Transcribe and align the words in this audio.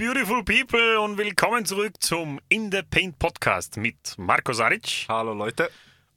Beautiful 0.00 0.42
people 0.42 0.98
und 0.98 1.18
willkommen 1.18 1.66
zurück 1.66 1.92
zum 2.00 2.40
In 2.48 2.72
the 2.72 2.80
Paint 2.80 3.18
Podcast 3.18 3.76
mit 3.76 4.14
Marco 4.16 4.54
Saric 4.54 5.04
Hallo 5.10 5.34
Leute. 5.34 5.70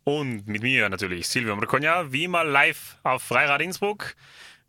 und 0.06 0.48
mit 0.48 0.64
mir 0.64 0.88
natürlich 0.88 1.28
Silvio 1.28 1.54
Marconia, 1.58 2.10
wie 2.10 2.24
immer 2.24 2.46
live 2.46 2.98
auf 3.04 3.24
Freirad 3.24 3.62
Innsbruck. 3.62 4.16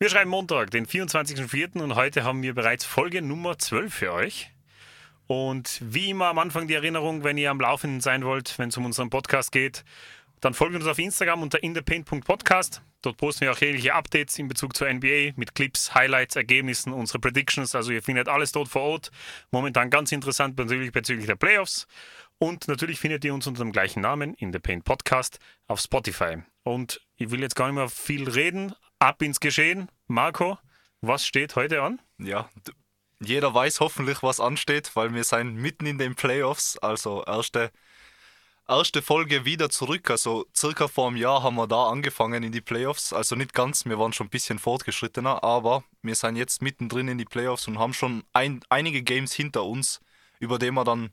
Wir 0.00 0.10
schreiben 0.10 0.30
Montag, 0.30 0.72
den 0.72 0.84
24.04. 0.84 1.80
und 1.80 1.94
heute 1.94 2.24
haben 2.24 2.42
wir 2.42 2.56
bereits 2.56 2.84
Folge 2.84 3.22
Nummer 3.22 3.56
12 3.56 3.94
für 3.94 4.12
euch. 4.12 4.50
Und 5.28 5.80
wie 5.80 6.10
immer 6.10 6.26
am 6.26 6.40
Anfang 6.40 6.66
die 6.66 6.74
Erinnerung, 6.74 7.22
wenn 7.22 7.38
ihr 7.38 7.52
am 7.52 7.60
Laufenden 7.60 8.00
sein 8.00 8.24
wollt, 8.24 8.58
wenn 8.58 8.70
es 8.70 8.76
um 8.76 8.84
unseren 8.84 9.10
Podcast 9.10 9.52
geht, 9.52 9.84
dann 10.44 10.52
folgt 10.52 10.74
uns 10.74 10.86
auf 10.86 10.98
Instagram 10.98 11.42
unter 11.42 11.62
inthepaint.podcast. 11.62 12.82
Dort 13.00 13.16
posten 13.16 13.42
wir 13.42 13.52
auch 13.52 13.58
jegliche 13.58 13.94
Updates 13.94 14.38
in 14.38 14.46
Bezug 14.46 14.76
zur 14.76 14.92
NBA 14.92 15.32
mit 15.36 15.54
Clips, 15.54 15.94
Highlights, 15.94 16.36
Ergebnissen, 16.36 16.92
unsere 16.92 17.18
Predictions. 17.18 17.74
Also 17.74 17.92
ihr 17.92 18.02
findet 18.02 18.28
alles 18.28 18.52
dort 18.52 18.68
vor 18.68 18.82
Ort. 18.82 19.10
Momentan 19.50 19.88
ganz 19.88 20.12
interessant 20.12 20.58
natürlich 20.58 20.92
bezüglich 20.92 21.26
der 21.26 21.36
Playoffs. 21.36 21.86
Und 22.36 22.68
natürlich 22.68 22.98
findet 22.98 23.24
ihr 23.24 23.32
uns 23.32 23.46
unter 23.46 23.64
dem 23.64 23.72
gleichen 23.72 24.02
Namen, 24.02 24.34
In 24.34 24.52
The 24.52 24.58
Podcast, 24.58 25.38
auf 25.66 25.80
Spotify. 25.80 26.42
Und 26.62 27.00
ich 27.16 27.30
will 27.30 27.40
jetzt 27.40 27.56
gar 27.56 27.68
nicht 27.68 27.76
mehr 27.76 27.88
viel 27.88 28.28
reden. 28.28 28.74
Ab 28.98 29.22
ins 29.22 29.40
Geschehen. 29.40 29.88
Marco, 30.08 30.58
was 31.00 31.26
steht 31.26 31.56
heute 31.56 31.80
an? 31.82 32.00
Ja, 32.18 32.50
jeder 33.20 33.54
weiß 33.54 33.80
hoffentlich, 33.80 34.22
was 34.22 34.40
ansteht, 34.40 34.94
weil 34.94 35.14
wir 35.14 35.24
sind 35.24 35.54
mitten 35.54 35.86
in 35.86 35.96
den 35.96 36.14
Playoffs. 36.14 36.78
Also 36.78 37.24
erste, 37.24 37.70
erste 38.68 39.02
Folge 39.02 39.44
wieder 39.44 39.70
zurück. 39.70 40.10
Also 40.10 40.46
circa 40.54 40.88
vor 40.88 41.08
einem 41.08 41.16
Jahr 41.16 41.42
haben 41.42 41.56
wir 41.56 41.66
da 41.66 41.88
angefangen 41.88 42.42
in 42.42 42.52
die 42.52 42.60
Playoffs. 42.60 43.12
Also 43.12 43.36
nicht 43.36 43.52
ganz, 43.54 43.84
wir 43.84 43.98
waren 43.98 44.12
schon 44.12 44.26
ein 44.26 44.30
bisschen 44.30 44.58
fortgeschrittener, 44.58 45.42
aber 45.44 45.84
wir 46.02 46.14
sind 46.14 46.36
jetzt 46.36 46.62
mittendrin 46.62 47.08
in 47.08 47.18
die 47.18 47.24
Playoffs 47.24 47.68
und 47.68 47.78
haben 47.78 47.92
schon 47.92 48.24
ein, 48.32 48.60
einige 48.68 49.02
Games 49.02 49.32
hinter 49.32 49.64
uns, 49.64 50.00
über 50.38 50.58
die 50.58 50.70
wir 50.70 50.84
dann, 50.84 51.12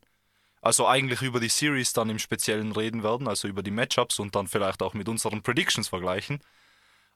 also 0.62 0.88
eigentlich 0.88 1.22
über 1.22 1.40
die 1.40 1.50
Series 1.50 1.94
dann 1.94 2.10
im 2.10 2.20
Speziellen 2.20 2.72
reden 2.72 3.04
werden, 3.04 3.28
also 3.28 3.48
über 3.48 3.64
die 3.64 3.72
Matchups 3.72 4.20
und 4.20 4.36
dann 4.36 4.48
vielleicht 4.48 4.82
auch 4.82 4.94
mit 4.94 5.10
unseren 5.10 5.42
Predictions 5.42 5.88
vergleichen. 5.88 6.42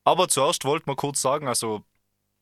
Aber 0.04 0.28
zuerst 0.28 0.66
wollten 0.66 0.88
wir 0.88 0.96
kurz 0.96 1.22
sagen, 1.22 1.48
also 1.48 1.84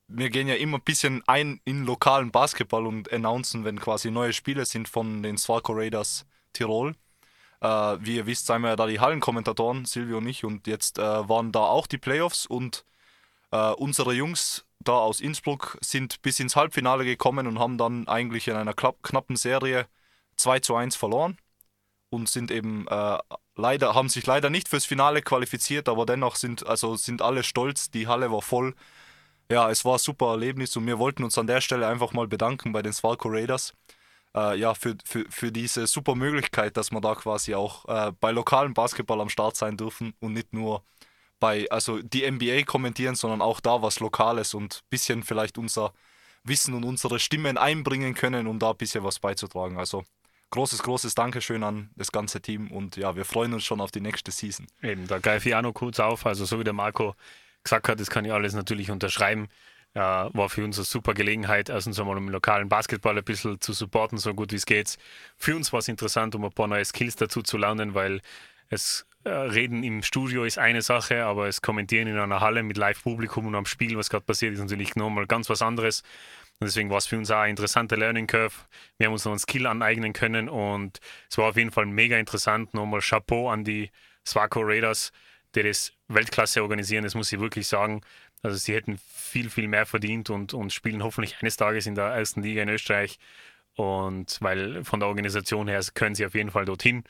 wir 0.07 0.30
gehen 0.30 0.47
ja 0.47 0.55
immer 0.55 0.78
ein 0.78 0.83
bisschen 0.83 1.23
ein 1.28 1.61
in 1.63 1.85
lokalen 1.85 2.31
Basketball 2.31 2.85
und 2.85 3.11
announcen, 3.11 3.63
wenn 3.63 3.80
quasi 3.80 4.11
neue 4.11 4.33
Spiele 4.33 4.66
sind 4.66 4.89
von 4.89 5.23
den 5.23 5.38
Swarco 5.38 5.73
Raiders 5.73 6.25
Tirol. 6.52 6.95
Äh, 7.64 7.97
wie 8.02 8.17
ihr 8.17 8.25
wisst, 8.25 8.47
sind 8.47 8.61
wir 8.61 8.69
ja 8.69 8.75
da 8.75 8.88
die 8.88 9.00
Hallenkommentatoren, 9.00 9.86
Silvio 9.86 10.17
und 10.17 10.28
ich, 10.28 10.44
und 10.44 10.67
jetzt 10.67 11.00
äh, 11.00 11.30
waren 11.30 11.53
da 11.53 11.61
auch 11.61 11.88
die 11.88 11.97
Playoffs. 11.97 12.45
Und 12.45 12.83
äh, 13.52 13.72
unsere 13.72 14.14
Jungs 14.14 14.66
da 14.81 14.94
aus 14.94 15.22
Innsbruck 15.22 15.78
sind 15.81 16.22
bis 16.22 16.41
ins 16.41 16.58
Halbfinale 16.58 17.06
gekommen 17.06 17.47
und 17.47 17.59
haben 17.59 17.78
dann 17.78 18.08
eigentlich 18.09 18.50
in 18.50 18.58
einer 18.58 18.73
knappen 18.73 19.38
Serie 19.38 19.88
2 20.36 20.59
zu 20.59 20.75
1 20.75 20.97
verloren. 20.97 21.38
Und 22.09 22.30
sind 22.30 22.52
eben 22.52 22.86
äh, 22.89 23.17
leider, 23.56 23.95
haben 23.95 24.09
sich 24.09 24.25
leider 24.25 24.50
nicht 24.50 24.67
fürs 24.67 24.86
Finale 24.86 25.22
qualifiziert, 25.22 25.89
aber 25.89 26.06
dennoch 26.06 26.36
sind, 26.36 26.67
also 26.67 26.95
sind 26.95 27.22
alle 27.23 27.44
stolz, 27.44 27.89
die 27.89 28.08
Halle 28.08 28.31
war 28.31 28.41
voll. 28.44 28.75
Ja, 29.50 29.72
es 29.72 29.86
war 29.86 29.94
ein 29.95 30.00
super 30.00 30.31
Erlebnis. 30.31 30.75
Und 30.75 30.86
wir 30.86 31.00
wollten 31.00 31.23
uns 31.23 31.38
an 31.38 31.47
der 31.47 31.61
Stelle 31.61 31.88
einfach 31.88 32.14
mal 32.14 32.28
bedanken 32.28 32.73
bei 32.73 32.81
den 32.81 32.94
Svalco 32.94 33.30
Raiders. 33.30 33.73
Äh, 34.36 34.58
ja, 34.58 34.73
für, 34.73 34.95
für, 35.06 35.26
für 35.30 35.52
diese 35.52 35.86
super 35.88 36.16
Möglichkeit, 36.16 36.75
dass 36.78 36.91
wir 36.91 37.02
da 37.02 37.16
quasi 37.16 37.53
auch 37.53 37.85
äh, 37.88 38.12
bei 38.19 38.31
lokalem 38.31 38.74
Basketball 38.74 39.22
am 39.22 39.30
Start 39.30 39.56
sein 39.56 39.78
dürfen 39.78 40.13
und 40.19 40.34
nicht 40.34 40.53
nur 40.53 40.84
bei, 41.40 41.69
also 41.69 42.02
die 42.02 42.30
NBA 42.30 42.63
kommentieren, 42.63 43.16
sondern 43.16 43.41
auch 43.41 43.59
da 43.59 43.81
was 43.81 44.00
Lokales 44.00 44.53
und 44.53 44.75
ein 44.75 44.88
bisschen 44.90 45.24
vielleicht 45.24 45.57
unser 45.57 45.94
Wissen 46.44 46.74
und 46.74 46.84
unsere 46.84 47.19
Stimmen 47.19 47.57
einbringen 47.57 48.13
können, 48.16 48.47
um 48.47 48.59
da 48.59 48.72
ein 48.72 48.78
bisschen 48.78 49.03
was 49.03 49.19
beizutragen. 49.19 49.78
Also 49.78 50.03
großes, 50.52 50.84
großes 50.84 51.16
Dankeschön 51.16 51.63
an 51.63 51.90
das 51.96 52.12
ganze 52.12 52.41
Team 52.41 52.72
und 52.72 52.96
ja, 52.96 53.16
wir 53.16 53.25
freuen 53.25 53.53
uns 53.53 53.63
schon 53.63 53.81
auf 53.81 53.91
die 53.91 54.02
nächste 54.02 54.31
Season. 54.31 54.68
Eben, 54.81 55.07
da 55.07 55.19
greife 55.19 55.50
ich 55.50 55.56
auch 55.56 55.62
noch 55.62 55.74
kurz 55.74 56.00
auf. 56.00 56.25
Also, 56.25 56.46
so 56.46 56.59
wie 56.59 56.63
der 56.63 56.74
Marco 56.74 57.16
gesagt 57.63 57.90
hat, 57.90 58.00
das 58.00 58.09
kann 58.09 58.24
ich 58.25 58.31
alles 58.31 58.53
natürlich 58.53 58.91
unterschreiben. 58.91 59.47
War 59.94 60.50
für 60.50 60.64
uns 60.64 60.78
eine 60.78 60.86
super 60.86 61.14
Gelegenheit, 61.14 61.70
erstens 61.70 62.00
einmal 62.00 62.18
um 62.18 62.30
lokalen 62.30 62.68
Basketball 62.68 63.18
ein 63.18 63.24
bisschen 63.24 63.62
zu 63.62 63.74
supporten, 63.74 64.18
so 64.18 64.34
gut 64.34 64.52
wie 64.52 64.56
es 64.56 64.66
geht. 64.66 64.98
Für 65.38 65.56
uns 65.56 65.72
war 65.72 65.80
es 65.80 65.88
interessant, 65.88 66.34
um 66.34 66.46
ein 66.46 66.52
paar 66.52 66.68
neue 66.68 66.84
Skills 66.84 67.16
dazu 67.16 67.44
zu 67.44 67.58
lernen, 67.58 67.94
weil 67.94 68.22
es 68.70 69.06
äh, 69.24 69.30
Reden 69.30 69.84
im 69.84 70.02
Studio 70.04 70.44
ist 70.44 70.58
eine 70.58 70.81
Sache, 70.81 71.24
aber 71.24 71.48
es 71.48 71.62
Kommentieren 71.62 72.08
in 72.08 72.18
einer 72.18 72.42
Halle 72.42 72.64
mit 72.64 72.78
Live-Publikum 72.78 73.46
und 73.48 73.56
am 73.56 73.66
Spiel, 73.66 73.98
was 73.98 74.09
gerade 74.09 74.26
passiert, 74.26 74.54
ist 74.54 74.59
natürlich 74.59 74.96
nochmal 74.96 75.28
ganz 75.28 75.50
was 75.50 75.62
anderes. 75.62 76.02
Und 76.60 76.68
deswegen 76.68 76.90
war 76.90 76.98
es 76.98 77.08
für 77.08 77.18
uns 77.18 77.31
auch 77.31 77.38
eine 77.38 77.52
interessante 77.52 77.96
Learning 77.96 78.28
Curve. 78.28 78.56
Wir 78.98 79.08
haben 79.08 79.14
uns 79.14 79.25
noch 79.25 79.31
einen 79.31 79.40
Skill 79.40 79.68
aneignen 79.68 80.14
können 80.14 80.50
und 80.50 81.00
es 81.30 81.38
war 81.38 81.50
auf 81.50 81.58
jeden 81.58 81.72
Fall 81.72 81.86
mega 81.86 82.18
interessant. 82.18 82.74
Nochmal 82.74 83.02
Chapeau 83.02 83.50
an 83.50 83.64
die 83.64 83.92
Swaco 84.25 84.62
Raiders, 84.62 85.12
die 85.56 85.64
das 85.64 85.94
Weltklasse 86.08 86.62
organisieren, 86.62 87.04
das 87.04 87.16
muss 87.16 87.31
ich 87.31 87.40
wirklich 87.40 87.68
sagen. 87.68 88.02
Also 88.42 88.58
sie 88.58 88.74
hätten 88.74 89.00
viel, 89.33 89.49
viel 89.49 89.67
mehr 89.67 89.88
verdient 89.88 90.29
und, 90.29 90.53
und 90.53 90.71
spielen 90.71 91.03
hoffentlich 91.03 91.38
eines 91.41 91.57
Tages 91.57 91.88
in 91.88 91.95
der 91.95 92.05
ersten 92.05 92.44
Liga 92.44 92.61
in 92.61 92.69
Österreich. 92.69 93.17
Und 93.75 94.38
weil 94.41 94.83
von 94.83 94.99
der 94.99 95.09
Organisation 95.09 95.67
her 95.67 95.81
können 95.95 96.13
sie 96.13 96.25
auf 96.25 96.35
jeden 96.35 96.51
Fall 96.51 96.66
dorthin. 96.66 97.03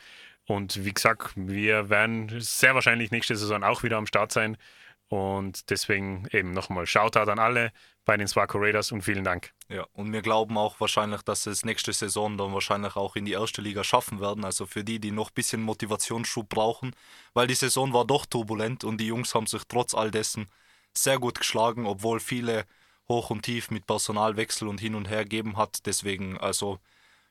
Und 0.45 0.85
wie 0.85 0.93
gesagt, 0.93 1.33
wir 1.35 1.89
werden 1.89 2.39
sehr 2.39 2.75
wahrscheinlich 2.75 3.11
nächste 3.11 3.35
Saison 3.35 3.63
auch 3.63 3.83
wieder 3.83 3.97
am 3.97 4.07
Start 4.07 4.31
sein. 4.31 4.55
Und 5.09 5.69
deswegen 5.69 6.25
eben 6.31 6.51
nochmal 6.51 6.87
Shoutout 6.87 7.29
an 7.29 7.39
alle 7.39 7.73
bei 8.05 8.15
den 8.15 8.27
Swaco 8.27 8.57
Raiders 8.57 8.93
und 8.93 9.01
vielen 9.01 9.25
Dank. 9.25 9.51
Ja, 9.67 9.85
und 9.91 10.13
wir 10.13 10.21
glauben 10.21 10.57
auch 10.57 10.79
wahrscheinlich, 10.79 11.23
dass 11.23 11.45
es 11.45 11.65
nächste 11.65 11.91
Saison 11.91 12.37
dann 12.37 12.53
wahrscheinlich 12.53 12.95
auch 12.95 13.17
in 13.17 13.25
die 13.25 13.33
erste 13.33 13.61
Liga 13.61 13.83
schaffen 13.83 14.21
werden. 14.21 14.45
Also 14.45 14.65
für 14.65 14.85
die, 14.85 14.99
die 14.99 15.11
noch 15.11 15.29
ein 15.29 15.35
bisschen 15.35 15.61
Motivationsschub 15.61 16.47
brauchen, 16.47 16.95
weil 17.33 17.47
die 17.47 17.53
Saison 17.53 17.91
war 17.91 18.05
doch 18.05 18.25
turbulent 18.25 18.85
und 18.85 18.97
die 18.99 19.07
Jungs 19.07 19.35
haben 19.35 19.45
sich 19.45 19.63
trotz 19.67 19.93
all 19.93 20.09
dessen 20.09 20.47
sehr 20.97 21.19
gut 21.19 21.39
geschlagen, 21.39 21.85
obwohl 21.85 22.19
viele 22.19 22.65
hoch 23.07 23.29
und 23.29 23.43
tief 23.43 23.71
mit 23.71 23.85
Personalwechsel 23.85 24.67
und 24.67 24.79
hin 24.79 24.95
und 24.95 25.09
her 25.09 25.25
geben 25.25 25.57
hat. 25.57 25.85
Deswegen, 25.85 26.37
also 26.37 26.79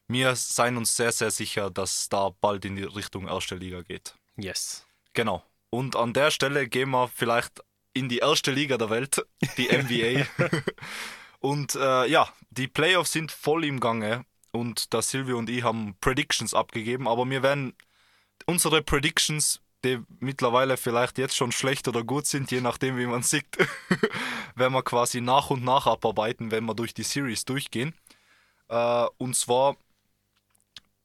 wir 0.08 0.36
seien 0.36 0.76
uns 0.76 0.96
sehr, 0.96 1.12
sehr 1.12 1.30
sicher, 1.30 1.70
dass 1.70 2.08
da 2.08 2.30
bald 2.40 2.64
in 2.64 2.76
die 2.76 2.82
Richtung 2.82 3.28
erste 3.28 3.54
Liga 3.54 3.82
geht. 3.82 4.14
Yes. 4.36 4.86
Genau. 5.14 5.42
Und 5.70 5.96
an 5.96 6.12
der 6.12 6.30
Stelle 6.30 6.68
gehen 6.68 6.90
wir 6.90 7.08
vielleicht 7.08 7.60
in 7.94 8.08
die 8.08 8.18
erste 8.18 8.50
Liga 8.50 8.76
der 8.78 8.90
Welt, 8.90 9.24
die 9.56 9.68
NBA. 9.72 10.26
und 11.40 11.74
äh, 11.74 12.06
ja, 12.06 12.28
die 12.50 12.68
Playoffs 12.68 13.12
sind 13.12 13.32
voll 13.32 13.64
im 13.64 13.80
Gange 13.80 14.24
und 14.50 14.92
da 14.92 15.02
Silvio 15.02 15.38
und 15.38 15.48
ich 15.48 15.62
haben 15.62 15.96
Predictions 16.00 16.54
abgegeben, 16.54 17.08
aber 17.08 17.28
wir 17.28 17.42
werden 17.42 17.74
unsere 18.46 18.82
Predictions, 18.82 19.60
die 19.84 20.00
mittlerweile 20.20 20.76
vielleicht 20.76 21.18
jetzt 21.18 21.36
schon 21.36 21.52
schlecht 21.52 21.88
oder 21.88 22.04
gut 22.04 22.26
sind, 22.26 22.50
je 22.50 22.60
nachdem 22.60 22.96
wie 22.98 23.06
man 23.06 23.22
sieht, 23.22 23.46
werden 24.54 24.72
wir 24.72 24.82
quasi 24.82 25.20
nach 25.20 25.50
und 25.50 25.64
nach 25.64 25.86
abarbeiten, 25.86 26.50
wenn 26.50 26.64
wir 26.64 26.74
durch 26.74 26.94
die 26.94 27.02
Series 27.02 27.44
durchgehen. 27.44 27.94
Äh, 28.68 29.06
und 29.18 29.36
zwar, 29.36 29.76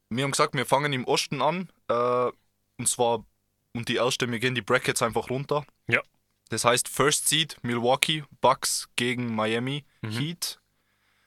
wir 0.09 0.23
haben 0.23 0.31
gesagt, 0.31 0.53
wir 0.53 0.66
fangen 0.66 0.93
im 0.93 1.05
Osten 1.05 1.41
an. 1.41 1.69
Äh, 1.87 2.31
und 2.77 2.87
zwar 2.87 3.25
und 3.73 3.89
die 3.89 3.95
erste, 3.95 4.29
wir 4.29 4.39
gehen 4.39 4.55
die 4.55 4.61
Brackets 4.61 5.01
einfach 5.01 5.29
runter. 5.29 5.66
Ja. 5.87 6.01
Das 6.49 6.66
heißt, 6.66 6.87
First 6.87 7.27
Seed 7.27 7.57
Milwaukee 7.61 8.23
Bucks 8.41 8.89
gegen 8.95 9.35
Miami 9.35 9.85
Heat. 10.02 10.59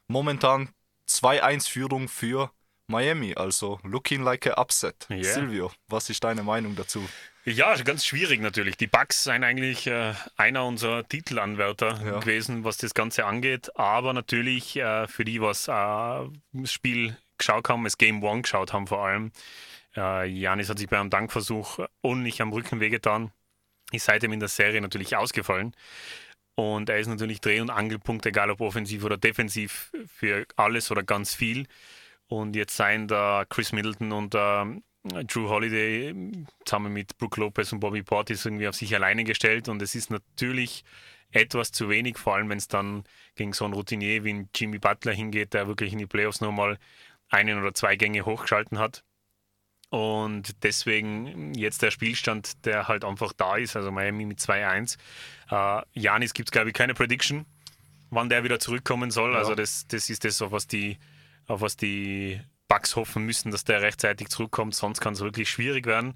Momentan 0.08 0.70
2-1 1.08 1.68
Führung 1.68 2.08
für 2.08 2.50
Miami, 2.88 3.34
also 3.34 3.78
looking 3.84 4.22
like 4.22 4.46
a 4.46 4.60
upset. 4.60 5.06
Yeah. 5.08 5.22
Silvio, 5.22 5.70
was 5.88 6.10
ist 6.10 6.24
deine 6.24 6.42
Meinung 6.42 6.74
dazu? 6.74 7.08
Ja, 7.44 7.74
ganz 7.76 8.04
schwierig 8.04 8.40
natürlich. 8.40 8.76
Die 8.76 8.86
Bucks 8.86 9.24
sind 9.24 9.44
eigentlich 9.44 9.86
äh, 9.86 10.12
einer 10.36 10.66
unserer 10.66 11.06
Titelanwärter 11.08 12.00
Ja. 12.04 12.18
gewesen, 12.20 12.64
was 12.64 12.76
das 12.76 12.92
Ganze 12.94 13.24
angeht. 13.24 13.76
Aber 13.76 14.12
natürlich 14.12 14.76
äh, 14.76 15.06
für 15.08 15.24
die, 15.24 15.40
was 15.40 15.66
äh, 15.68 15.72
das 16.52 16.72
Spiel 16.72 17.16
geschaut 17.38 17.68
haben, 17.68 17.84
das 17.84 17.96
Game 17.96 18.22
One 18.22 18.42
geschaut 18.42 18.72
haben 18.72 18.86
vor 18.86 19.06
allem. 19.06 19.32
Äh, 19.96 20.26
Janis 20.28 20.68
hat 20.68 20.78
sich 20.78 20.88
bei 20.88 21.00
einem 21.00 21.10
Dankversuch 21.10 21.80
ordentlich 22.02 22.42
am 22.42 22.52
Rücken 22.52 22.78
wehgetan. 22.80 23.32
Ist 23.90 24.04
seitdem 24.04 24.32
in 24.32 24.40
der 24.40 24.48
Serie 24.50 24.80
natürlich 24.80 25.16
ausgefallen. 25.16 25.74
Und 26.54 26.90
er 26.90 26.98
ist 26.98 27.06
natürlich 27.06 27.40
Dreh- 27.40 27.60
und 27.60 27.70
Angelpunkt, 27.70 28.26
egal 28.26 28.50
ob 28.50 28.60
offensiv 28.60 29.02
oder 29.02 29.16
defensiv, 29.16 29.90
für 30.06 30.46
alles 30.56 30.90
oder 30.90 31.02
ganz 31.02 31.34
viel. 31.34 31.66
Und 32.28 32.54
jetzt 32.54 32.76
seien 32.76 33.08
da 33.08 33.44
Chris 33.48 33.72
Middleton 33.72 34.12
und 34.12 34.34
ähm, 34.36 34.84
Drew 35.02 35.48
Holiday 35.48 36.08
ähm, 36.10 36.46
zusammen 36.64 36.92
mit 36.92 37.16
Brook 37.18 37.36
Lopez 37.38 37.72
und 37.72 37.80
Bobby 37.80 38.02
Portis 38.02 38.44
irgendwie 38.44 38.68
auf 38.68 38.74
sich 38.74 38.94
alleine 38.94 39.24
gestellt. 39.24 39.68
Und 39.68 39.80
es 39.82 39.94
ist 39.94 40.10
natürlich 40.10 40.84
etwas 41.32 41.72
zu 41.72 41.88
wenig, 41.88 42.18
vor 42.18 42.34
allem 42.34 42.48
wenn 42.48 42.58
es 42.58 42.68
dann 42.68 43.04
gegen 43.36 43.52
so 43.52 43.64
einen 43.64 43.74
Routinier 43.74 44.24
wie 44.24 44.32
ein 44.34 44.48
Jimmy 44.54 44.78
Butler 44.78 45.12
hingeht, 45.12 45.54
der 45.54 45.68
wirklich 45.68 45.92
in 45.92 45.98
die 45.98 46.06
Playoffs 46.06 46.40
nochmal 46.40 46.78
einen 47.30 47.58
oder 47.60 47.72
zwei 47.72 47.96
Gänge 47.96 48.24
hochgeschalten 48.26 48.78
hat. 48.78 49.04
Und 49.90 50.62
deswegen 50.62 51.52
jetzt 51.54 51.82
der 51.82 51.90
Spielstand, 51.90 52.64
der 52.64 52.86
halt 52.86 53.04
einfach 53.04 53.32
da 53.32 53.56
ist, 53.56 53.74
also 53.74 53.90
Miami 53.90 54.24
mit 54.24 54.38
2-1. 54.38 54.98
Äh, 55.50 55.82
Janis 55.94 56.32
gibt 56.32 56.48
es, 56.48 56.52
glaube 56.52 56.68
ich, 56.68 56.74
keine 56.74 56.94
Prediction. 56.94 57.46
wann 58.12 58.28
der 58.28 58.42
wieder 58.42 58.58
zurückkommen 58.58 59.10
soll. 59.12 59.36
Also 59.36 59.50
Ja. 59.52 59.56
das, 59.56 59.86
das 59.86 60.10
ist 60.10 60.24
das, 60.24 60.42
auf 60.42 60.50
was 60.50 60.66
die, 60.66 60.98
auf 61.46 61.60
was 61.60 61.76
die 61.76 62.40
Bucks 62.70 62.94
hoffen 62.94 63.26
müssen, 63.26 63.50
dass 63.50 63.64
der 63.64 63.82
rechtzeitig 63.82 64.28
zurückkommt, 64.28 64.76
sonst 64.76 65.00
kann 65.00 65.14
es 65.14 65.20
wirklich 65.20 65.50
schwierig 65.50 65.86
werden. 65.86 66.14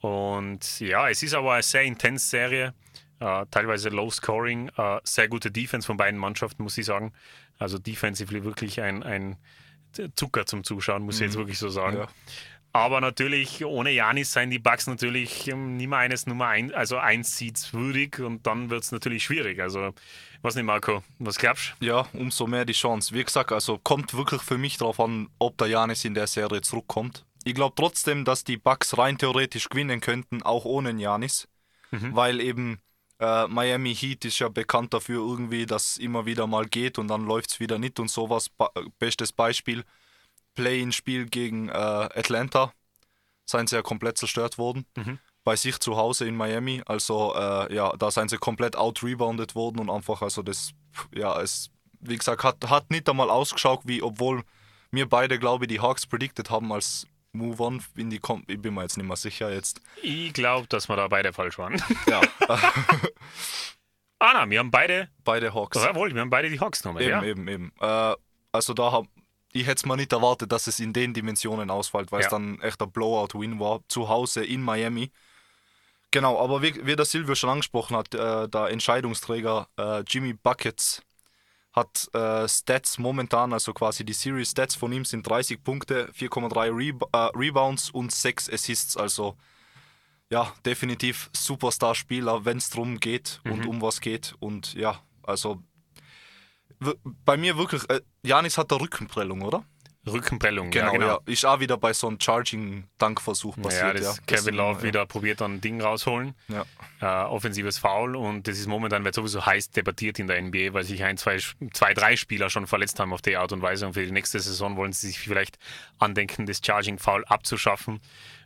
Und 0.00 0.80
ja, 0.80 1.08
es 1.08 1.22
ist 1.22 1.34
aber 1.34 1.54
eine 1.54 1.62
sehr 1.62 1.82
intense 1.82 2.28
Serie, 2.28 2.74
äh, 3.20 3.46
teilweise 3.50 3.88
Low 3.88 4.10
Scoring, 4.10 4.68
äh, 4.76 5.00
sehr 5.02 5.28
gute 5.28 5.50
Defense 5.50 5.86
von 5.86 5.96
beiden 5.96 6.20
Mannschaften, 6.20 6.62
muss 6.62 6.76
ich 6.76 6.84
sagen. 6.84 7.14
Also 7.58 7.78
defensively 7.78 8.44
wirklich 8.44 8.82
ein, 8.82 9.02
ein 9.02 9.38
Zucker 10.14 10.44
zum 10.44 10.62
Zuschauen, 10.62 11.02
muss 11.02 11.16
ich 11.16 11.22
jetzt 11.22 11.38
wirklich 11.38 11.58
so 11.58 11.70
sagen. 11.70 11.96
Ja. 11.96 12.08
Aber 12.72 13.00
natürlich, 13.00 13.64
ohne 13.64 13.90
Janis 13.90 14.32
seien 14.32 14.50
die 14.50 14.58
Bucks 14.58 14.86
natürlich 14.86 15.48
ähm, 15.48 15.76
nie 15.76 15.86
mehr 15.86 15.98
eines 15.98 16.26
Nummer 16.26 16.48
1, 16.48 16.72
also 16.74 16.98
1 16.98 17.36
Seeds 17.36 17.72
würdig 17.72 18.20
und 18.20 18.46
dann 18.46 18.70
wird 18.70 18.84
es 18.84 18.92
natürlich 18.92 19.24
schwierig. 19.24 19.60
Also, 19.60 19.94
was 20.42 20.54
nicht, 20.54 20.64
Marco, 20.64 21.02
was 21.18 21.38
glaubst 21.38 21.74
du? 21.80 21.86
Ja, 21.86 22.06
umso 22.12 22.46
mehr 22.46 22.64
die 22.64 22.74
Chance. 22.74 23.14
Wie 23.14 23.24
gesagt, 23.24 23.52
also 23.52 23.78
kommt 23.78 24.14
wirklich 24.14 24.42
für 24.42 24.58
mich 24.58 24.76
darauf 24.76 25.00
an, 25.00 25.28
ob 25.38 25.56
der 25.58 25.68
Janis 25.68 26.04
in 26.04 26.14
der 26.14 26.26
Serie 26.26 26.60
zurückkommt. 26.60 27.24
Ich 27.44 27.54
glaube 27.54 27.74
trotzdem, 27.76 28.24
dass 28.24 28.44
die 28.44 28.58
Bucks 28.58 28.98
rein 28.98 29.16
theoretisch 29.16 29.68
gewinnen 29.68 30.00
könnten, 30.00 30.42
auch 30.42 30.64
ohne 30.64 30.92
Janis. 30.92 31.48
Weil 31.90 32.40
eben 32.40 32.80
äh, 33.18 33.46
Miami 33.46 33.94
Heat 33.94 34.24
ist 34.24 34.38
ja 34.38 34.48
bekannt 34.48 34.94
dafür 34.94 35.20
irgendwie, 35.20 35.66
dass 35.66 35.96
immer 35.96 36.26
wieder 36.26 36.46
mal 36.46 36.66
geht 36.66 36.98
und 36.98 37.08
dann 37.08 37.24
läuft 37.24 37.50
es 37.50 37.60
wieder 37.60 37.78
nicht 37.78 37.98
und 37.98 38.10
sowas. 38.10 38.48
Ba 38.48 38.70
bestes 38.98 39.32
Beispiel, 39.32 39.84
Play-in-Spiel 40.58 41.26
gegen 41.26 41.68
äh, 41.68 41.72
Atlanta, 41.72 42.72
seien 43.46 43.68
sie 43.68 43.76
ja 43.76 43.82
komplett 43.82 44.18
zerstört 44.18 44.58
worden. 44.58 44.86
Bei 45.44 45.54
sich 45.54 45.78
zu 45.78 45.96
Hause 45.96 46.26
in 46.26 46.36
Miami. 46.36 46.82
Also 46.84 47.32
äh, 47.36 47.72
ja, 47.72 47.96
da 47.96 48.10
seien 48.10 48.28
sie 48.28 48.38
komplett 48.38 48.74
out-rebounded 48.74 49.54
worden 49.54 49.78
und 49.78 49.88
einfach, 49.88 50.20
also 50.20 50.42
das, 50.42 50.72
ja, 51.14 51.40
es, 51.40 51.70
wie 52.00 52.16
gesagt, 52.16 52.42
hat, 52.42 52.68
hat 52.68 52.90
nicht 52.90 53.08
einmal 53.08 53.30
ausgeschaut, 53.30 53.82
wie 53.84 54.02
obwohl 54.02 54.42
wir 54.90 55.08
beide, 55.08 55.38
glaube 55.38 55.64
ich, 55.64 55.68
die 55.68 55.80
Hawks 55.80 56.06
predicted 56.06 56.50
haben 56.50 56.72
als 56.72 57.06
Move 57.32 57.62
on 57.62 57.84
in 57.94 58.10
die 58.10 58.18
Kom 58.18 58.42
Ich 58.48 58.60
bin 58.60 58.74
mir 58.74 58.82
jetzt 58.82 58.96
nicht 58.96 59.06
mehr 59.06 59.16
sicher 59.16 59.52
jetzt. 59.52 59.80
Ich 60.02 60.32
glaube, 60.32 60.66
dass 60.66 60.88
wir 60.88 60.96
da 60.96 61.06
beide 61.06 61.32
falsch 61.32 61.56
waren. 61.58 61.80
Ja, 62.08 62.20
ah, 64.18 64.32
nein, 64.32 64.50
wir 64.50 64.58
haben 64.58 64.72
beide, 64.72 65.08
beide 65.22 65.54
Hawks. 65.54 65.78
jawohl, 65.80 66.12
wir 66.12 66.20
haben 66.20 66.30
beide 66.30 66.50
die 66.50 66.58
Hawks 66.58 66.82
genommen. 66.82 67.00
Eben, 67.00 67.10
ja. 67.10 67.22
eben, 67.22 67.46
eben. 67.46 67.72
Äh, 67.80 68.14
also 68.50 68.74
da 68.74 68.90
hab, 68.90 69.06
ich 69.52 69.66
hätte 69.66 69.76
es 69.80 69.86
mir 69.86 69.96
nicht 69.96 70.12
erwartet, 70.12 70.52
dass 70.52 70.66
es 70.66 70.80
in 70.80 70.92
den 70.92 71.14
Dimensionen 71.14 71.70
ausfällt, 71.70 72.12
weil 72.12 72.20
es 72.20 72.26
Ja. 72.26 72.30
dann 72.30 72.60
echt 72.60 72.80
ein 72.82 72.90
Blowout-Win 72.90 73.58
war, 73.58 73.80
zu 73.88 74.08
Hause 74.08 74.44
in 74.44 74.62
Miami. 74.62 75.10
Genau, 76.10 76.38
aber 76.42 76.62
wie, 76.62 76.86
wie 76.86 76.96
der 76.96 77.04
Silvio 77.04 77.34
schon 77.34 77.50
angesprochen 77.50 77.96
hat, 77.96 78.14
äh, 78.14 78.48
der 78.48 78.68
Entscheidungsträger 78.70 79.68
äh, 79.78 80.00
Jimmy 80.06 80.32
Buckets 80.32 81.02
hat 81.72 82.08
äh, 82.14 82.48
Stats 82.48 82.98
momentan, 82.98 83.52
also 83.52 83.72
quasi 83.74 84.04
die 84.04 84.14
Series 84.14 84.50
Stats 84.50 84.74
von 84.74 84.90
ihm 84.92 85.04
sind 85.04 85.28
30 85.28 85.62
Punkte, 85.62 86.10
4,3 86.18 86.74
Reb 86.76 87.02
äh, 87.12 87.16
Rebounds 87.36 87.90
und 87.90 88.10
6 88.10 88.50
Assists, 88.50 88.96
also 88.96 89.36
ja, 90.30 90.52
definitiv 90.64 91.30
Superstar-Spieler, 91.34 92.44
wenn 92.44 92.58
es 92.58 92.68
drum 92.70 93.00
geht 93.00 93.40
und 93.44 93.66
um 93.66 93.80
was 93.80 94.00
geht. 94.00 94.34
Und 94.40 94.74
ja, 94.74 95.00
also 95.22 95.62
bei 97.24 97.36
mir 97.36 97.56
wirklich, 97.56 97.88
äh, 97.90 98.00
Janis 98.22 98.58
hat 98.58 98.72
eine 98.72 98.80
Rückenprellung, 98.80 99.42
oder? 99.42 99.64
Rückenprellung, 100.06 100.70
Genau, 100.70 100.86
ja, 100.86 100.92
genau. 100.92 101.06
ja. 101.06 101.18
Ist 101.26 101.44
auch 101.44 101.60
wieder 101.60 101.76
bei 101.76 101.92
so 101.92 102.08
einem 102.08 102.20
Charging-Dankversuch 102.20 103.56
passiert. 103.60 103.98
das 103.98 104.16
ja. 104.16 104.22
Kevin 104.26 104.54
Love 104.54 104.78
ja. 104.80 104.82
wieder 104.84 105.06
probiert, 105.06 105.40
dann 105.40 105.54
ein 105.54 105.60
Ding 105.60 105.80
rausholen. 105.80 106.34
Ja. 106.48 106.64
Äh, 107.00 107.26
offensives 107.26 107.78
Foul 107.78 108.16
und 108.16 108.46
das 108.48 108.58
ist 108.58 108.66
momentan 108.66 109.04
wird 109.04 109.14
sowieso 109.14 109.44
heiß 109.44 109.70
debattiert 109.70 110.18
in 110.18 110.26
der 110.26 110.40
NBA, 110.40 110.72
weil 110.72 110.84
sich 110.84 111.02
ein, 111.04 111.16
zwei, 111.16 111.38
zwei, 111.72 111.94
drei 111.94 112.16
Spieler 112.16 112.50
schon 112.50 112.66
verletzt 112.66 112.98
haben 113.00 113.12
auf 113.12 113.22
die 113.22 113.36
Art 113.36 113.52
und 113.52 113.62
Weise 113.62 113.86
und 113.86 113.94
für 113.94 114.04
die 114.04 114.12
nächste 114.12 114.40
Saison 114.40 114.76
wollen 114.76 114.92
sie 114.92 115.08
sich 115.08 115.18
vielleicht 115.18 115.58
andenken, 115.98 116.46
das 116.46 116.60
Charging 116.64 116.98
Foul 116.98 117.24
abzuschaffen, 117.26 118.00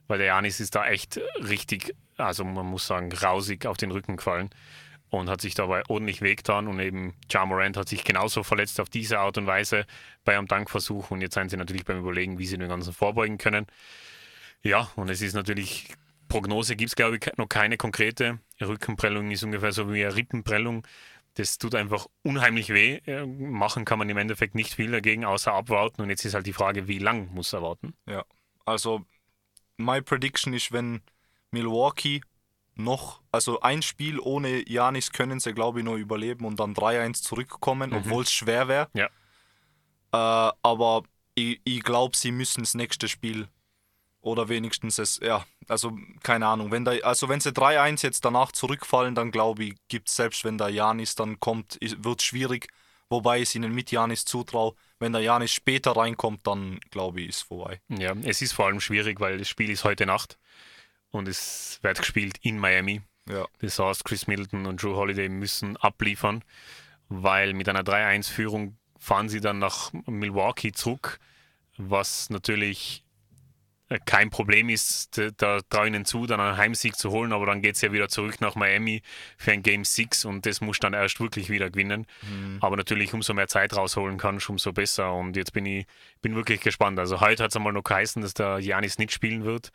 weil 0.08 0.18
der 0.18 0.28
Janis 0.28 0.60
ist 0.60 0.74
da 0.74 0.86
echt 0.86 1.20
richtig, 1.36 1.94
also 2.16 2.44
man 2.44 2.66
muss 2.66 2.86
sagen, 2.86 3.10
grausig 3.10 3.66
auf 3.66 3.76
den 3.76 3.90
Rücken 3.90 4.16
gefallen 4.16 4.50
und 5.12 5.28
hat 5.28 5.42
sich 5.42 5.54
dabei 5.54 5.82
ordentlich 5.88 6.22
wehgetan 6.22 6.68
und 6.68 6.80
eben 6.80 7.14
Ja 7.30 7.44
Morant 7.44 7.76
hat 7.76 7.88
sich 7.88 8.02
genauso 8.02 8.42
verletzt 8.42 8.80
auf 8.80 8.88
diese 8.88 9.18
Art 9.18 9.36
und 9.36 9.46
Weise 9.46 9.84
bei 10.24 10.36
einem 10.36 10.46
Dankversuch 10.46 11.10
und 11.10 11.20
jetzt 11.20 11.34
sind 11.34 11.50
sie 11.50 11.56
natürlich 11.58 11.84
beim 11.84 11.98
Überlegen, 11.98 12.38
wie 12.38 12.46
sie 12.46 12.56
den 12.56 12.68
Ganzen 12.68 12.94
vorbeugen 12.94 13.36
können. 13.36 13.66
Ja, 14.62 14.90
und 14.96 15.10
es 15.10 15.20
ist 15.20 15.34
natürlich, 15.34 15.88
Prognose 16.28 16.76
gibt 16.76 16.88
es 16.88 16.96
glaube 16.96 17.16
ich 17.16 17.36
noch 17.36 17.48
keine 17.48 17.76
konkrete. 17.76 18.38
Rückenprellung 18.60 19.30
ist 19.30 19.44
ungefähr 19.44 19.72
so 19.72 19.92
wie 19.92 20.02
eine 20.02 20.16
Rippenprellung. 20.16 20.86
Das 21.34 21.58
tut 21.58 21.74
einfach 21.74 22.06
unheimlich 22.22 22.70
weh. 22.70 23.00
Äh, 23.06 23.26
Machen 23.26 23.84
kann 23.84 23.98
man 23.98 24.08
im 24.08 24.16
Endeffekt 24.16 24.54
nicht 24.54 24.74
viel 24.74 24.90
dagegen, 24.90 25.24
außer 25.24 25.52
abwarten. 25.52 26.02
Und 26.02 26.10
jetzt 26.10 26.24
ist 26.24 26.34
halt 26.34 26.46
die 26.46 26.52
Frage, 26.52 26.88
wie 26.88 26.98
lang 26.98 27.32
muss 27.32 27.52
er 27.52 27.62
warten? 27.62 27.94
Ja, 28.06 28.24
also 28.64 29.04
my 29.76 30.00
prediction 30.00 30.54
ist, 30.54 30.72
wenn 30.72 31.00
Milwaukee 31.50 32.22
noch, 32.74 33.20
also 33.30 33.60
ein 33.60 33.82
Spiel 33.82 34.18
ohne 34.18 34.68
Janis 34.68 35.12
können 35.12 35.40
sie, 35.40 35.52
glaube 35.52 35.80
ich, 35.80 35.84
noch 35.84 35.96
überleben 35.96 36.44
und 36.44 36.58
dann 36.58 36.74
3-1 36.74 37.22
zurückkommen, 37.22 37.92
obwohl 37.92 38.22
es 38.22 38.32
schwer 38.32 38.68
wäre. 38.68 38.88
Ja. 38.94 39.06
Äh, 40.12 40.52
aber 40.62 41.02
ich, 41.34 41.60
ich 41.64 41.82
glaube, 41.82 42.16
sie 42.16 42.32
müssen 42.32 42.60
das 42.62 42.74
nächste 42.74 43.08
Spiel 43.08 43.48
oder 44.20 44.48
wenigstens 44.48 44.98
es, 44.98 45.18
ja, 45.20 45.44
also 45.68 45.96
keine 46.22 46.46
Ahnung, 46.46 46.70
wenn 46.70 46.84
da, 46.84 46.92
also 47.02 47.28
wenn 47.28 47.40
sie 47.40 47.50
3-1 47.50 48.02
jetzt 48.02 48.24
danach 48.24 48.52
zurückfallen, 48.52 49.14
dann 49.14 49.32
glaube 49.32 49.64
ich, 49.64 49.74
gibt 49.88 50.08
es 50.08 50.16
selbst 50.16 50.44
wenn 50.44 50.58
der 50.58 50.68
Janis 50.70 51.14
dann 51.14 51.40
kommt, 51.40 51.78
wird 51.80 52.20
es 52.20 52.24
schwierig, 52.24 52.68
wobei 53.10 53.38
ich 53.38 53.48
es 53.48 53.54
ihnen 53.54 53.74
mit 53.74 53.90
Janis 53.90 54.24
zutraue. 54.24 54.74
Wenn 54.98 55.12
der 55.12 55.22
Janis 55.22 55.52
später 55.52 55.96
reinkommt, 55.96 56.46
dann 56.46 56.78
glaube 56.90 57.20
ich, 57.20 57.30
ist 57.30 57.42
vorbei. 57.42 57.80
Ja, 57.88 58.14
es 58.22 58.40
ist 58.40 58.52
vor 58.52 58.66
allem 58.66 58.80
schwierig, 58.80 59.18
weil 59.20 59.38
das 59.38 59.48
Spiel 59.48 59.70
ist 59.70 59.84
heute 59.84 60.06
Nacht 60.06 60.38
und 61.12 61.28
es 61.28 61.78
wird 61.82 61.98
gespielt 61.98 62.38
in 62.42 62.58
Miami. 62.58 63.02
Ja. 63.28 63.46
Das 63.60 63.78
heißt, 63.78 64.04
Chris 64.04 64.26
Middleton 64.26 64.66
und 64.66 64.82
Drew 64.82 64.96
Holiday 64.96 65.28
müssen 65.28 65.76
abliefern, 65.76 66.42
weil 67.08 67.52
mit 67.54 67.68
einer 67.68 67.82
3-1-Führung 67.84 68.76
fahren 68.98 69.28
sie 69.28 69.40
dann 69.40 69.60
nach 69.60 69.92
Milwaukee 70.06 70.72
zurück, 70.72 71.20
was 71.76 72.30
natürlich 72.30 73.04
kein 74.06 74.30
Problem 74.30 74.70
ist, 74.70 75.20
da- 75.36 75.60
traue 75.68 75.86
ihnen 75.88 76.06
zu, 76.06 76.26
dann 76.26 76.40
einen 76.40 76.56
Heimsieg 76.56 76.96
zu 76.96 77.10
holen, 77.10 77.32
aber 77.32 77.44
dann 77.44 77.60
geht 77.60 77.74
es 77.74 77.82
ja 77.82 77.92
wieder 77.92 78.08
zurück 78.08 78.40
nach 78.40 78.54
Miami 78.54 79.02
für 79.36 79.52
ein 79.52 79.62
Game 79.62 79.84
6 79.84 80.24
und 80.24 80.46
das 80.46 80.62
muss 80.62 80.78
dann 80.78 80.94
erst 80.94 81.20
wirklich 81.20 81.50
wieder 81.50 81.68
gewinnen. 81.68 82.06
Aber 82.60 82.76
natürlich, 82.76 83.12
umso 83.12 83.34
mehr 83.34 83.48
Zeit 83.48 83.76
rausholen 83.76 84.16
kannst, 84.16 84.48
umso 84.48 84.72
besser. 84.72 85.12
Und 85.12 85.36
jetzt 85.36 85.52
bin 85.52 85.66
ich 85.66 85.86
bin 86.22 86.34
wirklich 86.34 86.60
gespannt. 86.62 86.98
Also 86.98 87.20
heute 87.20 87.42
hat 87.42 87.50
es 87.50 87.56
einmal 87.56 87.74
noch 87.74 87.84
geheißen, 87.84 88.22
dass 88.22 88.32
der 88.32 88.60
Janis 88.60 88.96
nicht 88.96 89.12
spielen 89.12 89.44
wird. 89.44 89.72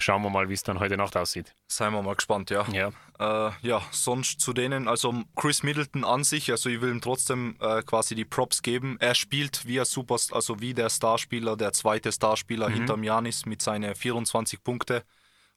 Schauen 0.00 0.22
wir 0.22 0.30
mal, 0.30 0.48
wie 0.48 0.54
es 0.54 0.62
dann 0.62 0.78
heute 0.78 0.96
Nacht 0.96 1.16
aussieht. 1.16 1.54
Seien 1.66 1.92
wir 1.92 2.02
mal 2.02 2.14
gespannt, 2.14 2.50
ja. 2.50 2.64
Ja. 2.70 2.92
Äh, 3.18 3.52
ja, 3.62 3.82
sonst 3.90 4.40
zu 4.40 4.52
denen, 4.52 4.86
also 4.86 5.12
Chris 5.34 5.64
Middleton 5.64 6.04
an 6.04 6.22
sich, 6.22 6.52
also 6.52 6.70
ich 6.70 6.80
will 6.80 6.90
ihm 6.90 7.00
trotzdem 7.00 7.56
äh, 7.60 7.82
quasi 7.82 8.14
die 8.14 8.24
Props 8.24 8.62
geben. 8.62 8.96
Er 9.00 9.16
spielt 9.16 9.66
wie 9.66 9.80
ein 9.80 9.84
Super, 9.84 10.16
also 10.30 10.60
wie 10.60 10.72
der 10.72 10.88
Starspieler, 10.88 11.56
der 11.56 11.72
zweite 11.72 12.12
Starspieler 12.12 12.68
hinterm 12.70 13.02
Janis 13.02 13.44
mit 13.44 13.60
seinen 13.60 13.94
24 13.96 14.62
Punkte. 14.62 15.02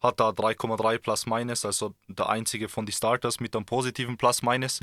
Hat 0.01 0.19
da 0.19 0.29
3,3 0.29 0.97
plus 0.97 1.27
minus, 1.27 1.63
also 1.63 1.93
der 2.07 2.27
einzige 2.27 2.67
von 2.67 2.87
den 2.87 2.93
Starters 2.93 3.39
mit 3.39 3.55
einem 3.55 3.65
positiven 3.65 4.17
plus 4.17 4.41
minus. 4.41 4.79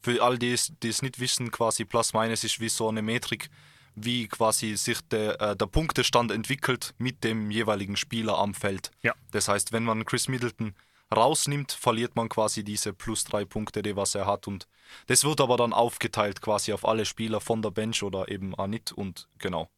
Für 0.00 0.22
all 0.22 0.38
die, 0.38 0.58
die 0.82 0.88
es 0.88 1.02
nicht 1.02 1.20
wissen, 1.20 1.50
quasi 1.50 1.84
plus 1.84 2.14
minus 2.14 2.42
ist 2.44 2.58
wie 2.60 2.70
so 2.70 2.88
eine 2.88 3.02
Metrik, 3.02 3.50
wie 3.94 4.28
quasi 4.28 4.76
sich 4.76 5.00
der, 5.08 5.40
äh, 5.40 5.56
der 5.56 5.66
Punktestand 5.66 6.30
entwickelt 6.30 6.94
mit 6.98 7.24
dem 7.24 7.50
jeweiligen 7.50 7.96
Spieler 7.96 8.38
am 8.38 8.54
Feld. 8.54 8.90
Ja. 9.02 9.14
Das 9.30 9.48
heißt, 9.48 9.72
wenn 9.72 9.84
man 9.84 10.04
Chris 10.04 10.28
Middleton 10.28 10.74
rausnimmt, 11.14 11.72
verliert 11.72 12.16
man 12.16 12.28
quasi 12.28 12.64
diese 12.64 12.92
plus 12.92 13.24
drei 13.24 13.44
Punkte, 13.44 13.82
die 13.82 13.96
was 13.96 14.14
er 14.14 14.26
hat. 14.26 14.48
Und 14.48 14.66
das 15.06 15.24
wird 15.24 15.40
aber 15.40 15.56
dann 15.56 15.72
aufgeteilt 15.72 16.40
quasi 16.40 16.72
auf 16.72 16.86
alle 16.86 17.04
Spieler 17.04 17.40
von 17.40 17.62
der 17.62 17.70
Bench 17.70 18.02
oder 18.02 18.28
eben 18.28 18.54
auch 18.54 18.66
nicht. 18.66 18.92
Und 18.92 19.28
genau. 19.38 19.68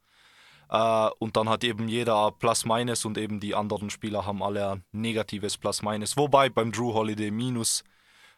Äh, 0.70 1.08
und 1.18 1.36
dann 1.36 1.48
hat 1.48 1.62
eben 1.64 1.88
jeder 1.88 2.32
Plus-Minus 2.32 3.04
und 3.04 3.18
eben 3.18 3.38
die 3.40 3.54
anderen 3.54 3.90
Spieler 3.90 4.26
haben 4.26 4.42
alle 4.42 4.70
ein 4.72 4.84
negatives 4.92 5.58
Plus-Minus. 5.58 6.16
Wobei 6.16 6.48
beim 6.48 6.72
Drew 6.72 6.94
Holiday 6.94 7.30
minus 7.30 7.84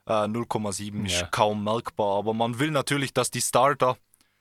äh, 0.06 0.12
0,7 0.12 1.06
Ja. 1.08 1.22
ist 1.22 1.32
kaum 1.32 1.64
merkbar. 1.64 2.18
Aber 2.18 2.34
man 2.34 2.58
will 2.58 2.70
natürlich, 2.70 3.12
dass 3.14 3.30
die 3.30 3.40
Starter 3.40 3.96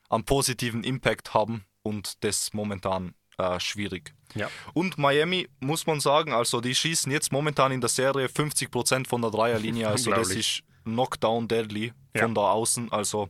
einen 0.09 0.23
positiven 0.23 0.83
Impact 0.83 1.33
haben 1.33 1.65
und 1.83 2.23
das 2.23 2.53
momentan 2.53 3.13
äh, 3.37 3.59
schwierig. 3.59 4.13
Ja. 4.35 4.49
Und 4.73 4.97
Miami 4.97 5.47
muss 5.59 5.85
man 5.87 5.99
sagen, 5.99 6.33
also 6.33 6.59
die 6.61 6.75
schießen 6.75 7.11
jetzt 7.11 7.31
momentan 7.31 7.71
in 7.71 7.81
der 7.81 7.89
Serie 7.89 8.27
50% 8.27 9.07
von 9.07 9.21
der 9.21 9.31
Dreierlinie, 9.31 9.87
also 9.89 10.11
das 10.11 10.29
ist 10.31 10.63
Knockdown 10.83 11.47
Deadly 11.47 11.93
von 12.17 12.29
Ja. 12.29 12.33
da 12.33 12.51
außen. 12.51 12.91
Also 12.91 13.29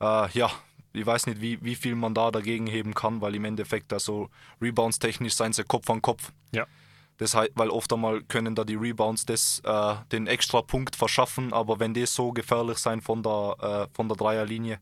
äh, 0.00 0.30
ja, 0.32 0.50
ich 0.92 1.06
weiß 1.06 1.26
nicht, 1.26 1.40
wie, 1.40 1.58
wie 1.62 1.74
viel 1.76 1.94
man 1.94 2.14
da 2.14 2.30
dagegen 2.30 2.66
heben 2.66 2.94
kann, 2.94 3.20
weil 3.20 3.34
im 3.34 3.44
Endeffekt, 3.44 3.92
also 3.92 4.28
Rebounds 4.60 4.98
technisch 4.98 5.34
seien 5.34 5.52
sie 5.52 5.64
Kopf 5.64 5.88
an 5.90 6.02
Kopf. 6.02 6.32
Ja. 6.52 6.66
Das 7.18 7.34
heißt, 7.34 7.52
weil 7.54 7.68
oft 7.68 7.92
einmal 7.92 8.22
können 8.22 8.54
da 8.54 8.64
die 8.64 8.76
Rebounds 8.76 9.26
das, 9.26 9.60
äh, 9.64 9.94
den 10.10 10.26
extra 10.26 10.62
Punkt 10.62 10.96
verschaffen, 10.96 11.52
aber 11.52 11.78
wenn 11.78 11.92
die 11.94 12.06
so 12.06 12.32
gefährlich 12.32 12.78
sein 12.78 13.02
von 13.02 13.22
der, 13.22 13.56
äh, 13.90 13.94
von 13.94 14.08
der 14.08 14.16
Dreierlinie, 14.16 14.80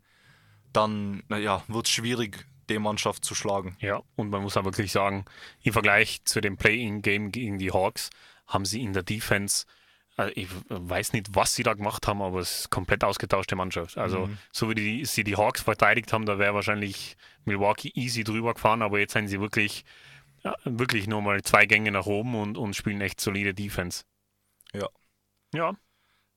dann 0.73 1.23
ja, 1.31 1.63
wird 1.69 1.87
es 1.87 1.93
schwierig, 1.93 2.47
die 2.69 2.79
Mannschaft 2.79 3.25
zu 3.25 3.35
schlagen. 3.35 3.77
Ja, 3.81 4.03
und 4.17 4.31
man 4.31 4.43
muss 4.43 4.57
auch 4.57 4.65
wirklich 4.65 4.93
sagen, 4.93 5.25
im 5.63 5.73
Vergleich 5.73 6.23
zu 6.25 6.41
dem 6.41 6.57
Play-in-Game 6.57 7.33
gegen 7.33 7.59
die 7.59 7.73
Hawks 7.73 8.11
haben 8.47 8.65
sie 8.65 8.83
in 8.83 8.93
der 8.93 9.03
Defense 9.03 9.65
also 10.19 10.33
ich 10.35 10.49
weiß 10.69 11.13
nicht, 11.13 11.29
was 11.37 11.55
sie 11.55 11.63
da 11.63 11.75
gemacht 11.75 12.09
haben, 12.09 12.23
aber 12.23 12.41
es 12.41 12.61
ist 12.61 12.71
komplett 12.71 13.05
ausgetauschte 13.05 13.55
Mannschaft. 13.55 13.97
Also, 13.97 14.27
mhm. 14.27 14.39
so 14.51 14.69
wie 14.69 14.75
die, 14.75 15.05
sie 15.05 15.23
die 15.23 15.37
Hawks 15.37 15.63
verteidigt 15.63 16.13
haben, 16.13 16.27
da 16.27 16.41
wäre 16.41 16.55
wahrscheinlich 16.55 17.17
Milwaukee 17.45 17.93
easy 17.95 18.25
drüber 18.25 18.55
gefahren, 18.55 18.83
aber 18.83 18.99
jetzt 18.99 19.13
sind 19.13 19.29
sie 19.29 19.41
wirklich, 19.41 19.85
ja, 20.43 20.57
wirklich 20.65 21.07
nur 21.07 21.23
mal 21.23 21.41
zwei 21.43 21.67
Gänge 21.67 21.93
nach 21.93 22.07
oben 22.07 22.35
und, 22.35 22.59
und 22.59 22.75
spielen 22.75 23.01
echt 23.01 23.21
solide 23.21 23.55
Defense. 23.55 24.03
Ja. 24.73 24.89
Ja. 25.55 25.77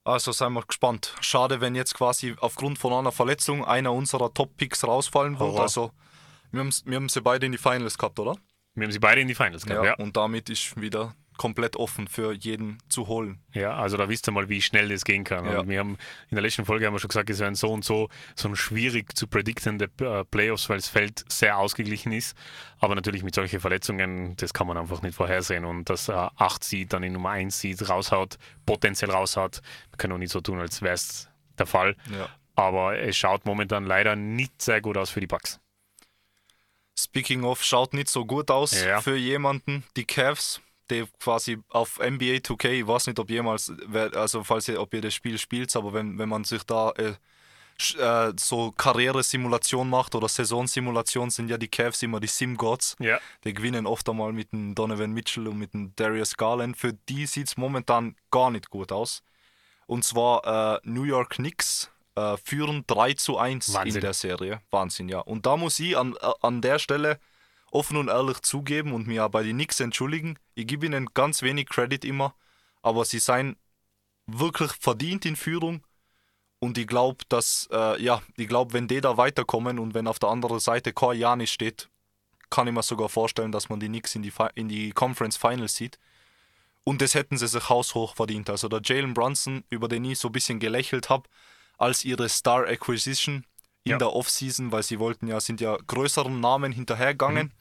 Also 0.04 0.32
seien 0.32 0.54
wir 0.54 0.64
gespannt. 0.64 1.16
Schade, 1.22 1.62
wenn 1.62 1.76
jetzt 1.76 1.94
quasi 1.94 2.36
aufgrund 2.40 2.80
von 2.80 2.94
einer 2.94 3.12
Verletzung 3.12 3.64
einer 3.64 3.94
unserer 3.94 4.34
Top-Picks 4.34 4.84
rausfallen 4.86 5.40
wird. 5.40 5.52
Horror. 5.52 5.62
Also, 5.62 5.92
wir 6.52 6.62
haben, 6.62 6.74
wir 6.86 6.96
haben 6.96 7.10
sie 7.10 7.22
beide 7.22 7.46
in 7.46 7.52
die 7.52 7.58
Finals 7.58 7.98
gehabt, 7.98 8.20
oder? 8.20 8.36
Wir 8.74 8.86
haben 8.86 8.92
sie 8.92 9.00
beide 9.00 9.22
in 9.22 9.28
die 9.28 9.36
Finals 9.36 9.66
gehabt, 9.66 9.86
ja. 9.86 9.92
ja. 9.92 9.98
Und 9.98 10.18
damit 10.18 10.50
ist 10.50 10.80
wieder 10.80 11.14
komplett 11.42 11.76
offen 11.76 12.08
für 12.08 12.34
jeden 12.34 12.78
zu 12.88 13.08
holen. 13.08 13.40
Ja, 13.52 13.74
also 13.74 13.98
da 13.98 14.08
wisst 14.08 14.30
ihr 14.30 14.32
mal, 14.32 14.48
wie 14.48 14.62
schnell 14.62 14.90
das 14.90 15.04
gehen 15.04 15.24
kann. 15.24 15.44
Ja. 15.46 15.68
Wir 15.68 15.80
haben 15.80 15.98
in 16.30 16.36
der 16.36 16.44
letzten 16.44 16.66
Folge 16.66 16.86
haben 16.86 16.94
wir 16.94 17.00
schon 17.00 17.08
gesagt, 17.08 17.32
es 17.32 17.40
werden 17.40 17.56
so 17.56 17.72
und 17.72 17.84
so 17.84 18.10
so 18.36 18.48
ein 18.48 18.56
schwierig 18.56 19.18
zu 19.18 19.26
prediktende 19.26 19.90
äh, 20.02 20.24
Playoffs, 20.24 20.70
weil 20.70 20.78
das 20.78 20.88
Feld 20.88 21.26
sehr 21.30 21.58
ausgeglichen 21.58 22.12
ist. 22.12 22.38
Aber 22.78 22.94
natürlich 22.94 23.24
mit 23.24 23.34
solchen 23.34 23.60
Verletzungen, 23.60 24.36
das 24.36 24.54
kann 24.54 24.68
man 24.68 24.78
einfach 24.78 25.02
nicht 25.02 25.16
vorhersehen. 25.16 25.66
Und 25.66 25.90
dass 25.90 26.10
äh, 26.10 26.12
8 26.12 26.64
Seed 26.64 26.94
dann 26.94 27.02
in 27.02 27.14
Nummer 27.14 27.32
1 27.32 27.60
Seed 27.60 27.90
raushaut, 27.90 28.38
potenziell 28.68 29.10
raushaut, 29.10 29.64
wir 29.90 29.98
können 29.98 30.14
auch 30.14 30.20
nicht 30.20 30.32
so 30.32 30.42
tun, 30.42 30.60
als 30.60 30.84
wäre 30.84 30.94
es 30.94 31.28
der 31.58 31.66
Fall. 31.66 31.96
Ja. 32.16 32.30
Aber 32.54 33.00
es 33.00 33.18
schaut 33.18 33.48
momentan 33.48 33.86
leider 33.86 34.16
nicht 34.16 34.62
sehr 34.62 34.80
gut 34.80 34.96
aus 34.96 35.10
für 35.10 35.22
die 35.22 35.28
Bucks. 35.28 35.60
Speaking 37.00 37.46
of, 37.46 37.64
schaut 37.64 37.96
nicht 37.96 38.10
so 38.10 38.26
gut 38.26 38.52
aus 38.52 38.80
ja. 38.80 39.02
für 39.02 39.16
jemanden. 39.16 39.84
Die 39.98 40.06
Cavs 40.06 40.62
die 40.92 41.06
quasi 41.20 41.58
auf 41.70 42.00
NBA 42.00 42.42
2K, 42.42 42.70
ich 42.70 42.88
weiß 42.88 43.08
nicht, 43.08 43.20
ob 43.20 43.30
jemals, 43.30 43.72
also 44.14 44.44
falls 44.44 44.68
ihr, 44.68 44.80
ob 44.80 44.94
ihr 44.94 45.02
das 45.02 45.14
Spiel 45.14 45.38
spielt, 45.38 45.76
aber 45.76 45.94
wenn, 45.94 46.18
wenn 46.20 46.30
man 46.30 46.44
sich 46.44 46.64
da 46.64 46.92
äh, 46.92 47.14
äh, 47.98 48.34
so 48.38 48.72
Karrieresimulation 48.72 49.90
macht 49.90 50.16
oder 50.16 50.28
Saisonsimulation, 50.28 51.30
sind 51.30 51.50
ja 51.50 51.58
die 51.58 51.68
Cavs 51.68 52.04
immer 52.04 52.20
die 52.20 52.28
Sim-Gods. 52.28 52.96
Ja. 53.00 53.20
Die 53.44 53.54
gewinnen 53.54 53.88
oft 53.88 54.08
einmal 54.08 54.34
mit 54.34 54.52
dem 54.52 54.76
Donovan 54.76 55.12
Mitchell 55.12 55.48
und 55.48 55.58
mit 55.58 55.74
dem 55.74 55.96
Darius 55.96 56.38
Garland. 56.38 56.78
Für 56.78 56.94
die 56.94 57.26
sieht 57.26 57.48
es 57.48 57.58
momentan 57.58 58.16
gar 58.30 58.52
nicht 58.52 58.70
gut 58.70 58.92
aus. 58.92 59.24
Und 59.88 60.04
zwar 60.06 60.76
äh, 60.76 60.80
New 60.84 61.04
York 61.04 61.32
Knicks 61.32 61.92
äh, 62.16 62.38
führen 62.38 62.84
3 62.88 63.14
zu 63.14 63.38
1 63.38 63.74
Wahnsinn. 63.74 63.96
in 63.96 64.02
der 64.02 64.14
Serie. 64.14 64.62
Wahnsinn, 64.70 65.10
ja. 65.10 65.20
Und 65.20 65.46
da 65.46 65.58
muss 65.58 65.80
ich 65.80 65.98
an, 65.98 66.16
äh, 66.22 66.32
an 66.42 66.62
der 66.62 66.80
Stelle 66.80 67.20
offen 67.72 67.98
und 67.98 68.10
ehrlich 68.10 68.42
zugeben 68.42 68.94
und 68.94 69.08
mir 69.08 69.28
bei 69.30 69.44
den 69.44 69.56
Knicks 69.56 69.80
entschuldigen. 69.80 70.38
Ich 70.56 70.68
gebe 70.68 70.86
ihnen 70.86 71.08
ganz 71.14 71.42
wenig 71.42 71.68
Credit 71.68 72.04
immer, 72.06 72.36
aber 72.82 73.06
sie 73.06 73.20
seien 73.20 73.56
wirklich 74.28 74.72
verdient 74.74 75.26
in 75.26 75.36
Führung. 75.36 75.86
Und 76.60 76.78
ich 76.78 76.86
glaube, 76.86 77.24
dass, 77.30 77.68
äh, 77.72 78.02
ja, 78.02 78.22
ich 78.38 78.48
glaube, 78.48 78.74
wenn 78.74 78.88
die 78.88 79.02
da 79.02 79.18
weiterkommen 79.18 79.80
und 79.80 79.94
wenn 79.96 80.08
auf 80.08 80.20
der 80.20 80.30
anderen 80.30 80.60
Seite 80.60 80.94
Janis 81.14 81.50
steht, 81.50 81.90
kann 82.52 82.68
ich 82.68 82.74
mir 82.74 82.84
sogar 82.84 83.10
vorstellen, 83.10 83.52
dass 83.52 83.70
man 83.70 83.80
die 83.80 83.88
Knicks 83.88 84.14
in 84.14 84.22
die, 84.22 84.34
in 84.56 84.70
die 84.70 84.92
Conference 84.92 85.38
Finals 85.38 85.76
sieht. 85.76 85.98
Und 86.84 87.02
das 87.02 87.16
hätten 87.16 87.38
sie 87.38 87.48
sich 87.48 87.70
haushoch 87.70 88.16
verdient. 88.16 88.50
Also 88.50 88.68
der 88.68 88.82
Jalen 88.84 89.14
Brunson, 89.14 89.64
über 89.70 89.88
den 89.88 90.06
ich 90.06 90.20
so 90.20 90.28
ein 90.28 90.34
bisschen 90.34 90.60
gelächelt 90.60 91.10
habe, 91.10 91.30
als 91.78 92.04
ihre 92.04 92.30
Star 92.30 92.68
Acquisition 92.68 93.46
in 93.84 93.92
ja. 93.92 93.98
der 93.98 94.14
Offseason, 94.14 94.72
weil 94.72 94.84
sie 94.84 95.00
wollten 95.00 95.28
ja, 95.28 95.40
sind 95.40 95.62
ja 95.62 95.78
größeren 95.88 96.40
Namen 96.40 96.72
hinterhergegangen. 96.72 97.48
Mhm 97.48 97.61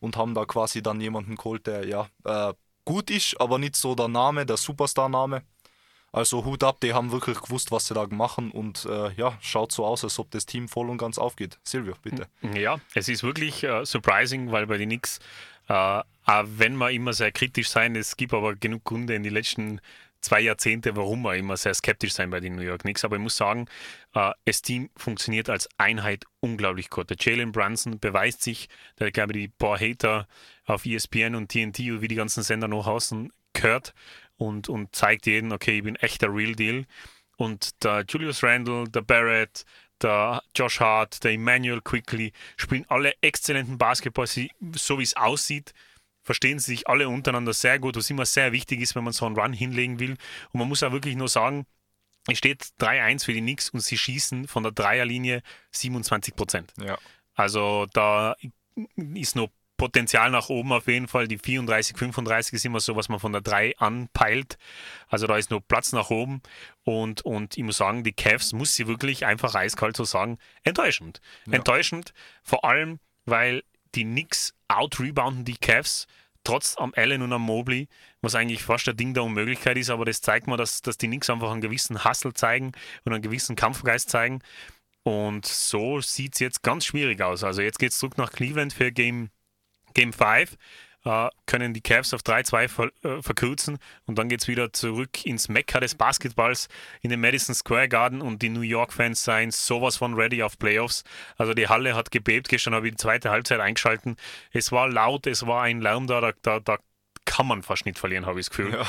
und 0.00 0.16
haben 0.16 0.34
da 0.34 0.44
quasi 0.44 0.82
dann 0.82 1.00
jemanden 1.00 1.36
geholt, 1.36 1.66
der 1.66 1.86
ja 1.86 2.08
äh, 2.24 2.54
gut 2.84 3.10
ist, 3.10 3.40
aber 3.40 3.58
nicht 3.58 3.76
so 3.76 3.94
der 3.94 4.08
Name, 4.08 4.46
der 4.46 4.56
Superstar-Name. 4.56 5.42
Also 6.12 6.44
Hut 6.44 6.64
ab, 6.64 6.80
die 6.82 6.92
haben 6.92 7.12
wirklich 7.12 7.40
gewusst, 7.40 7.70
was 7.70 7.86
sie 7.86 7.94
da 7.94 8.04
machen 8.08 8.50
und 8.50 8.84
äh, 8.86 9.12
ja, 9.12 9.38
schaut 9.40 9.70
so 9.70 9.86
aus, 9.86 10.02
als 10.02 10.18
ob 10.18 10.30
das 10.32 10.44
Team 10.44 10.68
voll 10.68 10.90
und 10.90 10.98
ganz 10.98 11.18
aufgeht. 11.18 11.58
Silvio, 11.62 11.94
bitte. 12.02 12.26
Ja, 12.54 12.80
es 12.94 13.08
ist 13.08 13.22
wirklich 13.22 13.62
äh, 13.62 13.84
surprising, 13.84 14.50
weil 14.50 14.66
bei 14.66 14.76
den 14.76 14.88
Knicks, 14.88 15.20
äh, 15.68 15.72
auch 15.72 16.04
wenn 16.46 16.76
wir 16.76 16.90
immer 16.90 17.12
sehr 17.12 17.30
kritisch 17.30 17.68
sein, 17.68 17.94
es 17.94 18.16
gibt 18.16 18.34
aber 18.34 18.56
genug 18.56 18.84
Gründe 18.84 19.14
in 19.14 19.22
den 19.22 19.32
letzten 19.32 19.80
zwei 20.20 20.40
Jahrzehnte, 20.40 20.96
warum 20.96 21.22
wir 21.22 21.34
immer 21.36 21.56
sehr 21.56 21.74
skeptisch 21.74 22.12
sein 22.12 22.30
bei 22.30 22.40
den 22.40 22.56
New 22.56 22.62
York 22.62 22.82
Knicks. 22.82 23.04
Aber 23.04 23.16
ich 23.16 23.22
muss 23.22 23.36
sagen, 23.36 23.66
äh, 24.14 24.32
das 24.44 24.62
Team 24.62 24.90
funktioniert 24.96 25.48
als 25.48 25.68
Einheit 25.78 26.24
unglaublich 26.40 26.90
gut. 26.90 27.10
Der 27.10 27.16
Jalen 27.18 27.52
Brunson 27.52 27.98
beweist 27.98 28.42
sich, 28.42 28.68
der, 28.98 29.10
glaube 29.10 29.32
ich, 29.32 29.46
die 29.46 29.48
paar 29.48 29.78
Hater 29.78 30.26
auf 30.66 30.86
ESPN 30.86 31.34
und 31.34 31.48
TNT 31.50 31.78
wie 32.00 32.08
die 32.08 32.14
ganzen 32.14 32.42
Sender 32.42 32.68
noch 32.68 32.86
außen 32.86 33.32
gehört 33.52 33.94
und, 34.36 34.68
und 34.68 34.94
zeigt 34.94 35.26
jedem, 35.26 35.52
okay, 35.52 35.78
ich 35.78 35.84
bin 35.84 35.96
echt 35.96 36.22
der 36.22 36.32
Real 36.32 36.54
Deal. 36.54 36.84
Und 37.36 37.82
der 37.82 38.04
Julius 38.08 38.42
Randle, 38.42 38.84
der 38.88 39.00
Barrett, 39.00 39.64
der 40.02 40.42
Josh 40.54 40.80
Hart, 40.80 41.24
der 41.24 41.32
Emmanuel 41.32 41.80
Quickly 41.80 42.32
spielen 42.56 42.84
alle 42.88 43.14
exzellenten 43.22 43.78
Basketball, 43.78 44.26
so 44.26 44.98
wie 44.98 45.02
es 45.02 45.16
aussieht 45.16 45.72
verstehen 46.30 46.60
sie 46.60 46.76
sich 46.76 46.86
alle 46.86 47.08
untereinander 47.08 47.52
sehr 47.52 47.80
gut, 47.80 47.96
was 47.96 48.08
immer 48.08 48.24
sehr 48.24 48.52
wichtig 48.52 48.80
ist, 48.80 48.94
wenn 48.94 49.02
man 49.02 49.12
so 49.12 49.26
einen 49.26 49.36
Run 49.36 49.52
hinlegen 49.52 49.98
will. 49.98 50.12
Und 50.52 50.60
man 50.60 50.68
muss 50.68 50.80
auch 50.84 50.92
wirklich 50.92 51.16
nur 51.16 51.26
sagen, 51.26 51.66
es 52.28 52.38
steht 52.38 52.62
3-1 52.78 53.24
für 53.24 53.32
die 53.32 53.40
Knicks 53.40 53.68
und 53.70 53.80
sie 53.80 53.98
schießen 53.98 54.46
von 54.46 54.62
der 54.62 54.70
Dreierlinie 54.70 55.42
27 55.72 56.36
Prozent. 56.36 56.72
Ja. 56.80 56.98
Also 57.34 57.86
da 57.92 58.36
ist 58.94 59.34
noch 59.34 59.48
Potenzial 59.76 60.30
nach 60.30 60.50
oben 60.50 60.70
auf 60.72 60.86
jeden 60.86 61.08
Fall. 61.08 61.26
Die 61.26 61.38
34, 61.38 61.96
35 61.96 62.52
ist 62.52 62.64
immer 62.64 62.78
so, 62.78 62.94
was 62.94 63.08
man 63.08 63.18
von 63.18 63.32
der 63.32 63.40
3 63.40 63.78
anpeilt. 63.78 64.56
Also 65.08 65.26
da 65.26 65.36
ist 65.36 65.50
noch 65.50 65.62
Platz 65.66 65.90
nach 65.92 66.10
oben. 66.10 66.42
Und, 66.84 67.22
und 67.22 67.58
ich 67.58 67.64
muss 67.64 67.78
sagen, 67.78 68.04
die 68.04 68.12
Cavs 68.12 68.52
muss 68.52 68.76
sie 68.76 68.86
wirklich 68.86 69.26
einfach 69.26 69.56
eiskalt 69.56 69.96
so 69.96 70.04
sagen, 70.04 70.38
enttäuschend. 70.62 71.20
Ja. 71.46 71.54
Enttäuschend, 71.54 72.14
vor 72.44 72.64
allem, 72.64 73.00
weil 73.24 73.64
die 73.94 74.04
Knicks 74.04 74.54
out-rebounden 74.68 75.44
die 75.44 75.56
Cavs, 75.56 76.06
trotz 76.44 76.76
am 76.78 76.92
Allen 76.96 77.22
und 77.22 77.32
am 77.32 77.42
Mobley, 77.42 77.88
was 78.22 78.34
eigentlich 78.34 78.62
fast 78.62 78.88
ein 78.88 78.96
Ding 78.96 79.14
der 79.14 79.24
Unmöglichkeit 79.24 79.76
ist, 79.76 79.90
aber 79.90 80.04
das 80.04 80.20
zeigt 80.20 80.46
mir, 80.46 80.56
dass, 80.56 80.82
dass 80.82 80.96
die 80.96 81.06
Knicks 81.06 81.30
einfach 81.30 81.50
einen 81.50 81.60
gewissen 81.60 82.04
Hustle 82.04 82.32
zeigen 82.32 82.72
und 83.04 83.12
einen 83.12 83.22
gewissen 83.22 83.56
Kampfgeist 83.56 84.10
zeigen. 84.10 84.40
Und 85.02 85.46
so 85.46 86.00
sieht 86.00 86.34
es 86.34 86.40
jetzt 86.40 86.62
ganz 86.62 86.84
schwierig 86.84 87.20
aus. 87.22 87.42
Also 87.42 87.62
jetzt 87.62 87.78
geht 87.78 87.92
es 87.92 87.98
zurück 87.98 88.18
nach 88.18 88.32
Cleveland 88.32 88.72
für 88.72 88.92
Game, 88.92 89.30
Game 89.94 90.12
5 90.12 90.52
äh, 90.52 90.56
können 91.46 91.72
die 91.72 91.80
Cavs 91.80 92.12
auf 92.12 92.20
3-2 92.20 92.68
ver 92.68 92.90
äh, 93.02 93.22
verkürzen 93.22 93.78
und 94.04 94.18
dann 94.18 94.28
geht 94.28 94.42
es 94.42 94.48
wieder 94.48 94.72
zurück 94.72 95.24
ins 95.24 95.48
Mekka 95.48 95.80
des 95.80 95.94
Basketballs 95.94 96.68
in 97.00 97.10
den 97.10 97.20
Madison 97.20 97.54
Square 97.54 97.88
Garden 97.88 98.20
und 98.20 98.42
die 98.42 98.50
New 98.50 98.60
York 98.60 98.92
Fans 98.92 99.24
seien 99.24 99.50
sowas 99.50 99.96
von 99.96 100.14
ready 100.14 100.42
auf 100.42 100.58
Playoffs. 100.58 101.04
Also 101.36 101.54
die 101.54 101.68
Halle 101.68 101.94
hat 101.94 102.10
gebebt, 102.10 102.48
gestern 102.48 102.74
habe 102.74 102.86
ich 102.86 102.92
die 102.92 102.98
zweite 102.98 103.30
Halbzeit 103.30 103.60
eingeschalten. 103.60 104.16
Es 104.52 104.72
war 104.72 104.88
laut, 104.88 105.26
es 105.26 105.46
war 105.46 105.62
ein 105.62 105.80
Lärm 105.80 106.06
da, 106.06 106.20
da, 106.20 106.32
da, 106.42 106.60
da 106.60 106.78
kann 107.24 107.46
man 107.46 107.62
fast 107.62 107.86
nicht 107.86 107.98
verlieren, 107.98 108.26
habe 108.26 108.40
ich 108.40 108.46
das 108.46 108.56
Gefühl. 108.56 108.74
Ja. 108.74 108.86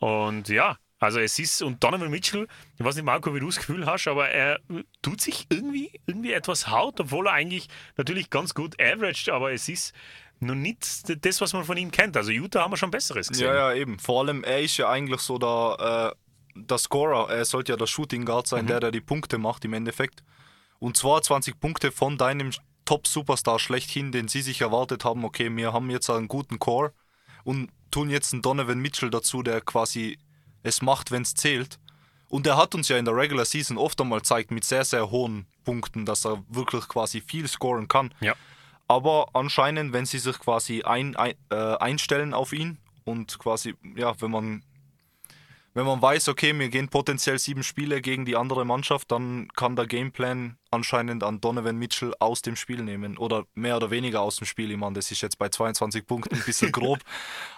und 0.06 0.48
ja, 0.48 0.76
also 0.98 1.20
es 1.20 1.38
ist, 1.38 1.60
und 1.60 1.84
Donovan 1.84 2.10
Mitchell, 2.10 2.48
ich 2.78 2.84
weiß 2.84 2.94
nicht, 2.94 3.04
Marco, 3.04 3.34
wie 3.34 3.40
du 3.40 3.46
das 3.46 3.56
Gefühl 3.56 3.84
hast, 3.84 4.08
aber 4.08 4.30
er 4.30 4.58
tut 5.02 5.20
sich 5.20 5.46
irgendwie, 5.50 6.00
irgendwie 6.06 6.32
etwas 6.32 6.68
haut, 6.68 6.98
obwohl 6.98 7.26
er 7.26 7.34
eigentlich 7.34 7.68
natürlich 7.96 8.30
ganz 8.30 8.54
gut 8.54 8.80
averaged, 8.80 9.28
aber 9.28 9.52
es 9.52 9.68
ist, 9.68 9.92
noch 10.44 10.54
nicht 10.54 11.24
das, 11.24 11.40
was 11.40 11.52
man 11.52 11.64
von 11.64 11.76
ihm 11.76 11.90
kennt. 11.90 12.16
Also 12.16 12.30
Utah 12.30 12.62
haben 12.62 12.72
wir 12.72 12.76
schon 12.76 12.90
Besseres 12.90 13.28
gesehen. 13.28 13.46
Ja, 13.46 13.54
ja, 13.54 13.74
eben. 13.74 13.98
Vor 13.98 14.20
allem, 14.20 14.44
er 14.44 14.60
ist 14.60 14.76
ja 14.76 14.88
eigentlich 14.88 15.20
so 15.20 15.38
der, 15.38 16.14
äh, 16.14 16.60
der 16.60 16.78
Scorer. 16.78 17.30
Er 17.30 17.44
sollte 17.44 17.72
ja 17.72 17.76
der 17.76 17.86
Shooting 17.86 18.24
Guard 18.24 18.46
sein, 18.46 18.64
mhm. 18.64 18.68
der, 18.68 18.80
der 18.80 18.90
die 18.90 19.00
Punkte 19.00 19.38
macht 19.38 19.64
im 19.64 19.72
Endeffekt. 19.72 20.22
Und 20.78 20.96
22 20.96 21.58
Punkte 21.58 21.92
von 21.92 22.18
deinem 22.18 22.50
Top-Superstar 22.84 23.58
schlechthin, 23.58 24.12
den 24.12 24.28
sie 24.28 24.42
sich 24.42 24.60
erwartet 24.60 25.04
haben, 25.04 25.24
okay, 25.24 25.54
wir 25.54 25.72
haben 25.72 25.90
jetzt 25.90 26.10
einen 26.10 26.28
guten 26.28 26.58
Core 26.58 26.92
und 27.44 27.70
tun 27.90 28.10
jetzt 28.10 28.32
einen 28.32 28.42
Donovan 28.42 28.78
Mitchell 28.78 29.10
dazu, 29.10 29.42
der 29.42 29.60
quasi 29.60 30.18
es 30.62 30.82
macht, 30.82 31.10
wenn 31.10 31.22
es 31.22 31.34
zählt. 31.34 31.78
Und 32.28 32.46
er 32.46 32.56
hat 32.56 32.74
uns 32.74 32.88
ja 32.88 32.98
in 32.98 33.04
der 33.04 33.16
Regular 33.16 33.44
Season 33.44 33.78
oft 33.78 34.00
einmal 34.00 34.18
gezeigt, 34.18 34.50
mit 34.50 34.64
sehr, 34.64 34.84
sehr 34.84 35.10
hohen 35.10 35.46
Punkten, 35.64 36.04
dass 36.04 36.26
er 36.26 36.42
wirklich 36.48 36.88
quasi 36.88 37.20
viel 37.20 37.46
scoren 37.48 37.86
kann. 37.88 38.12
Ja. 38.20 38.34
Aber 38.86 39.28
anscheinend, 39.32 39.92
wenn 39.92 40.06
sie 40.06 40.18
sich 40.18 40.38
quasi 40.38 40.82
ein, 40.82 41.16
ein, 41.16 41.34
äh, 41.50 41.76
einstellen 41.76 42.34
auf 42.34 42.52
ihn 42.52 42.78
und 43.04 43.38
quasi, 43.38 43.74
ja, 43.96 44.14
wenn 44.20 44.30
man, 44.30 44.62
wenn 45.72 45.86
man 45.86 46.00
weiß, 46.00 46.28
okay, 46.28 46.56
wir 46.58 46.68
gehen 46.68 46.88
potenziell 46.88 47.38
sieben 47.38 47.62
Spiele 47.62 48.00
gegen 48.00 48.24
die 48.24 48.36
andere 48.36 48.64
Mannschaft, 48.64 49.10
dann 49.10 49.48
kann 49.56 49.74
der 49.74 49.86
Gameplan 49.86 50.58
anscheinend 50.70 51.24
an 51.24 51.40
Donovan 51.40 51.76
Mitchell 51.76 52.14
aus 52.20 52.42
dem 52.42 52.56
Spiel 52.56 52.82
nehmen 52.82 53.16
oder 53.16 53.46
mehr 53.54 53.76
oder 53.76 53.90
weniger 53.90 54.20
aus 54.20 54.36
dem 54.36 54.46
Spiel. 54.46 54.70
Ich 54.70 54.76
meine, 54.76 54.94
das 54.94 55.10
ist 55.10 55.22
jetzt 55.22 55.38
bei 55.38 55.48
22 55.48 56.06
Punkten 56.06 56.36
ein 56.36 56.44
bisschen 56.44 56.70
grob, 56.72 57.00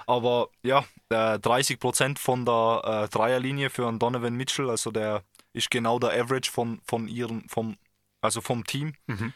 aber 0.06 0.48
ja, 0.62 0.84
äh, 1.10 1.38
30 1.38 1.80
Prozent 1.80 2.18
von 2.18 2.44
der 2.46 2.82
äh, 2.84 3.08
Dreierlinie 3.08 3.68
für 3.68 3.86
einen 3.86 3.98
Donovan 3.98 4.34
Mitchell, 4.34 4.70
also 4.70 4.90
der 4.92 5.22
ist 5.52 5.70
genau 5.70 5.98
der 5.98 6.10
Average 6.10 6.50
von, 6.50 6.80
von 6.86 7.08
ihren, 7.08 7.48
vom, 7.48 7.76
also 8.20 8.40
vom 8.40 8.64
Team. 8.64 8.94
Mhm. 9.06 9.32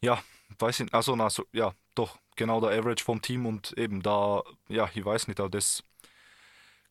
Ja, 0.00 0.22
weiß 0.58 0.80
ich, 0.80 0.94
also, 0.94 1.14
also 1.14 1.44
ja, 1.52 1.72
doch, 1.94 2.18
genau 2.36 2.60
der 2.60 2.78
Average 2.78 3.04
vom 3.04 3.20
Team 3.22 3.46
und 3.46 3.72
eben 3.78 4.02
da, 4.02 4.42
ja, 4.68 4.88
ich 4.94 5.04
weiß 5.04 5.28
nicht, 5.28 5.40
aber 5.40 5.50
das 5.50 5.82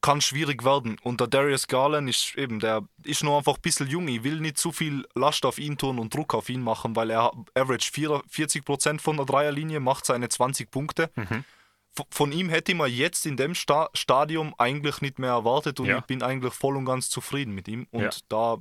kann 0.02 0.20
schwierig 0.20 0.66
werden. 0.66 0.98
Und 1.02 1.22
der 1.22 1.28
Darius 1.28 1.68
Garland 1.68 2.10
ist 2.10 2.36
eben, 2.36 2.60
der 2.60 2.82
ist 3.06 3.24
nur 3.24 3.38
einfach 3.38 3.56
ein 3.56 3.62
bisschen 3.62 3.88
jung. 3.88 4.08
Ich 4.10 4.24
will 4.24 4.42
nicht 4.42 4.58
zu 4.58 4.74
viel 4.74 5.08
Last 5.16 5.46
auf 5.46 5.58
ihn 5.60 5.78
tun 5.78 5.98
und 5.98 6.14
Druck 6.14 6.34
auf 6.34 6.50
ihn 6.50 6.62
machen, 6.62 6.96
weil 6.98 7.10
er 7.10 7.32
average 7.56 7.90
40% 7.90 9.00
von 9.00 9.16
der 9.18 9.26
Dreierlinie, 9.26 9.80
macht 9.80 10.06
seine 10.06 10.28
20 10.28 10.70
Punkte. 10.70 11.10
Mhm. 11.16 11.46
Von 12.10 12.32
ihm 12.34 12.50
hätte 12.50 12.72
ich 12.74 12.78
mir 12.78 12.88
jetzt 12.88 13.26
in 13.26 13.38
dem 13.38 13.56
Sta 13.56 13.90
Stadium 13.94 14.54
eigentlich 14.58 15.00
nicht 15.02 15.20
mehr 15.20 15.30
erwartet 15.30 15.80
und 15.80 15.86
Ja. 15.86 16.00
ich 16.00 16.06
bin 16.06 16.22
eigentlich 16.22 16.54
voll 16.54 16.76
und 16.76 16.86
ganz 16.86 17.10
zufrieden 17.10 17.54
mit 17.54 17.68
ihm. 17.70 17.88
Und 17.92 18.02
Ja. 18.02 18.10
da 18.28 18.58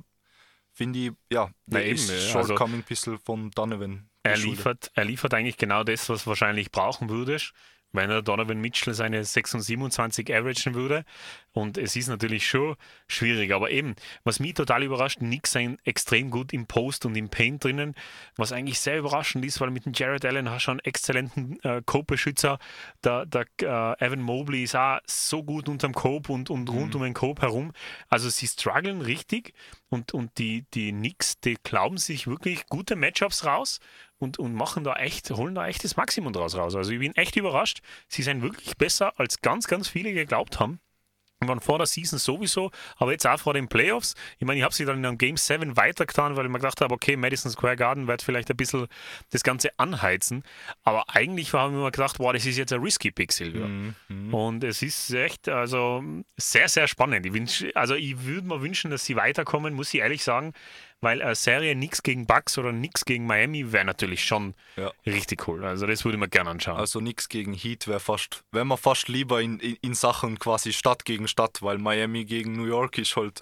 finde 0.71 0.99
ich, 0.99 1.11
ja, 1.31 1.49
Na 1.65 1.79
der 1.79 1.87
eben, 1.87 1.95
ist 1.95 2.29
Shortcoming 2.29 2.79
ein 2.81 2.83
bisschen 2.83 3.17
von 3.17 3.51
Donovan. 3.51 4.07
Er 4.23 4.37
liefert, 4.37 4.91
er 4.95 5.05
liefert 5.05 5.33
eigentlich 5.33 5.57
genau 5.57 5.83
das, 5.83 6.07
was 6.09 6.23
du 6.23 6.29
wahrscheinlich 6.29 6.71
brauchen 6.71 7.09
würdest, 7.09 7.53
wenn 7.91 8.09
er 8.09 8.21
Donovan 8.21 8.59
Mitchell 8.59 8.93
seine 8.93 9.23
6 9.23 9.55
und 9.55 9.61
27 9.61 10.33
averagen 10.33 10.73
würde. 10.73 11.03
Und 11.51 11.77
es 11.77 11.95
ist 11.95 12.07
natürlich 12.07 12.47
schon 12.47 12.75
schwierig. 13.07 13.53
Aber 13.53 13.69
eben, 13.69 13.95
was 14.23 14.39
mich 14.39 14.55
total 14.55 14.81
überrascht, 14.81 15.21
Nix 15.21 15.51
sein 15.51 15.77
extrem 15.83 16.31
gut 16.31 16.53
im 16.53 16.65
Post 16.65 17.05
und 17.05 17.15
im 17.15 17.29
Paint 17.29 17.63
drinnen, 17.63 17.93
was 18.35 18.51
eigentlich 18.51 18.79
sehr 18.79 18.97
überraschend 18.97 19.45
ist, 19.45 19.61
weil 19.61 19.69
mit 19.69 19.85
dem 19.85 19.93
Jared 19.93 20.25
Allen 20.25 20.49
hast 20.49 20.65
du 20.65 20.71
einen 20.71 20.79
exzellenten 20.79 21.59
äh, 21.63 21.83
Cope-Beschützer. 21.85 22.57
Der, 23.03 23.25
der 23.25 23.45
äh, 23.61 24.05
Evan 24.05 24.21
Mobley 24.21 24.63
ist 24.63 24.75
auch 24.75 24.99
so 25.05 25.43
gut 25.43 25.69
unterm 25.69 25.93
Cope 25.93 26.31
und, 26.31 26.49
und 26.49 26.69
rund 26.69 26.95
um 26.95 27.03
den 27.03 27.13
Cope 27.13 27.43
herum. 27.43 27.73
Also 28.09 28.29
sie 28.29 28.47
strugglen 28.47 29.01
richtig 29.01 29.53
und, 29.93 30.11
und 30.11 30.39
die, 30.39 30.65
die 30.73 30.91
Knicks, 30.91 31.39
die 31.39 31.55
glauben 31.61 31.97
sich 31.97 32.25
wirklich 32.25 32.65
gute 32.65 32.95
Matchups 32.95 33.45
raus 33.45 33.79
und, 34.17 34.39
und 34.39 34.55
machen 34.55 34.83
da 34.83 34.95
echt, 34.95 35.29
holen 35.29 35.53
da 35.53 35.67
echt 35.67 35.83
das 35.83 35.95
Maximum 35.95 36.33
draus 36.33 36.55
raus. 36.55 36.75
Also 36.75 36.91
ich 36.91 36.99
bin 36.99 37.15
echt 37.15 37.35
überrascht. 37.35 37.81
Sie 38.07 38.23
sind 38.23 38.41
wirklich 38.41 38.75
besser, 38.75 39.13
als 39.19 39.41
ganz, 39.41 39.67
ganz 39.67 39.87
viele 39.87 40.11
geglaubt 40.11 40.59
haben. 40.59 40.79
Waren 41.47 41.59
vor 41.59 41.77
der 41.77 41.87
Season 41.87 42.19
sowieso, 42.19 42.71
aber 42.97 43.11
jetzt 43.11 43.25
auch 43.27 43.39
vor 43.39 43.53
den 43.53 43.67
Playoffs. 43.67 44.15
Ich 44.39 44.45
meine, 44.45 44.59
ich 44.59 44.63
habe 44.63 44.73
sie 44.73 44.85
dann 44.85 44.97
in 44.97 45.05
einem 45.05 45.17
Game 45.17 45.37
7 45.37 45.77
weitergetan, 45.77 46.35
weil 46.35 46.45
ich 46.45 46.51
mir 46.51 46.59
gedacht 46.59 46.81
habe, 46.81 46.93
okay, 46.93 47.15
Madison 47.15 47.51
Square 47.51 47.75
Garden 47.75 48.07
wird 48.07 48.21
vielleicht 48.21 48.49
ein 48.49 48.57
bisschen 48.57 48.87
das 49.31 49.43
Ganze 49.43 49.71
anheizen. 49.77 50.43
Aber 50.83 51.09
eigentlich 51.09 51.53
haben 51.53 51.73
wir 51.73 51.79
immer 51.79 51.91
gedacht, 51.91 52.19
wow, 52.19 52.33
das 52.33 52.45
ist 52.45 52.57
jetzt 52.57 52.73
ein 52.73 52.81
risky 52.81 53.11
Pick, 53.11 53.31
Silvio. 53.31 53.67
Mhm. 53.67 54.33
Und 54.33 54.63
es 54.63 54.81
ist 54.81 55.11
echt, 55.11 55.49
also 55.49 56.03
sehr, 56.37 56.67
sehr 56.67 56.87
spannend. 56.87 57.25
Ich 57.25 57.33
wünsch, 57.33 57.65
also 57.75 57.95
ich 57.95 58.25
würde 58.25 58.47
mir 58.47 58.61
wünschen, 58.61 58.91
dass 58.91 59.05
sie 59.05 59.15
weiterkommen, 59.15 59.73
muss 59.73 59.93
ich 59.93 60.01
ehrlich 60.01 60.23
sagen, 60.23 60.53
weil 61.03 61.21
eine 61.21 61.35
Serie 61.35 61.75
nix 61.75 62.01
gegen 62.01 62.25
Bucks 62.25 62.57
oder 62.57 62.71
nix 62.71 63.05
gegen 63.05 63.25
Miami 63.27 63.71
wäre 63.71 63.85
natürlich 63.85 64.23
schon 64.25 64.55
Ja. 64.75 64.91
richtig 65.05 65.47
cool. 65.47 65.63
Also 65.63 65.85
das 65.85 66.03
würde 66.05 66.15
ich 66.17 66.19
mir 66.19 66.29
gerne 66.29 66.49
anschauen. 66.49 66.77
Also 66.77 66.99
nichts 67.01 67.29
gegen 67.29 67.53
Heat 67.53 67.87
wäre 67.87 67.99
fast, 67.99 68.43
wäre 68.51 68.65
man 68.65 68.77
fast 68.77 69.07
lieber 69.09 69.41
in, 69.41 69.59
in, 69.59 69.75
in 69.81 69.93
Sachen 69.93 70.39
quasi 70.39 70.73
Stadt 70.73 71.05
gegen 71.05 71.27
Stadt, 71.27 71.61
weil 71.61 71.77
Miami 71.77 72.25
gegen 72.25 72.53
New 72.53 72.65
York 72.65 72.97
ist 72.97 73.15
halt 73.15 73.41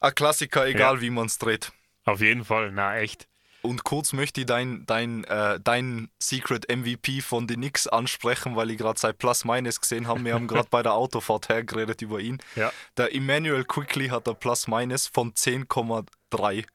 ein 0.00 0.14
Klassiker, 0.14 0.66
egal 0.66 1.00
wie 1.00 1.10
man 1.10 1.26
es 1.26 1.38
dreht. 1.38 1.72
Auf 2.04 2.20
jeden 2.20 2.44
Fall, 2.44 2.72
na 2.72 2.98
echt. 2.98 3.26
Und 3.62 3.84
kurz 3.84 4.14
möchte 4.14 4.40
ich 4.40 4.46
dein, 4.46 4.86
dein, 4.86 5.24
äh, 5.24 5.60
dein 5.62 6.08
Secret 6.18 6.66
MVP 6.74 7.20
von 7.20 7.46
den 7.46 7.56
Knicks 7.58 7.86
ansprechen, 7.86 8.56
weil 8.56 8.70
ich 8.70 8.78
gerade 8.78 8.98
sein 8.98 9.14
Plus 9.14 9.44
Minus 9.44 9.78
gesehen 9.82 10.08
habe. 10.08 10.24
Wir 10.24 10.32
haben 10.32 10.48
gerade 10.48 10.68
bei 10.70 10.82
der 10.82 10.94
Autofahrt 10.94 11.50
hergeredet 11.50 12.00
über 12.00 12.20
ihn. 12.20 12.38
Ja. 12.56 12.72
Der 12.96 13.14
Emmanuel 13.14 13.64
Quickly 13.64 14.08
hat 14.08 14.26
ein 14.28 14.36
Plus 14.36 14.66
Minus 14.66 15.08
von 15.08 15.34
10,3, 15.34 16.06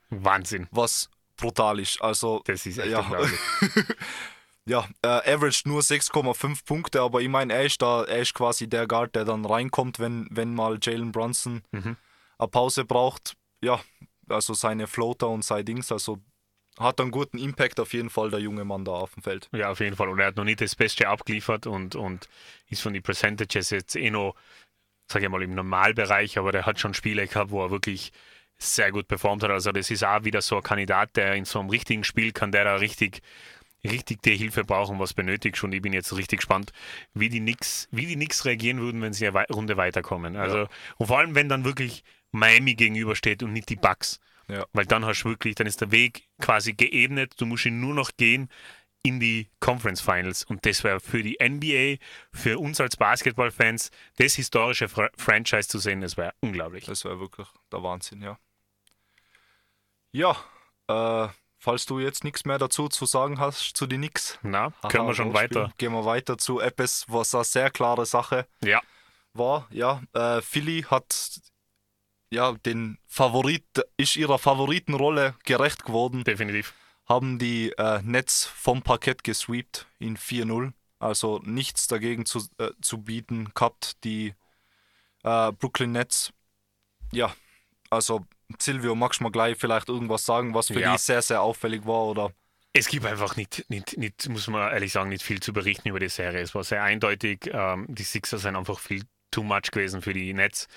Wahnsinn. 0.10 0.68
was 0.72 1.10
brutal 1.38 1.80
ist. 1.80 2.02
Also, 2.02 2.42
Das 2.46 2.66
ist 2.66 2.78
echt 2.78 2.92
ja, 2.92 3.06
ja, 4.66 4.88
äh, 5.02 5.34
average 5.34 5.62
nur 5.66 5.82
6,5 5.82 6.66
Punkte, 6.66 7.02
aber 7.02 7.22
ich 7.22 7.30
meine, 7.30 7.54
er 7.54 7.64
ist 7.66 7.82
da, 7.82 8.04
er 8.04 8.20
ist 8.20 8.34
quasi 8.34 8.68
der 8.68 8.88
Guard, 8.88 9.16
der 9.16 9.26
dann 9.26 9.46
reinkommt, 9.46 10.00
wenn, 10.00 10.28
wenn 10.32 10.54
mal 10.56 10.78
Jalen 10.82 11.12
Brunson 11.12 11.62
Mhm. 11.72 11.98
eine 12.38 12.48
Pause 12.48 12.86
braucht. 12.86 13.36
Ja, 13.62 13.80
also 14.30 14.54
seine 14.54 14.88
Floater 14.88 15.30
und 15.30 15.44
sein 15.44 15.66
Dings, 15.66 15.92
also 15.92 16.20
hat 16.80 17.00
einen 17.00 17.12
guten 17.12 17.38
Impact 17.38 17.80
auf 17.80 17.94
jeden 17.94 18.10
Fall 18.10 18.30
der 18.30 18.40
junge 18.40 18.66
Mann 18.66 18.84
da 18.84 18.92
auf 18.92 19.14
dem 19.14 19.24
Feld. 19.24 19.48
Ja, 19.54 19.72
auf 19.72 19.80
jeden 19.80 19.96
Fall. 19.96 20.10
Und 20.10 20.20
er 20.20 20.28
hat 20.28 20.36
noch 20.36 20.44
nicht 20.44 20.60
das 20.62 20.76
Beste 20.76 21.08
abgeliefert 21.08 21.68
und, 21.68 21.96
und 21.96 22.28
ist 22.70 22.82
von 22.82 22.94
den 22.94 23.02
Percentages 23.04 23.70
jetzt 23.70 23.96
eh 23.96 24.10
noch, 24.10 24.36
sage 25.10 25.26
ich 25.26 25.32
mal, 25.32 25.42
im 25.44 25.54
Normalbereich, 25.56 26.38
aber 26.38 26.52
der 26.52 26.66
hat 26.66 26.80
schon 26.80 26.94
Spiele 26.94 27.28
gehabt, 27.28 27.52
wo 27.52 27.64
er 27.64 27.72
wirklich 27.72 28.12
sehr 28.58 28.92
gut 28.92 29.08
performt 29.08 29.44
hat. 29.44 29.52
Also 29.52 29.72
das 29.72 29.92
ist 29.92 30.04
auch 30.04 30.24
wieder 30.24 30.42
so 30.42 30.58
ein 30.58 30.64
Kandidat, 30.64 31.16
der 31.16 31.34
in 31.36 31.46
so 31.46 31.60
einem 31.60 31.70
richtigen 31.70 32.04
Spiel 32.04 32.32
kann, 32.32 32.52
der 32.52 32.64
da 32.64 32.76
richtig, 32.76 33.22
richtig 33.84 34.22
die 34.22 34.38
Hilfe 34.38 34.64
brauchen, 34.64 35.00
was 35.00 35.14
benötigt. 35.14 35.64
Und 35.64 35.74
ich 35.74 35.82
bin 35.82 35.94
jetzt 35.94 36.16
richtig 36.16 36.40
gespannt, 36.40 36.72
wie 37.14 37.30
die 37.30 37.40
Knicks, 37.40 37.88
wie 37.92 38.06
die 38.06 38.16
Knicks 38.16 38.46
reagieren 38.46 38.80
würden, 38.80 39.02
wenn 39.02 39.14
sie 39.14 39.28
eine 39.28 39.46
Runde 39.48 39.78
weiterkommen. 39.78 40.36
Also, 40.36 40.68
und 40.98 41.08
vor 41.08 41.20
allem, 41.20 41.36
wenn 41.36 41.50
dann 41.50 41.66
wirklich 41.66 42.04
Miami 42.32 42.76
gegenübersteht 42.76 43.44
und 43.44 43.54
nicht 43.54 43.70
die 43.70 43.76
Bucks. 43.76 44.20
Ja. 44.48 44.66
Weil 44.74 44.86
dann 44.86 45.06
hast 45.06 45.24
du 45.24 45.30
wirklich, 45.30 45.56
dann 45.56 45.68
ist 45.68 45.82
der 45.82 45.92
Weg 45.92 46.28
quasi 46.40 46.74
geebnet, 46.74 47.34
du 47.38 47.46
musst 47.46 47.66
ihn 47.66 47.80
nur 47.80 47.94
noch 47.94 48.12
gehen 48.18 48.50
in 49.06 49.20
die 49.20 49.50
Conference 49.60 50.02
Finals. 50.02 50.44
Und 50.44 50.66
das 50.66 50.84
wäre 50.84 51.00
für 51.00 51.22
die 51.22 51.38
NBA, 51.42 52.04
für 52.32 52.60
uns 52.60 52.82
als 52.82 52.98
Basketballfans, 52.98 53.92
das 54.18 54.36
historische 54.36 54.88
Fra 54.88 55.10
Franchise 55.18 55.68
zu 55.70 55.80
sehen, 55.80 56.02
das 56.02 56.18
wäre 56.18 56.34
unglaublich. 56.42 56.86
Das 56.86 57.06
wäre 57.06 57.20
wirklich 57.20 57.48
der 57.72 57.84
Wahnsinn, 57.84 58.22
ja. 58.22 58.40
Ja, 60.16 60.38
äh, 60.88 61.28
falls 61.58 61.86
du 61.86 62.00
jetzt 62.00 62.24
nichts 62.24 62.46
mehr 62.46 62.58
dazu 62.58 62.88
zu 62.88 63.06
sagen 63.06 63.38
hast 63.38 63.76
zu 63.76 63.86
den 63.86 64.00
Knicks, 64.00 64.40
Na, 64.44 64.72
haha, 64.82 64.88
können 64.88 65.08
wir 65.08 65.14
schon 65.14 65.34
weiter. 65.34 65.74
Gehen 65.78 65.92
wir 65.92 66.06
weiter 66.06 66.38
zu 66.38 66.62
etwas, 66.62 67.04
was 67.10 67.36
eine 67.36 67.44
sehr 67.44 67.70
klare 67.70 68.06
Sache 68.06 68.48
Ja, 68.64 68.82
war. 69.34 69.68
Ja, 69.72 70.02
äh, 70.14 70.42
Philly 70.42 70.84
hat 70.84 71.42
ja 72.30 72.54
den 72.54 72.98
Favorit, 73.08 73.66
ist 73.98 74.16
ihrer 74.16 74.40
Favoritenrolle 74.40 75.36
gerecht 75.44 75.84
geworden, 75.84 76.24
definitiv. 76.24 76.74
haben 77.10 77.38
die 77.38 77.72
äh, 77.78 78.02
Nets 78.02 78.46
vom 78.46 78.84
Parkett 78.84 79.26
gesweept 79.26 79.86
in 80.00 80.16
4-0. 80.18 80.72
Also 81.00 81.40
nichts 81.44 81.88
dagegen 81.88 82.26
zu, 82.26 82.40
äh, 82.58 82.72
zu 82.82 83.00
bieten 83.00 83.52
gehabt, 83.54 84.02
die 84.06 84.34
äh, 85.24 85.52
Brooklyn 85.52 85.92
Nets. 85.92 86.32
Ja, 87.12 87.36
also 87.90 88.26
Silvio, 88.60 88.96
magst 88.96 89.20
du 89.20 89.24
mal 89.24 89.32
gleich 89.32 89.58
vielleicht 89.58 89.90
irgendwas 89.90 90.26
sagen, 90.26 90.54
was 90.54 90.68
für 90.68 90.80
Ja. 90.80 90.94
die 90.94 90.98
sehr, 90.98 91.22
sehr 91.22 91.42
auffällig 91.42 91.86
war? 91.86 92.06
Oder? 92.06 92.32
Es 92.74 92.88
gibt 92.88 93.06
einfach 93.06 93.36
nicht, 93.38 93.66
nicht, 93.70 93.98
nicht, 93.98 94.28
muss 94.30 94.48
man 94.48 94.72
ehrlich 94.72 94.92
sagen, 94.92 95.10
nicht 95.10 95.24
viel 95.24 95.40
zu 95.40 95.54
berichten 95.54 95.90
über 95.90 96.00
die 96.00 96.10
Serie. 96.10 96.42
Es 96.42 96.54
war 96.54 96.64
sehr 96.64 96.84
eindeutig. 96.84 97.50
Ähm, 97.52 97.86
die 97.90 98.04
Sixers 98.04 98.42
sind 98.42 98.56
einfach 98.56 98.80
viel 98.80 99.04
too 99.32 99.44
much 99.44 99.72
gewesen 99.72 100.02
für 100.02 100.14
die 100.14 100.34
Nets. 100.34 100.68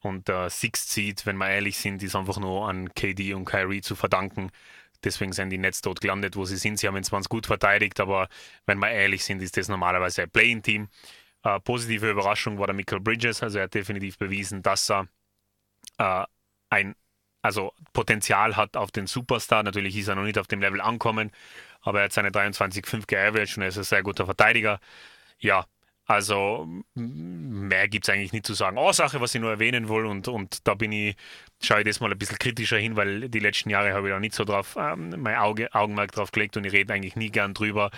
Und 0.00 0.28
der 0.28 0.50
Sixth 0.50 0.90
Seed, 0.90 1.24
wenn 1.26 1.36
wir 1.36 1.48
ehrlich 1.48 1.78
sind, 1.78 2.02
ist 2.02 2.14
einfach 2.16 2.38
nur 2.38 2.68
an 2.68 2.92
KD 2.92 3.34
und 3.34 3.46
Kyrie 3.46 3.80
zu 3.80 3.94
verdanken. 3.96 4.50
Deswegen 5.02 5.32
sind 5.32 5.50
die 5.50 5.58
Nets 5.58 5.80
dort 5.80 6.00
gelandet, 6.00 6.36
wo 6.36 6.44
sie 6.44 6.56
sind. 6.56 6.78
Sie 6.78 6.86
haben 6.88 6.96
jetzt 6.96 7.08
zwar 7.08 7.22
gut 7.22 7.46
verteidigt, 7.46 8.00
aber 8.00 8.28
wenn 8.66 8.78
wir 8.78 8.90
ehrlich 8.90 9.24
sind, 9.24 9.40
ist 9.40 9.56
das 9.56 9.68
normalerweise 9.68 10.22
ein 10.22 10.30
Play-in-Team. 10.30 10.88
Äh, 11.44 11.60
positive 11.60 12.10
Überraschung 12.10 12.58
war 12.58 12.66
der 12.66 12.74
Michael 12.74 13.00
Bridges. 13.00 13.42
Also 13.42 13.58
er 13.58 13.64
hat 13.64 13.74
definitiv 13.74 14.18
bewiesen, 14.18 14.62
dass 14.62 14.90
er 14.90 15.06
äh, 15.98 16.24
ein 16.70 16.94
also 17.44 17.72
Potenzial 17.92 18.56
hat 18.56 18.76
auf 18.76 18.90
den 18.90 19.06
Superstar. 19.06 19.62
Natürlich 19.62 19.96
ist 19.96 20.08
er 20.08 20.14
noch 20.16 20.24
nicht 20.24 20.38
auf 20.38 20.46
dem 20.48 20.60
Level 20.60 20.80
ankommen, 20.80 21.30
aber 21.82 22.00
er 22.00 22.04
hat 22.06 22.12
seine 22.14 22.30
23,5 22.30 23.06
geaveraged 23.06 23.56
und 23.58 23.62
er 23.64 23.68
ist 23.68 23.78
ein 23.78 23.84
sehr 23.84 24.02
guter 24.02 24.24
Verteidiger. 24.26 24.80
Ja, 25.38 25.66
also 26.06 26.68
m- 26.96 27.68
mehr 27.68 27.88
gibt 27.88 28.06
es 28.08 28.14
eigentlich 28.14 28.32
nicht 28.32 28.46
zu 28.46 28.54
sagen. 28.54 28.78
Ursache, 28.78 29.20
was 29.20 29.34
ich 29.34 29.40
nur 29.40 29.50
erwähnen 29.50 29.88
will, 29.88 30.06
und, 30.06 30.28
und 30.28 30.66
da 30.66 30.74
bin 30.74 30.92
ich, 30.92 31.16
schaue 31.62 31.80
ich 31.80 31.86
das 31.86 32.00
mal 32.00 32.10
ein 32.12 32.18
bisschen 32.18 32.38
kritischer 32.38 32.78
hin, 32.78 32.96
weil 32.96 33.28
die 33.28 33.40
letzten 33.40 33.70
Jahre 33.70 33.94
habe 33.94 34.08
ich 34.08 34.14
da 34.14 34.20
nicht 34.20 34.34
so 34.34 34.44
drauf 34.44 34.76
ähm, 34.78 35.14
mein 35.18 35.36
Auge, 35.36 35.74
Augenmerk 35.74 36.12
drauf 36.12 36.32
gelegt 36.32 36.56
und 36.56 36.64
ich 36.66 36.72
rede 36.72 36.92
eigentlich 36.94 37.16
nie 37.16 37.30
gern 37.30 37.54
drüber. 37.54 37.90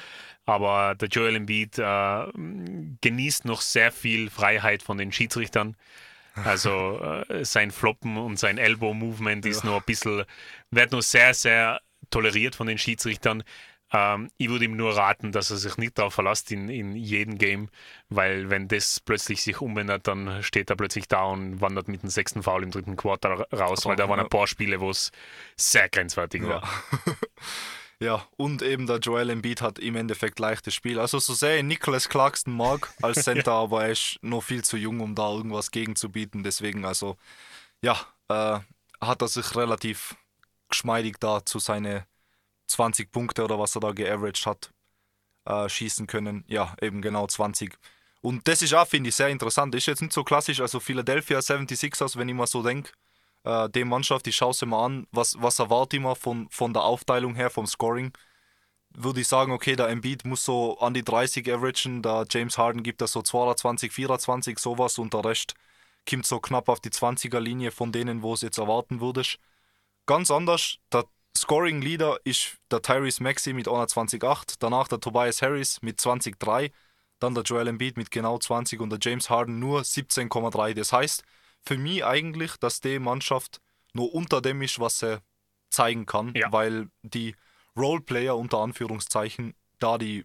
Aber 0.44 0.94
der 0.96 1.08
Joel 1.08 1.36
Embiid 1.36 1.78
äh, 1.78 2.26
genießt 3.00 3.44
noch 3.44 3.60
sehr 3.60 3.92
viel 3.92 4.30
Freiheit 4.30 4.82
von 4.82 4.98
den 4.98 5.12
Schiedsrichtern. 5.12 5.76
Also 6.44 7.00
äh, 7.28 7.44
sein 7.44 7.70
Floppen 7.70 8.16
und 8.16 8.38
sein 8.38 8.58
Elbow-Movement 8.58 9.46
ist 9.46 9.64
noch 9.64 9.78
ein 9.78 9.82
bisschen, 9.84 10.24
wird 10.70 10.92
noch 10.92 11.02
sehr, 11.02 11.34
sehr 11.34 11.80
toleriert 12.10 12.54
von 12.54 12.66
den 12.66 12.78
Schiedsrichtern. 12.78 13.42
Ähm, 13.92 14.30
ich 14.36 14.48
würde 14.48 14.64
ihm 14.64 14.76
nur 14.76 14.96
raten, 14.96 15.32
dass 15.32 15.50
er 15.50 15.56
sich 15.56 15.76
nicht 15.76 15.96
darauf 15.98 16.14
verlässt 16.14 16.50
in, 16.50 16.68
in 16.68 16.96
jedem 16.96 17.38
Game, 17.38 17.70
weil 18.08 18.50
wenn 18.50 18.68
das 18.68 19.00
plötzlich 19.00 19.42
sich 19.42 19.60
umändert, 19.60 20.08
dann 20.08 20.42
steht 20.42 20.70
er 20.70 20.76
plötzlich 20.76 21.08
da 21.08 21.24
und 21.24 21.60
wandert 21.60 21.88
mit 21.88 22.02
dem 22.02 22.10
sechsten 22.10 22.42
Foul 22.42 22.64
im 22.64 22.70
dritten 22.70 22.96
Quarter 22.96 23.46
raus, 23.52 23.86
weil 23.86 23.96
da 23.96 24.08
waren 24.08 24.20
ein 24.20 24.28
paar 24.28 24.46
Spiele, 24.46 24.80
wo 24.80 24.90
es 24.90 25.12
sehr 25.56 25.88
grenzwertig 25.88 26.42
Ja. 26.42 26.48
war. 26.48 26.62
ja, 28.00 28.26
und 28.36 28.60
eben 28.60 28.86
der 28.86 28.98
Joel 28.98 29.30
Embiid 29.30 29.62
hat 29.62 29.78
im 29.78 29.96
Endeffekt 29.96 30.38
leichtes 30.38 30.74
Spiel. 30.74 31.00
Also 31.00 31.18
so 31.18 31.32
sehr 31.32 31.58
ich 31.58 31.64
Nicholas 31.64 32.08
Clarkson 32.08 32.54
mag 32.54 32.92
als 33.00 33.22
Center, 33.24 33.52
aber 33.52 33.84
er 33.84 33.92
ist 33.92 34.18
noch 34.20 34.42
viel 34.42 34.62
zu 34.62 34.76
jung, 34.76 35.00
um 35.00 35.14
da 35.14 35.30
irgendwas 35.30 35.70
gegenzubieten. 35.70 36.42
Deswegen, 36.42 36.84
also, 36.84 37.16
ja, 37.80 37.98
äh, 38.28 38.60
hat 39.00 39.22
er 39.22 39.28
sich 39.28 39.56
relativ 39.56 40.14
geschmeidig 40.68 41.16
da 41.20 41.44
zu 41.44 41.58
seine 41.58 42.06
20 42.66 43.12
Punkte 43.12 43.44
oder 43.44 43.58
was 43.58 43.74
er 43.76 43.80
da 43.80 43.92
geaveraged 43.92 44.44
hat, 44.46 44.72
äh, 45.46 45.68
schießen 45.68 46.06
können. 46.06 46.44
Ja, 46.48 46.74
eben 46.82 47.00
genau 47.00 47.26
20. 47.26 47.78
Und 48.20 48.46
das 48.48 48.60
ist 48.60 48.74
auch, 48.74 48.88
finde 48.88 49.08
ich, 49.08 49.14
sehr 49.14 49.28
interessant. 49.28 49.74
Ist 49.74 49.86
jetzt 49.86 50.02
nicht 50.02 50.12
so 50.12 50.24
klassisch, 50.24 50.60
also 50.60 50.80
Philadelphia 50.80 51.38
76ers, 51.38 52.18
wenn 52.18 52.28
ich 52.28 52.34
mal 52.34 52.46
so 52.46 52.62
denke, 52.62 52.92
äh, 53.46 53.70
die 53.70 53.84
Mannschaft, 53.84 54.26
ich 54.26 54.36
schaue 54.36 54.52
sie 54.52 54.66
mal 54.66 54.84
an, 54.84 55.06
was, 55.12 55.36
was 55.40 55.58
erwarte 55.60 55.96
ich 55.96 56.02
mal 56.02 56.16
von, 56.16 56.48
von 56.50 56.72
der 56.72 56.82
Aufteilung 56.82 57.36
her, 57.36 57.48
vom 57.48 57.66
Scoring. 57.66 58.12
Würde 58.90 59.20
ich 59.20 59.28
sagen, 59.28 59.52
okay, 59.52 59.76
der 59.76 59.88
Embiid 59.88 60.24
muss 60.24 60.44
so 60.44 60.78
an 60.78 60.94
die 60.94 61.04
30 61.04 61.48
averagen, 61.52 62.02
der 62.02 62.26
James 62.28 62.58
Harden 62.58 62.82
gibt 62.82 63.00
das 63.00 63.12
so 63.12 63.22
22, 63.22 63.92
24, 63.92 64.58
sowas 64.58 64.98
und 64.98 65.14
der 65.14 65.24
Rest 65.24 65.54
kommt 66.08 66.26
so 66.26 66.40
knapp 66.40 66.68
auf 66.68 66.80
die 66.80 66.90
20er 66.90 67.40
Linie 67.40 67.70
von 67.70 67.92
denen, 67.92 68.22
wo 68.22 68.34
es 68.34 68.42
jetzt 68.42 68.58
erwarten 68.58 69.00
würdest. 69.00 69.38
Ganz 70.06 70.30
anders, 70.30 70.78
der 70.92 71.04
Scoring 71.36 71.82
Leader 71.82 72.18
ist 72.24 72.56
der 72.70 72.82
Tyrese 72.82 73.22
Maxey 73.22 73.52
mit 73.52 73.68
21,8, 73.68 74.56
danach 74.58 74.88
der 74.88 75.00
Tobias 75.00 75.42
Harris 75.42 75.82
mit 75.82 76.00
20,3, 76.00 76.72
dann 77.20 77.34
der 77.34 77.44
Joel 77.44 77.68
Embiid 77.68 77.96
mit 77.96 78.10
genau 78.10 78.38
20 78.38 78.80
und 78.80 78.90
der 78.90 78.98
James 79.02 79.30
Harden 79.30 79.58
nur 79.58 79.82
17,3. 79.82 80.74
Das 80.74 80.92
heißt, 80.92 81.24
für 81.66 81.76
mich 81.78 82.04
eigentlich, 82.04 82.56
dass 82.56 82.80
die 82.80 82.98
Mannschaft 82.98 83.60
nur 83.92 84.14
unter 84.14 84.40
dem 84.40 84.62
ist, 84.62 84.78
was 84.78 84.98
sie 85.00 85.20
zeigen 85.68 86.06
kann, 86.06 86.32
Ja. 86.34 86.52
weil 86.52 86.88
die 87.02 87.34
Roleplayer 87.76 88.36
unter 88.36 88.58
Anführungszeichen 88.58 89.54
da 89.78 89.98
die 89.98 90.24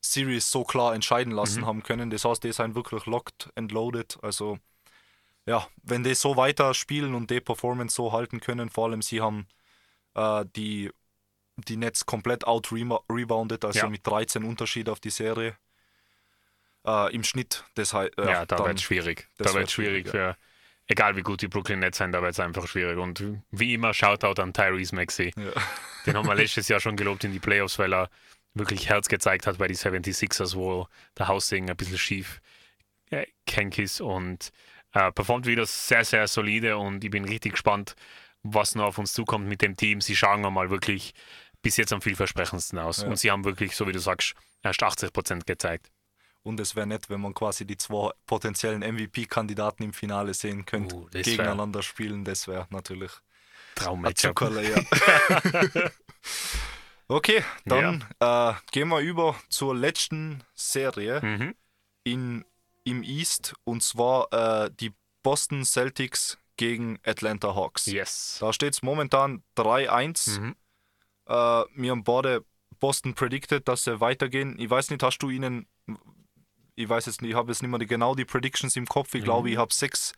Series 0.00 0.50
so 0.50 0.64
klar 0.64 0.94
entscheiden 0.94 1.32
lassen 1.32 1.60
Mhm. 1.62 1.66
haben 1.66 1.82
können. 1.82 2.10
Das 2.10 2.24
heißt, 2.24 2.42
die 2.44 2.52
sind 2.52 2.74
wirklich 2.74 3.04
locked 3.06 3.50
and 3.54 3.70
loaded. 3.72 4.16
Also 4.22 4.58
ja, 5.46 5.66
wenn 5.82 6.04
die 6.04 6.14
so 6.14 6.36
weiter 6.36 6.72
spielen 6.74 7.14
und 7.14 7.30
die 7.30 7.40
Performance 7.40 7.94
so 7.96 8.12
halten 8.12 8.40
können, 8.40 8.70
vor 8.70 8.88
allem 8.88 9.02
sie 9.02 9.20
haben 9.20 9.46
äh, 10.14 10.44
die, 10.56 10.90
die 11.56 11.76
Nets 11.76 12.06
komplett 12.06 12.44
out-rebounded, 12.46 13.64
also 13.64 13.78
Ja. 13.80 13.88
mit 13.88 14.06
13 14.06 14.44
Unterschied 14.44 14.88
auf 14.88 15.00
die 15.00 15.10
Serie. 15.10 15.56
Äh, 16.86 17.14
Im 17.14 17.24
Schnitt, 17.24 17.64
das 17.74 17.92
heißt, 17.92 18.16
äh, 18.18 18.24
Ja, 18.30 18.46
da 18.46 18.64
wird 18.64 18.78
es 18.78 18.82
schwierig. 18.82 19.28
das 19.36 19.52
Da 19.52 19.58
wird 19.58 19.70
schwierig 19.70 20.08
schwierig, 20.08 20.10
für, 20.10 20.36
egal 20.90 21.16
wie 21.16 21.22
gut 21.22 21.40
die 21.40 21.48
Brooklyn 21.48 21.78
Nets 21.78 21.98
sind, 21.98 22.12
da 22.12 22.20
wird 22.20 22.32
es 22.32 22.40
einfach 22.40 22.66
schwierig. 22.66 22.98
Und 22.98 23.24
wie 23.50 23.74
immer, 23.74 23.94
Shoutout 23.94 24.40
an 24.42 24.52
Tyrese 24.52 24.94
Maxey. 24.94 25.32
Ja. 25.36 25.52
Den 26.06 26.16
haben 26.16 26.26
wir 26.26 26.34
letztes 26.34 26.68
Jahr 26.68 26.80
schon 26.80 26.96
gelobt 26.96 27.24
in 27.24 27.32
die 27.32 27.38
Playoffs, 27.38 27.78
weil 27.78 27.92
er 27.94 28.10
wirklich 28.54 28.88
Herz 28.88 29.08
gezeigt 29.08 29.46
hat 29.46 29.58
bei 29.58 29.68
die 29.68 29.76
76ers, 29.76 30.54
wo 30.56 30.88
der 31.16 31.28
Haussegen 31.28 31.70
ein 31.70 31.76
bisschen 31.76 31.98
schief 31.98 32.40
äh, 33.10 33.26
kenk 33.46 33.78
ist 33.78 34.00
und 34.00 34.50
äh, 34.92 35.12
performt 35.12 35.46
wieder 35.46 35.66
sehr, 35.66 36.04
sehr 36.04 36.26
solide 36.26 36.76
und 36.76 37.04
ich 37.04 37.10
bin 37.10 37.24
richtig 37.24 37.52
gespannt, 37.52 37.94
was 38.42 38.74
noch 38.74 38.86
auf 38.86 38.98
uns 38.98 39.12
zukommt 39.12 39.46
mit 39.46 39.62
dem 39.62 39.76
Team. 39.76 40.00
Sie 40.00 40.16
schauen 40.16 40.44
einmal 40.44 40.70
wirklich 40.70 41.14
bis 41.62 41.76
jetzt 41.76 41.92
am 41.92 42.00
vielversprechendsten 42.00 42.78
aus 42.78 43.02
Ja. 43.02 43.08
und 43.08 43.16
sie 43.18 43.30
haben 43.30 43.44
wirklich, 43.44 43.76
so 43.76 43.86
wie 43.86 43.92
du 43.92 44.00
sagst, 44.00 44.34
erst 44.62 44.82
80 44.82 45.12
Prozent 45.12 45.46
gezeigt. 45.46 45.90
Und 46.42 46.58
es 46.60 46.74
wäre 46.74 46.86
nett, 46.86 47.10
wenn 47.10 47.20
man 47.20 47.34
quasi 47.34 47.66
die 47.66 47.76
zwei 47.76 48.10
potenziellen 48.26 48.80
MVP-Kandidaten 48.82 49.82
im 49.82 49.92
Finale 49.92 50.32
sehen 50.34 50.64
könnte, 50.64 50.94
Uh, 50.96 51.06
wär- 51.12 51.22
gegeneinander 51.22 51.82
spielen. 51.82 52.24
Das 52.24 52.48
wäre 52.48 52.66
natürlich. 52.70 53.12
Zuckerle, 54.14 54.68
ja. 54.68 54.76
okay, 57.08 57.44
dann 57.64 58.04
äh, 58.20 58.52
gehen 58.72 58.88
wir 58.88 59.00
über 59.00 59.36
zur 59.48 59.74
letzten 59.74 60.42
Serie 60.54 61.20
Mhm. 61.22 61.54
in, 62.04 62.44
im 62.84 63.02
East 63.02 63.54
und 63.64 63.82
zwar 63.82 64.32
äh, 64.32 64.70
die 64.80 64.92
Boston 65.22 65.64
Celtics 65.64 66.38
gegen 66.56 66.98
Atlanta 67.04 67.54
Hawks. 67.54 67.86
Yes. 67.86 68.38
Da 68.40 68.52
steht 68.52 68.74
es 68.74 68.82
momentan 68.82 69.42
3-1. 69.56 70.40
Mhm. 70.40 70.56
Äh, 71.26 71.32
wir 71.32 71.90
haben 71.90 72.04
beide 72.04 72.44
Boston 72.80 73.14
predicted, 73.14 73.68
dass 73.68 73.84
sie 73.84 74.00
weitergehen. 74.00 74.58
Ich 74.58 74.68
weiß 74.70 74.90
nicht, 74.90 75.02
hast 75.02 75.18
du 75.18 75.30
ihnen, 75.30 75.66
ich 76.80 76.88
weiß 76.88 77.06
jetzt 77.06 77.22
nicht, 77.22 77.30
ich 77.32 77.36
habe 77.36 77.50
jetzt 77.50 77.62
nicht 77.62 77.70
mehr 77.70 77.78
genau 77.86 78.14
die 78.14 78.24
Predictions 78.24 78.76
im 78.76 78.86
Kopf. 78.86 79.14
Ich 79.14 79.24
glaube, 79.24 79.48
Mhm. 79.48 79.52
ich 79.54 79.58
habe 79.58 79.72
sechs, 79.74 80.12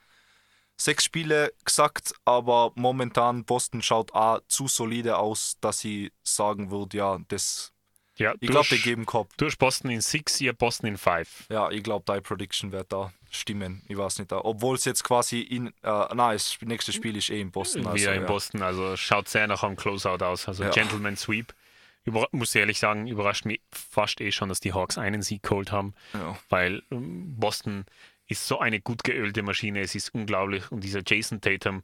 sechs 0.76 1.04
Spiele 1.04 1.52
gesagt, 1.64 2.12
aber 2.24 2.72
momentan 2.74 3.44
Boston 3.44 3.82
schaut 3.82 4.12
auch 4.14 4.40
zu 4.48 4.68
solide 4.68 5.18
aus, 5.18 5.56
dass 5.60 5.84
ich 5.84 6.12
sagen 6.22 6.70
würde, 6.70 6.96
ja, 6.96 7.18
das, 7.28 7.72
Ja, 8.18 8.34
ich 8.40 8.50
glaube, 8.50 8.68
die 8.70 8.78
geben 8.78 9.06
Kopf. 9.06 9.34
Du 9.38 9.46
hast 9.46 9.56
Boston 9.56 9.90
in 9.90 10.00
6, 10.02 10.40
ihr 10.42 10.52
Boston 10.52 10.86
in 10.88 10.98
5. 10.98 11.46
Ja, 11.48 11.70
ich 11.70 11.82
glaube, 11.82 12.04
deine 12.04 12.20
Prediction 12.20 12.70
wird 12.70 12.92
da 12.92 13.10
stimmen. 13.30 13.82
Ich 13.88 13.96
weiß 13.96 14.18
nicht, 14.18 14.30
da. 14.30 14.40
obwohl 14.44 14.76
es 14.76 14.84
jetzt 14.84 15.02
quasi 15.02 15.40
in, 15.40 15.68
äh, 15.68 15.72
nein, 16.14 16.34
das 16.34 16.58
nächste 16.60 16.92
Spiel 16.92 17.16
ist 17.16 17.30
eh 17.30 17.40
in 17.40 17.50
Boston. 17.50 17.86
Also, 17.86 17.96
Wieder 17.98 18.14
in 18.14 18.20
ja. 18.22 18.26
Boston, 18.26 18.62
also 18.62 18.96
schaut 18.98 19.28
sehr 19.28 19.46
nach 19.46 19.62
einem 19.62 19.76
Closeout 19.76 20.22
aus. 20.22 20.46
Also 20.46 20.64
Ja. 20.64 20.70
Gentleman 20.70 21.16
Sweep. 21.16 21.54
Über, 22.04 22.28
muss 22.32 22.54
ich 22.54 22.60
ehrlich 22.60 22.78
sagen, 22.78 23.06
überrascht 23.06 23.44
mich 23.44 23.60
fast 23.70 24.20
eh 24.20 24.32
schon, 24.32 24.48
dass 24.48 24.60
die 24.60 24.72
Hawks 24.72 24.98
einen 24.98 25.22
Sieg 25.22 25.42
geholt 25.42 25.70
haben, 25.70 25.94
Ja. 26.14 26.36
weil 26.48 26.82
ähm, 26.90 27.36
Boston 27.38 27.84
ist 28.26 28.46
so 28.46 28.58
eine 28.58 28.80
gut 28.80 29.04
geölte 29.04 29.42
Maschine, 29.42 29.80
es 29.80 29.94
ist 29.94 30.14
unglaublich. 30.14 30.70
Und 30.72 30.82
dieser 30.84 31.02
Jason 31.06 31.40
Tatum, 31.40 31.82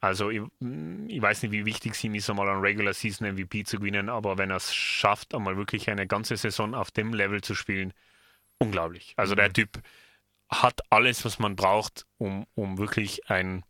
also 0.00 0.30
ich, 0.30 0.40
mm, 0.60 1.08
ich 1.08 1.22
weiß 1.22 1.42
nicht, 1.42 1.52
wie 1.52 1.64
wichtig 1.66 1.92
es 1.92 2.02
ihm 2.04 2.14
ist, 2.14 2.28
einmal 2.30 2.48
einen 2.48 2.60
Regular 2.60 2.94
Season 2.94 3.26
MVP 3.28 3.64
zu 3.64 3.78
gewinnen, 3.78 4.08
aber 4.08 4.38
wenn 4.38 4.50
er 4.50 4.56
es 4.56 4.74
schafft, 4.74 5.34
einmal 5.34 5.56
wirklich 5.56 5.88
eine 5.90 6.06
ganze 6.06 6.36
Saison 6.36 6.74
auf 6.74 6.90
dem 6.90 7.14
Level 7.14 7.40
zu 7.42 7.54
spielen, 7.54 7.92
unglaublich. 8.58 9.14
Also 9.16 9.34
der 9.34 9.52
Typ 9.52 9.80
hat 10.48 10.80
alles, 10.90 11.24
was 11.24 11.38
man 11.38 11.56
braucht, 11.56 12.06
um, 12.18 12.46
um 12.54 12.78
wirklich 12.78 13.30
ein, 13.30 13.64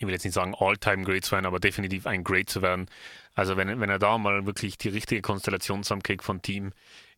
ich 0.00 0.06
will 0.06 0.14
jetzt 0.14 0.24
nicht 0.24 0.32
sagen 0.32 0.54
All-Time-Great 0.58 1.26
zu 1.26 1.32
werden, 1.32 1.44
aber 1.44 1.60
definitiv 1.60 2.06
ein 2.06 2.24
Great 2.24 2.48
zu 2.48 2.62
werden. 2.62 2.86
Also 3.34 3.58
wenn, 3.58 3.80
wenn 3.80 3.90
er 3.90 3.98
da 3.98 4.16
mal 4.16 4.46
wirklich 4.46 4.78
die 4.78 4.88
richtige 4.88 5.20
Konstellation 5.20 5.82
zusammenkriegt 5.82 6.24
von 6.24 6.40
Team, 6.40 6.72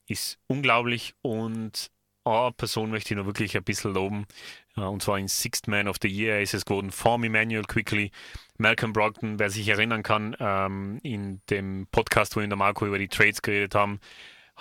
ist 0.09 0.41
unglaublich. 0.49 1.15
Und 1.23 1.93
eine 2.25 2.51
Person 2.51 2.91
möchte 2.91 3.15
ich 3.15 3.19
noch 3.19 3.27
wirklich 3.27 3.57
ein 3.57 3.63
bisschen 3.63 3.95
loben, 3.95 4.27
und 4.75 5.01
zwar 5.01 5.19
in 5.19 5.29
Sixth 5.29 5.69
Man 5.69 5.87
of 5.87 5.97
the 6.03 6.09
Year 6.09 6.41
ist 6.41 6.55
es 6.55 6.65
geworden, 6.65 6.91
Form 6.91 7.23
Emmanuel 7.23 7.65
Quickly, 7.65 8.11
Malcolm 8.59 8.93
Brogdon, 8.93 9.39
wer 9.39 9.51
sich 9.51 9.69
erinnern 9.69 10.03
kann, 10.03 10.37
ähm, 10.41 10.99
in 11.03 11.41
dem 11.51 11.87
Podcast, 11.93 12.35
wo 12.35 12.41
wir 12.41 12.45
in 12.45 12.51
der 12.51 12.57
Marco 12.57 12.87
über 12.87 12.99
die 12.99 13.09
Trades 13.09 13.43
geredet 13.43 13.77
haben, 13.77 14.01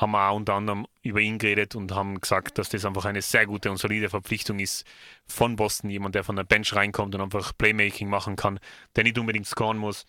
haben 0.01 0.11
wir 0.11 0.27
auch 0.27 0.35
unter 0.35 0.55
anderem 0.55 0.87
über 1.03 1.19
ihn 1.19 1.37
geredet 1.37 1.75
und 1.75 1.93
haben 1.93 2.19
gesagt, 2.19 2.57
dass 2.57 2.69
das 2.69 2.85
einfach 2.85 3.05
eine 3.05 3.21
sehr 3.21 3.45
gute 3.45 3.69
und 3.69 3.77
solide 3.77 4.09
Verpflichtung 4.09 4.59
ist 4.59 4.85
von 5.27 5.55
Boston, 5.55 5.91
jemand, 5.91 6.15
der 6.15 6.23
von 6.23 6.35
der 6.35 6.43
Bench 6.43 6.73
reinkommt 6.73 7.13
und 7.13 7.21
einfach 7.21 7.55
Playmaking 7.55 8.09
machen 8.09 8.35
kann, 8.35 8.59
der 8.95 9.03
nicht 9.03 9.19
unbedingt 9.19 9.45
scoren 9.45 9.77
muss. 9.77 10.05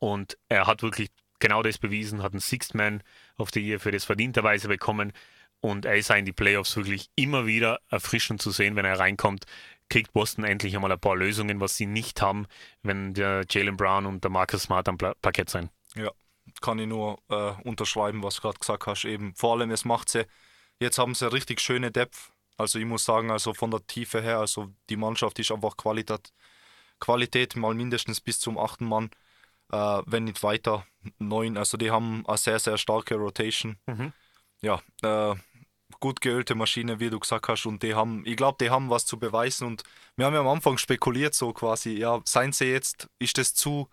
Und 0.00 0.36
er 0.48 0.66
hat 0.66 0.82
wirklich 0.82 1.10
genau 1.38 1.62
das 1.62 1.78
bewiesen, 1.78 2.22
hat 2.22 2.32
einen 2.32 2.40
Sixth 2.40 2.74
Man 2.74 3.02
of 3.38 3.50
the 3.54 3.60
Year 3.60 3.78
für 3.78 3.92
das 3.92 4.04
verdienterweise 4.04 4.66
bekommen. 4.66 5.12
Und 5.60 5.86
er 5.86 5.96
ist 5.96 6.10
auch 6.10 6.16
in 6.16 6.24
die 6.24 6.32
Playoffs 6.32 6.76
wirklich 6.76 7.08
immer 7.14 7.46
wieder 7.46 7.80
erfrischend 7.88 8.42
zu 8.42 8.50
sehen, 8.50 8.74
wenn 8.76 8.84
er 8.84 8.98
reinkommt. 8.98 9.44
Kriegt 9.88 10.12
Boston 10.12 10.44
endlich 10.44 10.74
einmal 10.74 10.92
ein 10.92 10.98
paar 10.98 11.16
Lösungen, 11.16 11.60
was 11.60 11.76
sie 11.76 11.86
nicht 11.86 12.20
haben, 12.20 12.46
wenn 12.82 13.14
der 13.14 13.44
Jalen 13.48 13.76
Brown 13.76 14.06
und 14.06 14.24
der 14.24 14.30
Marcus 14.30 14.64
Smart 14.64 14.88
am 14.88 14.98
Parkett 14.98 15.50
sind. 15.50 15.70
Ja, 15.94 16.10
kann 16.60 16.78
ich 16.78 16.86
nur 16.86 17.18
äh, 17.28 17.52
unterschreiben, 17.62 18.22
was 18.22 18.36
du 18.36 18.42
gerade 18.42 18.58
gesagt 18.58 18.86
hast. 18.86 19.04
Eben, 19.04 19.34
vor 19.34 19.54
allem, 19.54 19.70
es 19.70 19.84
macht 19.84 20.08
sie, 20.08 20.26
jetzt 20.80 20.98
haben 20.98 21.14
sie 21.14 21.30
richtig 21.32 21.60
schöne 21.60 21.90
Depth. 21.90 22.32
Also 22.56 22.78
ich 22.78 22.84
muss 22.84 23.04
sagen, 23.04 23.30
also 23.30 23.54
von 23.54 23.70
der 23.70 23.86
Tiefe 23.86 24.22
her, 24.22 24.38
also 24.38 24.70
die 24.88 24.96
Mannschaft 24.96 25.38
ist 25.38 25.50
einfach 25.50 25.76
Qualität, 25.76 26.32
Qualität 27.00 27.56
mal 27.56 27.74
mindestens 27.74 28.20
bis 28.20 28.38
zum 28.38 28.58
achten 28.58 28.86
Mann, 28.86 29.10
äh, 29.72 30.02
wenn 30.06 30.24
nicht 30.24 30.42
weiter 30.42 30.86
neun. 31.18 31.56
Also 31.56 31.76
die 31.76 31.90
haben 31.90 32.24
eine 32.26 32.38
sehr, 32.38 32.58
sehr 32.58 32.78
starke 32.78 33.16
Rotation. 33.16 33.78
Mhm. 33.86 34.12
Ja, 34.60 34.80
äh, 35.02 35.34
gut 36.00 36.20
geölte 36.20 36.54
Maschine, 36.54 37.00
wie 37.00 37.10
du 37.10 37.18
gesagt 37.18 37.48
hast. 37.48 37.66
Und 37.66 37.82
die 37.82 37.94
haben, 37.94 38.22
ich 38.24 38.36
glaube, 38.36 38.58
die 38.60 38.70
haben 38.70 38.90
was 38.90 39.06
zu 39.06 39.18
beweisen. 39.18 39.66
Und 39.66 39.82
wir 40.16 40.26
haben 40.26 40.34
ja 40.34 40.40
am 40.40 40.48
Anfang 40.48 40.78
spekuliert, 40.78 41.34
so 41.34 41.52
quasi, 41.52 41.92
ja, 41.92 42.20
seien 42.24 42.52
sie 42.52 42.66
jetzt, 42.66 43.08
ist 43.18 43.38
das 43.38 43.54
zu, 43.54 43.88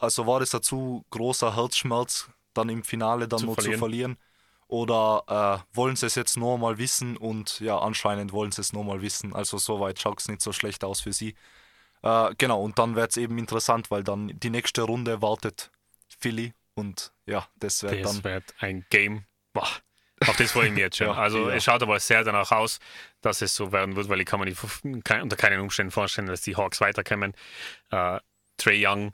also 0.00 0.26
war 0.26 0.40
das 0.40 0.54
ein 0.54 0.62
zu 0.62 1.04
großer 1.10 1.56
Herzschmerz, 1.56 2.28
dann 2.54 2.68
im 2.68 2.84
Finale 2.84 3.28
dann 3.28 3.40
Zu 3.40 3.46
noch 3.46 3.54
verlieren. 3.54 3.74
zu 3.74 3.78
verlieren? 3.78 4.16
Oder 4.68 5.64
äh, 5.72 5.76
wollen 5.76 5.96
sie 5.96 6.06
es 6.06 6.14
jetzt 6.14 6.36
nur 6.36 6.56
mal 6.58 6.78
wissen? 6.78 7.16
Und 7.16 7.58
ja, 7.60 7.78
anscheinend 7.78 8.32
wollen 8.32 8.52
sie 8.52 8.60
es 8.60 8.72
nur 8.72 8.84
mal 8.84 9.02
wissen. 9.02 9.34
Also 9.34 9.58
soweit 9.58 9.98
schaut 10.00 10.20
es 10.20 10.28
nicht 10.28 10.42
so 10.42 10.52
schlecht 10.52 10.84
aus 10.84 11.00
für 11.00 11.12
sie. 11.12 11.34
Äh, 12.02 12.34
genau, 12.38 12.62
und 12.62 12.78
dann 12.78 12.96
wird 12.96 13.10
es 13.10 13.16
eben 13.16 13.38
interessant, 13.38 13.90
weil 13.90 14.04
dann 14.04 14.28
die 14.38 14.50
nächste 14.50 14.82
Runde 14.82 15.22
wartet 15.22 15.70
Philly 16.18 16.54
Und 16.74 17.12
ja, 17.26 17.46
das 17.56 17.82
wird 17.82 18.04
Das 18.04 18.14
dann. 18.14 18.24
wird 18.24 18.54
ein 18.60 18.86
Game. 18.90 19.24
Boah, 19.52 19.68
auf 20.26 20.36
das 20.36 20.52
freue 20.52 20.66
ich 20.68 20.72
mich 20.72 20.80
jetzt 20.80 20.96
schon. 20.98 21.06
Ja, 21.14 21.14
also 21.14 21.48
ja. 21.50 21.56
es 21.56 21.64
schaut 21.64 21.82
aber 21.82 21.98
sehr 22.00 22.24
danach 22.24 22.52
aus, 22.52 22.78
dass 23.22 23.42
es 23.42 23.54
so 23.56 23.72
werden 23.72 23.96
wird, 23.96 24.08
weil 24.08 24.20
ich 24.20 24.26
kann 24.26 24.40
mir 24.40 24.54
kein- 25.02 25.22
unter 25.22 25.36
keinen 25.36 25.60
Umständen 25.60 25.90
vorstellen, 25.90 26.28
dass 26.28 26.42
die 26.42 26.56
Hawks 26.56 26.80
weiterkommen. 26.80 27.34
Äh, 27.90 28.20
Trey 28.56 28.86
Young, 28.86 29.12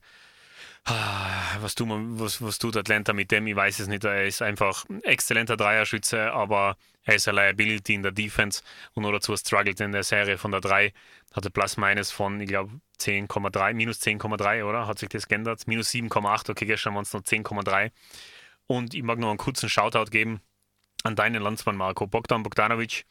was, 1.61 1.75
tut 1.75 1.88
man, 1.88 2.18
was, 2.20 2.40
was 2.40 2.59
tut 2.59 2.77
Atlanta 2.77 3.12
mit 3.12 3.31
dem? 3.31 3.46
Ich 3.46 3.57
weiß 3.57 3.81
es 3.81 3.88
nicht. 3.88 4.05
Er 4.05 4.25
ist 4.27 4.42
einfach 4.42 4.88
ein 4.88 5.03
exzellenter 5.03 5.57
Dreierschütze, 5.57 6.33
aber 6.33 6.77
er 7.05 7.16
ist 7.16 7.29
eine 7.29 7.40
Liability 7.40 7.94
in 7.94 8.03
der 8.03 8.12
Defense 8.12 8.62
und 8.94 9.03
nur 9.03 9.12
dazu 9.12 9.37
struggelt 9.37 9.81
in 9.81 9.92
der 9.92 10.05
Serie 10.05 10.38
von 10.38 10.53
der 10.53 10.61
3. 10.61 10.92
Hatte 11.35 11.51
Plus-Minus 11.51 12.11
von, 12.12 12.40
ich 12.40 12.49
glaube, 12.49 12.81
10,3, 13.01 13.75
minus 13.75 14.01
10,3, 14.01 14.64
oder? 14.64 14.87
Hat 14.87 14.99
sich 14.99 15.09
das 15.09 15.29
geändert? 15.29 15.66
Minus 15.66 15.90
7,8, 15.90 16.51
okay, 16.51 16.66
gestern 16.66 16.94
waren 16.94 17.03
es 17.03 17.12
noch 17.12 17.22
10,3. 17.22 17.90
Und 18.66 18.94
ich 18.94 19.03
mag 19.03 19.18
noch 19.18 19.29
einen 19.29 19.38
kurzen 19.38 19.68
Shoutout 19.68 20.11
geben 20.11 20.40
an 21.03 21.16
deinen 21.16 21.42
Landsmann 21.42 21.77
Marco 21.77 22.07
Bogdan 22.07 22.42
Bogdanovic. 22.42 23.05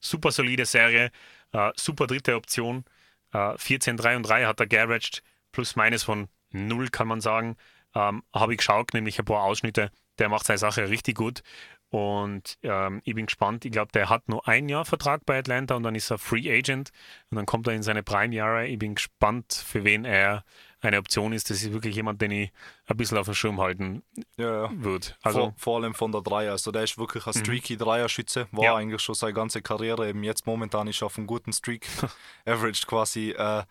Super 0.00 0.30
solide 0.30 0.66
Serie, 0.66 1.10
äh, 1.52 1.72
super 1.76 2.06
dritte 2.06 2.36
Option. 2.36 2.84
Äh, 3.32 3.56
14, 3.56 3.96
3 3.96 4.16
und 4.16 4.22
3 4.24 4.44
hat 4.46 4.60
er 4.60 4.66
garaged, 4.66 5.22
plus 5.52 5.76
minus 5.76 6.04
von 6.04 6.28
0 6.50 6.88
kann 6.90 7.08
man 7.08 7.20
sagen. 7.20 7.56
Ähm, 7.94 8.22
Habe 8.34 8.52
ich 8.52 8.58
geschaut, 8.58 8.92
nämlich 8.94 9.18
ein 9.18 9.24
paar 9.24 9.42
Ausschnitte. 9.42 9.90
Der 10.18 10.28
macht 10.28 10.46
seine 10.46 10.58
Sache 10.58 10.88
richtig 10.88 11.16
gut. 11.16 11.42
Und 11.88 12.58
ähm, 12.62 13.00
ich 13.04 13.14
bin 13.14 13.26
gespannt. 13.26 13.64
Ich 13.64 13.70
glaube, 13.72 13.92
der 13.92 14.10
hat 14.10 14.28
nur 14.28 14.46
ein 14.48 14.68
Jahr 14.68 14.84
Vertrag 14.84 15.24
bei 15.24 15.38
Atlanta 15.38 15.76
und 15.76 15.82
dann 15.84 15.94
ist 15.94 16.10
er 16.10 16.18
Free 16.18 16.50
Agent 16.50 16.90
und 17.30 17.36
dann 17.36 17.46
kommt 17.46 17.66
er 17.68 17.74
in 17.74 17.82
seine 17.82 18.02
Prime-Jahre. 18.02 18.66
Ich 18.66 18.78
bin 18.78 18.96
gespannt, 18.96 19.52
für 19.66 19.84
wen 19.84 20.04
er 20.04 20.44
eine 20.80 20.98
Option 20.98 21.32
ist. 21.32 21.48
Das 21.48 21.62
ist 21.62 21.72
wirklich 21.72 21.94
jemand, 21.94 22.20
den 22.20 22.32
ich 22.32 22.52
ein 22.86 22.96
bisschen 22.96 23.18
auf 23.18 23.26
dem 23.26 23.34
Schirm 23.34 23.60
halten 23.60 24.02
Ja, 24.36 24.64
ja. 24.64 24.70
würde. 24.74 25.06
vor, 25.06 25.16
Also, 25.22 25.54
vor 25.56 25.76
allem 25.80 25.94
von 25.94 26.10
der 26.12 26.22
Dreier. 26.22 26.52
Also 26.52 26.72
der 26.72 26.82
ist 26.82 26.98
wirklich 26.98 27.24
ein 27.26 27.32
streaky 27.32 27.76
Dreierschütze. 27.76 28.48
War 28.50 28.64
Ja. 28.64 28.76
eigentlich 28.76 29.00
schon 29.00 29.14
seine 29.14 29.32
ganze 29.32 29.62
Karriere. 29.62 30.08
Eben 30.08 30.24
jetzt 30.24 30.44
momentan 30.46 30.88
ist 30.88 31.02
er 31.02 31.06
auf 31.06 31.16
einem 31.16 31.26
guten 31.28 31.52
Streak. 31.52 31.86
Averaged 32.46 32.86
quasi 32.88 33.30
äh, 33.30 33.62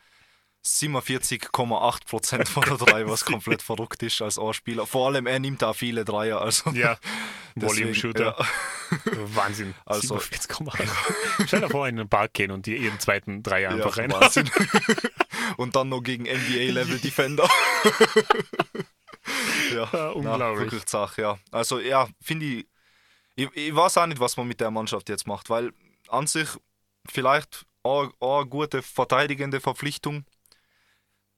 47,8% 0.66 2.48
von 2.48 2.64
der 2.64 2.78
Dreier, 2.78 3.08
was 3.10 3.24
komplett 3.26 3.62
verrückt 3.62 4.02
ist 4.04 4.22
als 4.22 4.40
A-Spieler. 4.40 4.86
Vor 4.88 5.08
allem 5.08 5.28
er 5.28 5.40
nimmt 5.40 5.64
auch 5.64 5.76
viele 5.76 6.04
Dreier. 6.06 6.42
Also 6.42 6.72
ja, 6.72 6.98
Volume-Shooter. 7.56 8.36
ja. 8.38 8.46
Wahnsinn. 9.36 9.74
Also- 9.86 10.18
47,8. 10.18 10.90
Stell 11.48 11.62
dir 11.62 11.70
vor, 11.70 11.88
in 11.88 11.98
den 11.98 12.10
Park 12.10 12.34
gehen 12.34 12.52
und 12.52 12.66
dir 12.66 12.78
ihren 12.78 13.00
zweiten 13.00 13.44
Dreier 13.44 13.70
einfach 13.72 13.96
Ja, 13.98 14.04
rein. 14.04 14.12
Wahnsinn. 14.12 14.50
Und 15.58 15.76
dann 15.76 15.90
noch 15.90 16.02
gegen 16.02 16.24
NBA-Level-Defender. 16.24 17.48
ja, 19.74 19.90
Ja, 19.94 20.10
unglaublich. 20.10 20.66
wirklich 20.66 20.86
zach, 20.86 21.18
ja. 21.18 21.38
Also 21.52 21.80
ja, 21.80 22.08
finde 22.22 22.46
ich, 22.46 22.68
ich, 23.36 23.50
ich 23.56 23.76
weiß 23.76 23.98
auch 23.98 24.06
nicht, 24.08 24.20
was 24.20 24.38
man 24.38 24.48
mit 24.48 24.60
der 24.62 24.72
Mannschaft 24.72 25.10
jetzt 25.10 25.28
macht, 25.28 25.50
weil 25.50 25.72
an 26.10 26.28
sich 26.28 26.50
vielleicht 27.10 27.66
eine, 27.84 28.12
eine 28.20 28.46
gute 28.48 28.82
verteidigende 28.82 29.60
Verpflichtung 29.62 30.26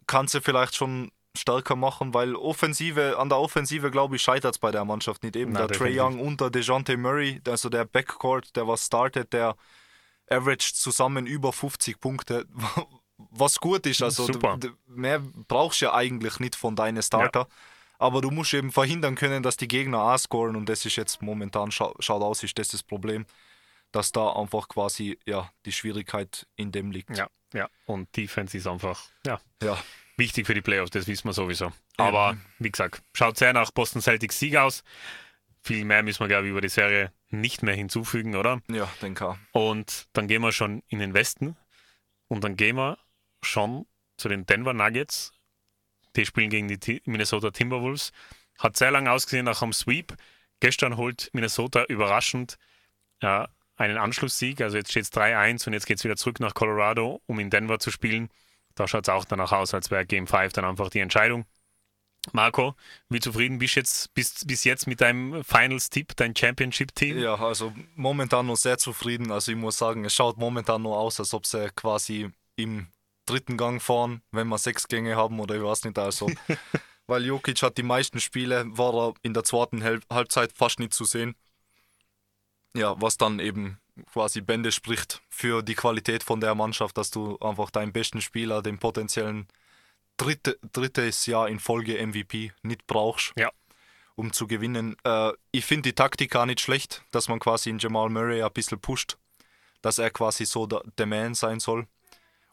kann 0.07 0.27
sie 0.27 0.41
vielleicht 0.41 0.75
schon 0.75 1.11
stärker 1.37 1.75
machen, 1.75 2.13
weil 2.13 2.35
Offensive, 2.35 3.17
an 3.17 3.29
der 3.29 3.37
Offensive, 3.37 3.91
glaube 3.91 4.15
ich, 4.15 4.21
scheitert 4.21 4.55
es 4.55 4.59
bei 4.59 4.71
der 4.71 4.85
Mannschaft 4.85 5.23
nicht. 5.23 5.35
Eben 5.35 5.51
Na, 5.51 5.67
der 5.67 5.77
Trey. 5.77 5.99
Young 5.99 6.19
und 6.19 6.41
der 6.41 6.49
DeJounte 6.49 6.97
Murray, 6.97 7.41
also 7.47 7.69
der 7.69 7.85
Backcourt, 7.85 8.55
der 8.55 8.67
was 8.67 8.85
startet, 8.85 9.33
der 9.33 9.55
averaged 10.29 10.75
zusammen 10.75 11.25
über 11.25 11.53
50 11.53 11.99
Punkte, 11.99 12.45
was 13.17 13.59
gut 13.59 13.85
ist. 13.85 14.01
Also 14.01 14.27
mehr 14.87 15.21
brauchst 15.47 15.81
du 15.81 15.85
ja 15.85 15.93
eigentlich 15.93 16.39
nicht 16.39 16.55
von 16.55 16.75
deinen 16.75 17.03
Starter. 17.03 17.47
Aber 17.99 18.21
du 18.21 18.29
musst 18.29 18.53
eben 18.53 18.71
verhindern 18.71 19.15
können, 19.15 19.41
dass 19.41 19.57
die 19.57 19.67
Gegner 19.67 20.01
auch 20.01 20.17
scoren 20.19 20.55
und 20.55 20.69
das 20.69 20.85
ist 20.85 20.97
jetzt 20.97 21.21
momentan, 21.23 21.71
scha 21.71 21.93
schaut 21.99 22.21
aus, 22.21 22.43
ist 22.43 22.57
das 22.59 22.67
das 22.67 22.83
Problem, 22.83 23.25
dass 23.91 24.11
da 24.11 24.33
einfach 24.33 24.67
quasi 24.67 25.17
ja, 25.25 25.49
die 25.65 25.71
Schwierigkeit 25.71 26.45
in 26.55 26.71
dem 26.71 26.91
liegt. 26.91 27.17
Ja, 27.17 27.27
ja. 27.53 27.69
Und 27.85 28.15
Defense 28.15 28.57
ist 28.57 28.67
einfach 28.67 29.09
ja, 29.25 29.39
Ja, 29.61 29.77
wichtig 30.17 30.47
für 30.47 30.53
die 30.53 30.61
Playoffs, 30.61 30.91
das 30.91 31.07
wissen 31.07 31.27
wir 31.27 31.33
sowieso. 31.33 31.71
Aber 31.97 32.37
wie 32.59 32.71
gesagt, 32.71 33.01
schaut 33.13 33.37
sehr 33.37 33.53
nach 33.53 33.71
Boston 33.71 34.01
Celtics 34.01 34.39
Sieg 34.39 34.55
aus. 34.55 34.83
Viel 35.63 35.83
mehr 35.85 36.03
müssen 36.03 36.19
wir, 36.21 36.27
glaube 36.27 36.45
ich, 36.45 36.51
über 36.51 36.61
die 36.61 36.69
Serie 36.69 37.11
nicht 37.29 37.63
mehr 37.63 37.75
hinzufügen, 37.75 38.35
oder? 38.35 38.61
ja 38.69 38.89
denke 39.01 39.27
auch. 39.27 39.37
Und 39.51 40.07
dann 40.13 40.27
gehen 40.27 40.41
wir 40.41 40.51
schon 40.51 40.83
in 40.87 40.99
den 40.99 41.13
Westen 41.13 41.57
und 42.27 42.43
dann 42.43 42.55
gehen 42.55 42.75
wir 42.75 42.97
schon 43.41 43.85
zu 44.17 44.29
den 44.29 44.45
Denver 44.45 44.73
Nuggets. 44.73 45.33
Die 46.15 46.25
spielen 46.25 46.49
gegen 46.49 46.67
die 46.67 47.01
Minnesota 47.05 47.51
Timberwolves. 47.51 48.11
Hat 48.57 48.75
sehr 48.75 48.91
lange 48.91 49.11
ausgesehen 49.11 49.45
nach 49.45 49.61
einem 49.61 49.73
Sweep. 49.73 50.15
Gestern 50.59 50.97
holt 50.97 51.29
Minnesota 51.33 51.83
überraschend 51.85 52.57
äh, 53.21 53.45
einen 53.77 53.97
Anschlusssieg. 53.97 54.61
Also 54.61 54.77
jetzt 54.77 54.91
steht 54.91 55.03
es 55.03 55.13
3-1 55.13 55.67
und 55.67 55.73
jetzt 55.73 55.85
geht 55.85 55.99
es 55.99 56.03
wieder 56.03 56.17
zurück 56.17 56.39
nach 56.39 56.53
Colorado, 56.53 57.21
um 57.27 57.39
in 57.39 57.49
Denver 57.49 57.79
zu 57.79 57.91
spielen. 57.91 58.29
Da 58.75 58.87
schaut 58.87 59.07
es 59.07 59.09
auch 59.09 59.25
danach 59.25 59.51
aus, 59.51 59.73
als 59.73 59.89
wäre 59.89 60.05
Game 60.05 60.27
5 60.27 60.53
dann 60.53 60.65
einfach 60.65 60.89
die 60.89 60.99
Entscheidung. 60.99 61.45
Marco, 62.33 62.75
wie 63.09 63.19
zufrieden 63.19 63.57
bist 63.57 63.75
du 63.75 63.79
jetzt 63.79 64.13
bis, 64.13 64.45
bis 64.45 64.63
jetzt 64.63 64.85
mit 64.87 65.01
deinem 65.01 65.43
Finals-Tipp, 65.43 66.13
dein 66.15 66.35
Championship-Team? 66.35 67.19
Ja, 67.19 67.35
also 67.35 67.73
momentan 67.95 68.47
noch 68.47 68.57
sehr 68.57 68.77
zufrieden. 68.77 69.31
Also 69.31 69.51
ich 69.51 69.57
muss 69.57 69.77
sagen, 69.77 70.03
es 70.05 70.13
schaut 70.13 70.37
momentan 70.37 70.81
nur 70.81 70.97
aus, 70.97 71.19
als 71.19 71.33
ob 71.33 71.45
sie 71.45 71.69
quasi 71.75 72.29
im 72.55 72.87
dritten 73.25 73.57
Gang 73.57 73.81
fahren, 73.81 74.21
wenn 74.31 74.47
wir 74.47 74.57
sechs 74.57 74.87
Gänge 74.87 75.15
haben 75.15 75.39
oder 75.39 75.55
ich 75.55 75.63
weiß 75.63 75.85
nicht. 75.85 75.97
Also, 75.97 76.29
weil 77.07 77.25
Jokic 77.25 77.61
hat 77.61 77.77
die 77.77 77.83
meisten 77.83 78.19
Spiele, 78.19 78.65
war 78.69 78.93
er 78.93 79.13
in 79.21 79.33
der 79.33 79.43
zweiten 79.43 79.83
Halbzeit 79.83 80.51
fast 80.53 80.79
nicht 80.79 80.93
zu 80.93 81.05
sehen. 81.05 81.35
Ja, 82.75 82.95
was 83.01 83.17
dann 83.17 83.39
eben 83.39 83.79
quasi 84.11 84.41
Bände 84.41 84.71
spricht 84.71 85.21
für 85.29 85.63
die 85.63 85.75
Qualität 85.75 86.23
von 86.23 86.39
der 86.39 86.53
Mannschaft, 86.55 86.97
dass 86.97 87.09
du 87.09 87.37
einfach 87.39 87.71
deinen 87.71 87.91
besten 87.91 88.21
Spieler, 88.21 88.61
den 88.61 88.77
potenziellen 88.77 89.47
dritte, 90.17 90.59
drittes 90.73 91.25
Jahr 91.25 91.47
in 91.49 91.59
Folge 91.59 92.05
MVP 92.05 92.51
nicht 92.61 92.85
brauchst 92.87 93.33
Ja. 93.35 93.49
um 94.15 94.33
zu 94.33 94.47
gewinnen. 94.47 94.95
Äh, 95.03 95.31
ich 95.51 95.65
finde 95.65 95.89
die 95.89 95.93
Taktik 95.95 96.31
gar 96.31 96.45
nicht 96.45 96.59
schlecht, 96.59 97.03
dass 97.11 97.27
man 97.27 97.39
quasi 97.39 97.69
in 97.69 97.79
Jamal 97.79 98.09
Murray 98.09 98.41
ein 98.43 98.51
bisschen 98.53 98.79
pusht, 98.79 99.17
dass 99.81 99.97
er 99.99 100.09
quasi 100.11 100.45
so 100.45 100.67
der, 100.67 101.05
Man 101.05 101.33
sein 101.35 101.59
soll 101.59 101.87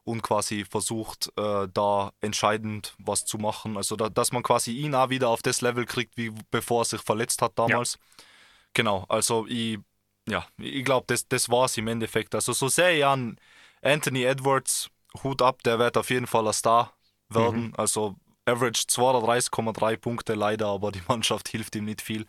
und 0.05 0.23
quasi 0.23 0.65
versucht, 0.65 1.33
äh, 1.37 1.67
da 1.73 2.13
entscheidend 2.21 2.95
was 2.99 3.25
zu 3.25 3.39
machen. 3.39 3.77
Also, 3.79 3.97
da, 3.97 4.11
dass 4.11 4.33
man 4.33 4.43
quasi 4.43 4.73
ihn 4.73 4.95
auch 4.95 5.09
wieder 5.09 5.29
auf 5.29 5.41
das 5.43 5.63
Level 5.63 5.87
kriegt, 5.87 6.17
wie 6.19 6.33
bevor 6.51 6.83
er 6.83 6.85
sich 6.85 7.01
verletzt 7.01 7.41
hat 7.43 7.59
damals. 7.59 7.99
Genau, 8.75 9.07
also 9.09 9.47
ich, 9.47 9.79
ja, 10.29 10.47
ich 10.59 10.85
glaube, 10.85 11.05
das, 11.09 11.29
das 11.29 11.49
war 11.49 11.67
es 11.67 11.77
im 11.77 11.89
Endeffekt. 11.89 12.35
Also, 12.35 12.53
so 12.53 12.69
sehr 12.69 12.97
ich 12.97 13.05
an 13.05 13.39
Anthony 13.83 14.25
Edwards, 14.25 14.91
Hut 15.23 15.43
ab, 15.43 15.63
der 15.63 15.79
wird 15.79 15.97
auf 15.97 16.11
jeden 16.11 16.27
Fall 16.27 16.47
ein 16.47 16.53
Star 16.53 16.93
werden. 17.29 17.73
Also, 17.77 18.17
Average 18.47 18.85
32,3 18.89 19.97
Punkte 19.97 20.35
leider, 20.35 20.67
aber 20.69 20.93
die 20.93 21.03
Mannschaft 21.09 21.49
hilft 21.51 21.77
ihm 21.77 21.85
nicht 21.87 22.03
viel. 22.03 22.27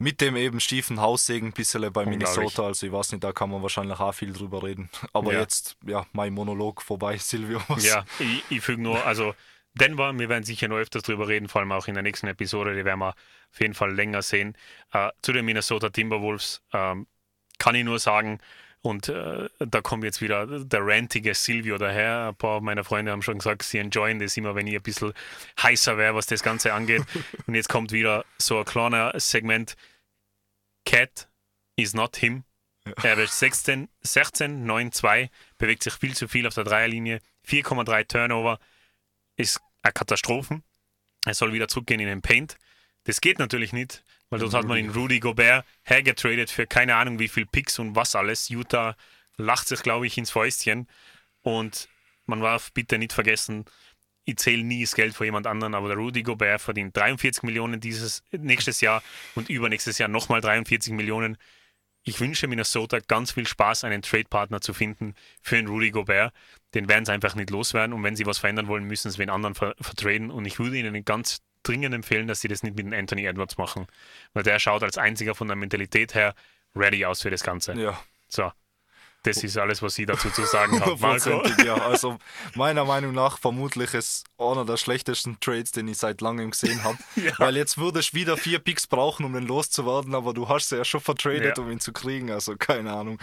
Mit 0.00 0.20
dem 0.20 0.36
eben 0.36 0.60
stiefen 0.60 1.00
Haussegen 1.00 1.52
bisschen 1.52 1.92
bei. 1.92 2.06
Minnesota, 2.06 2.66
also 2.66 2.86
ich 2.86 2.92
weiß 2.92 3.10
nicht, 3.12 3.24
da 3.24 3.32
kann 3.32 3.50
man 3.50 3.62
wahrscheinlich 3.62 3.98
auch 3.98 4.12
viel 4.12 4.32
drüber 4.32 4.62
reden. 4.62 4.90
Aber 5.12 5.32
Ja. 5.32 5.40
jetzt, 5.40 5.76
ja, 5.84 6.06
mein 6.12 6.32
Monolog 6.32 6.82
vorbei, 6.82 7.16
Silvio. 7.18 7.60
Ja, 7.76 8.04
ich, 8.20 8.44
ich 8.48 8.60
füge 8.60 8.80
nur, 8.80 9.04
also 9.04 9.34
Denver, 9.74 10.18
wir 10.18 10.28
werden 10.28 10.44
sicher 10.44 10.68
noch 10.68 10.76
öfters 10.76 11.02
drüber 11.02 11.28
reden, 11.28 11.48
vor 11.48 11.60
allem 11.60 11.72
auch 11.72 11.86
in 11.88 11.94
der 11.94 12.02
nächsten 12.02 12.26
Episode, 12.26 12.74
die 12.74 12.84
werden 12.84 13.00
wir 13.00 13.14
auf 13.52 13.60
jeden 13.60 13.74
Fall 13.74 13.94
länger 13.94 14.22
sehen. 14.22 14.56
Äh, 14.92 15.10
zu 15.22 15.32
den 15.32 15.44
Minnesota 15.44 15.90
Timberwolves 15.90 16.62
ähm, 16.72 17.06
kann 17.58 17.74
ich 17.74 17.84
nur 17.84 17.98
sagen, 17.98 18.40
und 18.80 19.08
äh, 19.08 19.48
da 19.58 19.80
kommt 19.80 20.04
jetzt 20.04 20.20
wieder 20.20 20.46
der 20.46 20.80
rantige 20.86 21.34
Silvio 21.34 21.78
daher. 21.78 22.28
Ein 22.28 22.36
paar 22.36 22.60
meiner 22.60 22.84
Freunde 22.84 23.10
haben 23.10 23.22
schon 23.22 23.38
gesagt, 23.38 23.64
sie 23.64 23.78
enjoyen 23.78 24.20
das 24.20 24.36
immer, 24.36 24.54
wenn 24.54 24.66
ich 24.66 24.76
ein 24.76 24.82
bisschen 24.82 25.12
heißer 25.60 25.98
wäre, 25.98 26.14
was 26.14 26.26
das 26.26 26.42
Ganze 26.42 26.72
angeht. 26.72 27.02
und 27.46 27.54
jetzt 27.54 27.68
kommt 27.68 27.90
wieder 27.90 28.24
so 28.38 28.58
ein 28.58 28.64
kleiner 28.64 29.12
Segment. 29.18 29.74
Cat 30.84 31.28
is 31.76 31.92
not 31.92 32.16
him. 32.16 32.44
Er 33.02 33.16
wird 33.16 33.30
16, 33.30 33.88
16 34.00 34.64
9, 34.64 34.92
2, 34.92 35.30
bewegt 35.58 35.82
sich 35.82 35.94
viel 35.94 36.14
zu 36.14 36.28
viel 36.28 36.46
auf 36.46 36.54
der 36.54 36.64
Dreierlinie, 36.64 37.20
4,3 37.46 38.08
Turnover, 38.08 38.58
ist 39.38 39.60
eine 39.82 39.92
Katastrophe. 39.92 40.62
Er 41.24 41.34
soll 41.34 41.52
wieder 41.52 41.68
zurückgehen 41.68 42.00
in 42.00 42.08
den 42.08 42.22
Paint. 42.22 42.58
Das 43.04 43.20
geht 43.22 43.38
natürlich 43.38 43.72
nicht, 43.72 44.04
weil 44.28 44.40
dort 44.40 44.52
hat 44.52 44.66
man 44.66 44.76
den 44.76 44.90
Rudy 44.90 45.20
Gobert 45.20 45.64
hergetradet 45.82 46.50
für 46.50 46.66
keine 46.66 46.96
Ahnung 46.96 47.18
wie 47.18 47.28
viel 47.28 47.46
Picks 47.46 47.78
und 47.78 47.96
was 47.96 48.14
alles. 48.14 48.50
Utah 48.50 48.96
lacht 49.36 49.68
sich, 49.68 49.82
glaube 49.82 50.06
ich, 50.06 50.18
ins 50.18 50.30
Fäustchen. 50.30 50.86
Und 51.40 51.88
man 52.26 52.40
darf 52.40 52.72
bitte 52.72 52.98
nicht 52.98 53.14
vergessen, 53.14 53.64
ich 54.24 54.36
zähle 54.36 54.62
nie 54.62 54.82
das 54.82 54.94
Geld 54.94 55.14
von 55.14 55.24
jemand 55.24 55.46
anderen, 55.46 55.74
aber 55.74 55.88
der 55.88 55.96
Rudy 55.96 56.22
Gobert 56.22 56.60
verdient 56.60 56.94
43 56.94 57.44
Millionen 57.44 57.80
dieses 57.80 58.22
nächstes 58.30 58.82
Jahr 58.82 59.02
und 59.34 59.48
übernächstes 59.48 59.96
Jahr 59.96 60.10
nochmal 60.10 60.42
43 60.42 60.92
Millionen. 60.92 61.38
Ich 62.08 62.20
wünsche 62.20 62.48
Minnesota 62.48 62.98
ganz 63.06 63.32
viel 63.32 63.46
Spaß, 63.46 63.84
einen 63.84 64.02
Trade-Partner 64.02 64.60
zu 64.60 64.72
finden 64.72 65.14
für 65.42 65.56
einen 65.56 65.68
Rudy 65.68 65.90
Gobert. 65.90 66.32
Den 66.74 66.88
werden 66.88 67.04
sie 67.04 67.12
einfach 67.12 67.34
nicht 67.34 67.50
loswerden 67.50 67.92
und 67.92 68.02
wenn 68.02 68.16
sie 68.16 68.26
was 68.26 68.38
verändern 68.38 68.66
wollen, 68.66 68.84
müssen 68.84 69.10
sie 69.10 69.18
wen 69.18 69.30
anderen 69.30 69.54
ver 69.54 69.74
vertraden 69.80 70.30
und 70.30 70.44
ich 70.44 70.58
würde 70.58 70.78
ihnen 70.78 71.04
ganz 71.04 71.42
dringend 71.62 71.94
empfehlen, 71.94 72.26
dass 72.26 72.40
sie 72.40 72.48
das 72.48 72.62
nicht 72.62 72.76
mit 72.76 72.86
dem 72.86 72.92
Anthony 72.92 73.26
Edwards 73.26 73.58
machen, 73.58 73.86
weil 74.32 74.42
der 74.42 74.58
schaut 74.58 74.82
als 74.82 74.96
einziger 74.96 75.34
von 75.34 75.48
der 75.48 75.56
Mentalität 75.56 76.14
her 76.14 76.34
ready 76.74 77.04
aus 77.04 77.22
für 77.22 77.30
das 77.30 77.42
Ganze. 77.42 77.74
Ja. 77.74 78.00
So, 78.28 78.50
das 79.28 79.44
ist 79.44 79.56
alles, 79.58 79.82
was 79.82 79.98
ich 79.98 80.06
dazu 80.06 80.30
zu 80.30 80.44
sagen 80.44 80.80
habe. 80.84 80.96
Marco. 80.98 81.42
Ja. 81.64 81.76
Also 81.88 82.18
meiner 82.54 82.84
Meinung 82.84 83.12
nach 83.14 83.38
vermutlich 83.38 83.94
ist 83.94 84.24
einer 84.38 84.64
der 84.64 84.76
schlechtesten 84.76 85.38
Trades, 85.40 85.70
den 85.72 85.88
ich 85.88 85.98
seit 85.98 86.20
langem 86.20 86.50
gesehen 86.50 86.82
habe. 86.84 86.98
Ja. 87.16 87.32
Weil 87.38 87.56
jetzt 87.56 87.78
würdest 87.78 88.12
du 88.12 88.16
wieder 88.18 88.36
vier 88.36 88.58
Picks 88.58 88.86
brauchen, 88.86 89.24
um 89.24 89.32
den 89.32 89.46
loszuwerden, 89.46 90.14
aber 90.14 90.34
du 90.34 90.48
hast 90.48 90.68
sie 90.68 90.76
ja 90.76 90.84
schon 90.84 91.00
vertradet, 91.00 91.56
Ja. 91.56 91.62
um 91.62 91.70
ihn 91.70 91.80
zu 91.80 91.92
kriegen. 91.92 92.30
Also 92.30 92.56
keine 92.56 92.92
Ahnung. 92.92 93.18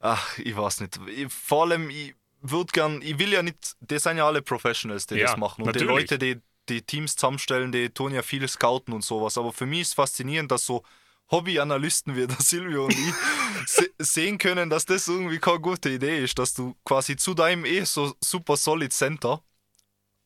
Ach, 0.00 0.38
ich 0.38 0.56
weiß 0.56 0.80
nicht. 0.80 0.98
Ich, 1.08 1.32
vor 1.32 1.64
allem, 1.64 1.90
ich 1.90 2.14
würde 2.40 2.70
gern, 2.72 3.02
ich 3.02 3.18
will 3.18 3.32
ja 3.32 3.42
nicht, 3.42 3.74
das 3.80 4.04
sind 4.04 4.16
ja 4.18 4.26
alle 4.26 4.42
Professionals, 4.42 5.06
die 5.06 5.16
Ja, 5.16 5.28
das 5.28 5.36
machen. 5.36 5.62
Und 5.62 5.66
natürlich. 5.68 5.86
die 5.88 6.14
Leute, 6.14 6.18
die 6.18 6.40
die 6.68 6.82
Teams 6.82 7.16
zusammenstellen, 7.16 7.72
die 7.72 7.88
tun 7.88 8.12
ja 8.12 8.20
viel 8.22 8.46
scouten 8.46 8.92
und 8.92 9.02
sowas. 9.02 9.38
Aber 9.38 9.52
für 9.54 9.64
mich 9.66 9.80
ist 9.80 9.94
faszinierend, 9.94 10.52
dass 10.52 10.66
so 10.66 10.82
Hobbyanalysten 11.30 12.16
wie 12.16 12.26
der 12.26 12.36
Silvio 12.40 12.84
und 12.86 12.92
ich 12.98 13.14
se 13.66 13.90
sehen 13.98 14.38
können, 14.38 14.70
dass 14.70 14.86
das 14.86 15.08
irgendwie 15.08 15.38
keine 15.38 15.60
gute 15.60 15.90
Idee 15.90 16.22
ist, 16.24 16.38
dass 16.38 16.54
du 16.54 16.74
quasi 16.84 17.16
zu 17.16 17.34
deinem 17.34 17.64
eh 17.64 17.84
so 17.84 18.14
super 18.22 18.56
solid 18.56 18.92
Center 18.92 19.42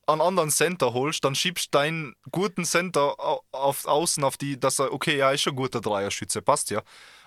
einen 0.05 0.21
anderen 0.21 0.49
Center 0.51 0.93
holst, 0.93 1.23
dann 1.23 1.33
schiebst 1.35 1.73
deinen 1.73 2.13
guten 2.31 2.65
Center 2.65 3.17
au- 3.19 3.41
auf 3.51 3.85
außen 3.85 4.23
auf 4.23 4.35
die, 4.37 4.59
dass 4.59 4.79
er, 4.79 4.91
okay, 4.91 5.17
ja, 5.17 5.31
ist 5.31 5.41
schon 5.43 5.53
ein 5.53 5.57
guter 5.57 5.79
Dreierschütze, 5.79 6.41
passt 6.41 6.71
ja. 6.71 6.81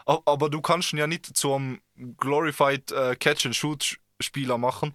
Aber 0.05 0.51
du 0.51 0.61
kannst 0.61 0.93
ihn 0.93 0.99
ja 0.99 1.07
nicht 1.07 1.37
zum 1.37 1.81
Glorified 2.19 2.93
äh, 2.93 3.17
Catch-and-Shoot-Spieler 3.17 4.59
machen, 4.59 4.93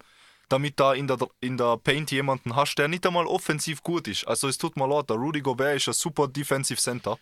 damit 0.48 0.78
da 0.78 0.94
in 0.94 1.06
der, 1.08 1.18
in 1.40 1.56
der 1.56 1.76
Paint 1.76 2.10
jemanden 2.12 2.54
hast, 2.56 2.76
der 2.76 2.86
nicht 2.88 3.04
einmal 3.06 3.26
offensiv 3.26 3.82
gut 3.82 4.06
ist. 4.08 4.26
Also 4.28 4.48
es 4.48 4.58
tut 4.58 4.76
mir 4.76 4.86
leid, 4.88 5.10
der 5.10 5.16
Rudy 5.16 5.40
Gobert 5.40 5.76
ist 5.76 5.88
ein 5.88 5.94
super 5.94 6.28
Defensive 6.28 6.80
Center, 6.80 7.18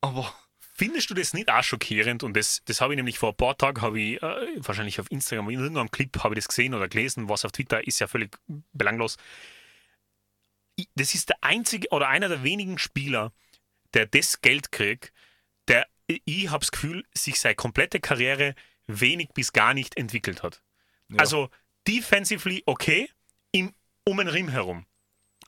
aber 0.00 0.32
Findest 0.80 1.10
du 1.10 1.14
das 1.14 1.34
nicht 1.34 1.50
auch 1.50 1.62
schockierend? 1.62 2.22
Und 2.22 2.34
das, 2.38 2.62
das 2.64 2.80
habe 2.80 2.94
ich 2.94 2.96
nämlich 2.96 3.18
vor 3.18 3.32
ein 3.32 3.36
paar 3.36 3.54
Tagen, 3.54 3.82
habe 3.82 4.00
ich 4.00 4.22
äh, 4.22 4.46
wahrscheinlich 4.66 4.98
auf 4.98 5.10
Instagram, 5.10 5.50
in 5.50 5.60
irgendeinem 5.60 5.90
Clip 5.90 6.24
habe 6.24 6.34
ich 6.34 6.38
das 6.38 6.48
gesehen 6.48 6.72
oder 6.72 6.88
gelesen, 6.88 7.28
was 7.28 7.44
auf 7.44 7.52
Twitter 7.52 7.86
ist 7.86 7.98
ja 7.98 8.06
völlig 8.06 8.38
belanglos. 8.72 9.18
Das 10.94 11.14
ist 11.14 11.28
der 11.28 11.36
einzige 11.42 11.90
oder 11.90 12.08
einer 12.08 12.30
der 12.30 12.44
wenigen 12.44 12.78
Spieler, 12.78 13.30
der 13.92 14.06
das 14.06 14.40
Geld 14.40 14.72
kriegt, 14.72 15.12
der, 15.68 15.86
ich 16.06 16.48
habe 16.48 16.60
das 16.60 16.72
Gefühl, 16.72 17.04
sich 17.14 17.38
seine 17.38 17.56
komplette 17.56 18.00
Karriere 18.00 18.54
wenig 18.86 19.28
bis 19.34 19.52
gar 19.52 19.74
nicht 19.74 19.98
entwickelt 19.98 20.42
hat. 20.42 20.62
Also 21.18 21.50
defensively 21.86 22.62
okay, 22.64 23.10
im, 23.52 23.74
um 24.04 24.16
den 24.16 24.28
Rim 24.28 24.48
herum. 24.48 24.86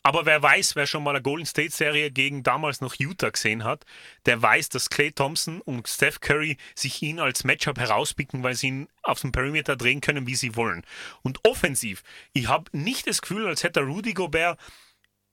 Aber 0.02 0.26
wer 0.26 0.42
weiß, 0.42 0.74
wer 0.74 0.86
schon 0.86 1.04
mal 1.04 1.10
eine 1.10 1.22
Golden 1.22 1.46
State 1.46 1.70
Serie 1.70 2.10
gegen 2.10 2.42
damals 2.42 2.80
noch 2.80 2.94
Utah 2.94 3.30
gesehen 3.30 3.64
hat, 3.64 3.84
der 4.26 4.42
weiß, 4.42 4.68
dass 4.70 4.90
Clay 4.90 5.12
Thompson 5.12 5.60
und 5.60 5.86
Steph 5.88 6.20
Curry 6.20 6.56
sich 6.74 7.00
ihn 7.02 7.20
als 7.20 7.44
Matchup 7.44 7.78
herauspicken, 7.78 8.42
weil 8.42 8.54
sie 8.54 8.68
ihn 8.68 8.88
auf 9.02 9.20
dem 9.20 9.32
Perimeter 9.32 9.76
drehen 9.76 10.00
können, 10.00 10.26
wie 10.26 10.34
sie 10.34 10.56
wollen. 10.56 10.84
Und 11.22 11.38
offensiv, 11.44 12.02
ich 12.32 12.48
habe 12.48 12.76
nicht 12.76 13.06
das 13.06 13.22
Gefühl, 13.22 13.46
als 13.46 13.62
hätte 13.62 13.80
Rudy 13.80 14.12
Gobert 14.12 14.58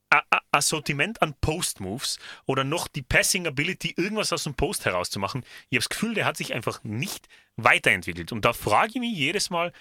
ein 0.09 0.21
ein 0.51 0.61
Sortiment 0.61 1.21
an 1.21 1.35
Post-Moves 1.41 2.17
oder 2.45 2.63
noch 2.63 2.87
die 2.87 3.01
Passing 3.01 3.47
Ability, 3.47 3.93
irgendwas 3.97 4.33
aus 4.33 4.43
dem 4.43 4.55
Post 4.55 4.85
herauszumachen. 4.85 5.43
Ich 5.69 5.77
habe 5.77 5.83
das 5.83 5.89
Gefühl, 5.89 6.13
der 6.13 6.25
hat 6.25 6.37
sich 6.37 6.53
einfach 6.53 6.83
nicht 6.83 7.27
weiterentwickelt. 7.55 8.31
Und 8.31 8.45
da 8.45 8.53
frage 8.53 8.93
ich 8.95 8.99
mich 8.99 9.15
jedes 9.15 9.49
Mal, 9.49 9.71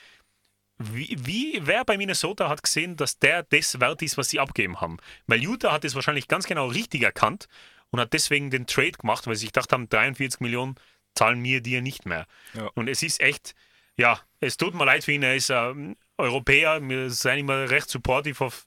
wie, 0.78 1.16
wie, 1.18 1.60
wer 1.62 1.84
bei 1.84 1.96
Minnesota 1.96 2.48
hat 2.48 2.62
gesehen, 2.62 2.96
dass 2.96 3.18
der 3.18 3.42
das 3.42 3.80
wert 3.80 4.00
ist, 4.02 4.16
was 4.16 4.28
sie 4.28 4.38
abgeben 4.38 4.80
haben? 4.80 4.98
Weil 5.26 5.42
Utah 5.42 5.72
hat 5.72 5.84
es 5.84 5.94
wahrscheinlich 5.94 6.28
ganz 6.28 6.46
genau 6.46 6.66
richtig 6.66 7.02
erkannt 7.02 7.48
und 7.90 8.00
hat 8.00 8.12
deswegen 8.12 8.50
den 8.50 8.66
Trade 8.66 8.92
gemacht, 8.92 9.26
weil 9.26 9.34
sie 9.34 9.40
sich 9.40 9.52
gedacht 9.52 9.72
haben, 9.72 9.88
43 9.88 10.40
Millionen 10.40 10.76
zahlen 11.14 11.40
mir 11.40 11.60
dir 11.60 11.82
nicht 11.82 12.06
mehr. 12.06 12.26
Ja. 12.54 12.70
Und 12.74 12.88
es 12.88 13.02
ist 13.02 13.20
echt, 13.20 13.54
ja, 13.96 14.20
es 14.40 14.56
tut 14.56 14.74
mir 14.74 14.84
leid 14.84 15.04
für 15.04 15.12
ihn, 15.12 15.22
er 15.22 15.34
ist 15.34 15.50
ähm, 15.50 15.96
Europäer, 16.16 16.80
wir 16.80 17.10
sind 17.10 17.38
immer 17.38 17.70
recht 17.70 17.90
supportive 17.90 18.44
auf 18.44 18.66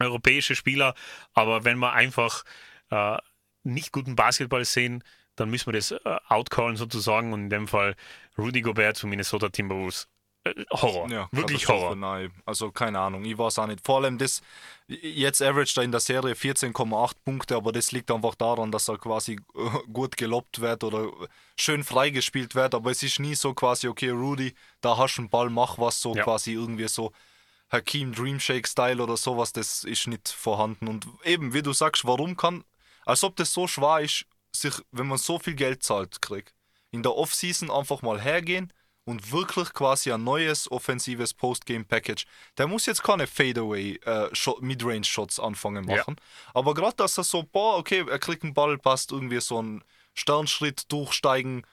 europäische 0.00 0.56
Spieler, 0.56 0.94
aber 1.34 1.64
wenn 1.64 1.78
wir 1.78 1.92
einfach 1.92 2.44
äh, 2.90 3.16
nicht 3.62 3.92
guten 3.92 4.16
Basketball 4.16 4.64
sehen, 4.64 5.04
dann 5.36 5.50
müssen 5.50 5.66
wir 5.66 5.72
das 5.72 5.92
äh, 5.92 5.98
outcallen 6.28 6.76
sozusagen 6.76 7.32
und 7.32 7.44
in 7.44 7.50
dem 7.50 7.68
Fall 7.68 7.94
Rudy 8.36 8.60
Gobert 8.60 8.96
zu 8.96 9.06
Minnesota 9.06 9.48
Timberwolves. 9.48 10.08
Äh, 10.44 10.64
Horror, 10.70 11.10
Ja, 11.10 11.28
wirklich 11.32 11.66
Horror. 11.68 11.96
Nein, 11.96 12.30
also 12.44 12.70
keine 12.70 12.98
Ahnung, 13.00 13.24
ich 13.24 13.36
weiß 13.36 13.58
auch 13.58 13.66
nicht. 13.66 13.84
Vor 13.84 14.02
allem 14.02 14.18
das, 14.18 14.42
jetzt 14.86 15.42
averaged 15.42 15.76
er 15.76 15.82
in 15.84 15.90
der 15.90 16.00
Serie 16.00 16.34
14,8 16.34 17.14
Punkte, 17.24 17.56
aber 17.56 17.72
das 17.72 17.92
liegt 17.92 18.10
einfach 18.10 18.34
daran, 18.34 18.70
dass 18.70 18.88
er 18.88 18.98
quasi 18.98 19.40
gut 19.92 20.16
gelobt 20.16 20.60
wird 20.60 20.84
oder 20.84 21.10
schön 21.58 21.82
freigespielt 21.82 22.54
wird, 22.54 22.74
aber 22.74 22.90
es 22.90 23.02
ist 23.02 23.18
nie 23.20 23.34
so 23.34 23.54
quasi, 23.54 23.88
okay, 23.88 24.10
Rudy, 24.10 24.54
da 24.80 24.96
hast 24.96 25.16
du 25.16 25.22
einen 25.22 25.30
Ball, 25.30 25.50
mach 25.50 25.78
was, 25.78 26.00
so 26.00 26.14
Ja. 26.14 26.24
quasi 26.24 26.52
irgendwie 26.52 26.88
so 26.88 27.12
Hakim 27.70 28.12
Dreamshake-Style 28.12 29.02
oder 29.02 29.16
sowas, 29.16 29.52
das 29.52 29.84
ist 29.84 30.06
nicht 30.06 30.28
vorhanden. 30.28 30.86
Und 30.86 31.06
eben, 31.24 31.54
wie 31.54 31.62
du 31.62 31.72
sagst, 31.72 32.04
warum 32.04 32.36
kann, 32.36 32.64
als 33.06 33.24
ob 33.24 33.36
das 33.36 33.52
so 33.52 33.66
schwer 33.66 34.00
ist, 34.00 34.26
sich, 34.52 34.74
wenn 34.92 35.08
man 35.08 35.18
so 35.18 35.38
viel 35.38 35.54
Geld 35.54 35.82
zahlt, 35.82 36.22
kriegt, 36.22 36.54
in 36.90 37.02
der 37.02 37.16
Offseason 37.16 37.70
einfach 37.70 38.02
mal 38.02 38.20
hergehen 38.20 38.72
und 39.04 39.32
wirklich 39.32 39.72
quasi 39.72 40.10
ein 40.12 40.24
neues 40.24 40.70
offensives 40.70 41.34
Postgame-Package. 41.34 42.24
Der 42.56 42.66
muss 42.66 42.86
jetzt 42.86 43.02
keine 43.02 43.26
Fadeaway 43.26 43.96
äh, 44.04 44.34
Shot- 44.34 44.62
Midrange-Shots 44.62 45.38
anfangen 45.40 45.88
Ja. 45.88 45.96
machen. 45.96 46.16
Aber 46.54 46.74
gerade, 46.74 46.96
dass 46.96 47.18
er 47.18 47.24
so, 47.24 47.42
boah, 47.42 47.76
okay, 47.78 48.04
er 48.08 48.18
kriegt 48.18 48.42
einen 48.44 48.54
Ball, 48.54 48.78
passt 48.78 49.12
irgendwie 49.12 49.40
so 49.40 49.58
einen 49.58 49.84
Sternschritt 50.14 50.90
durchsteigen, 50.90 51.66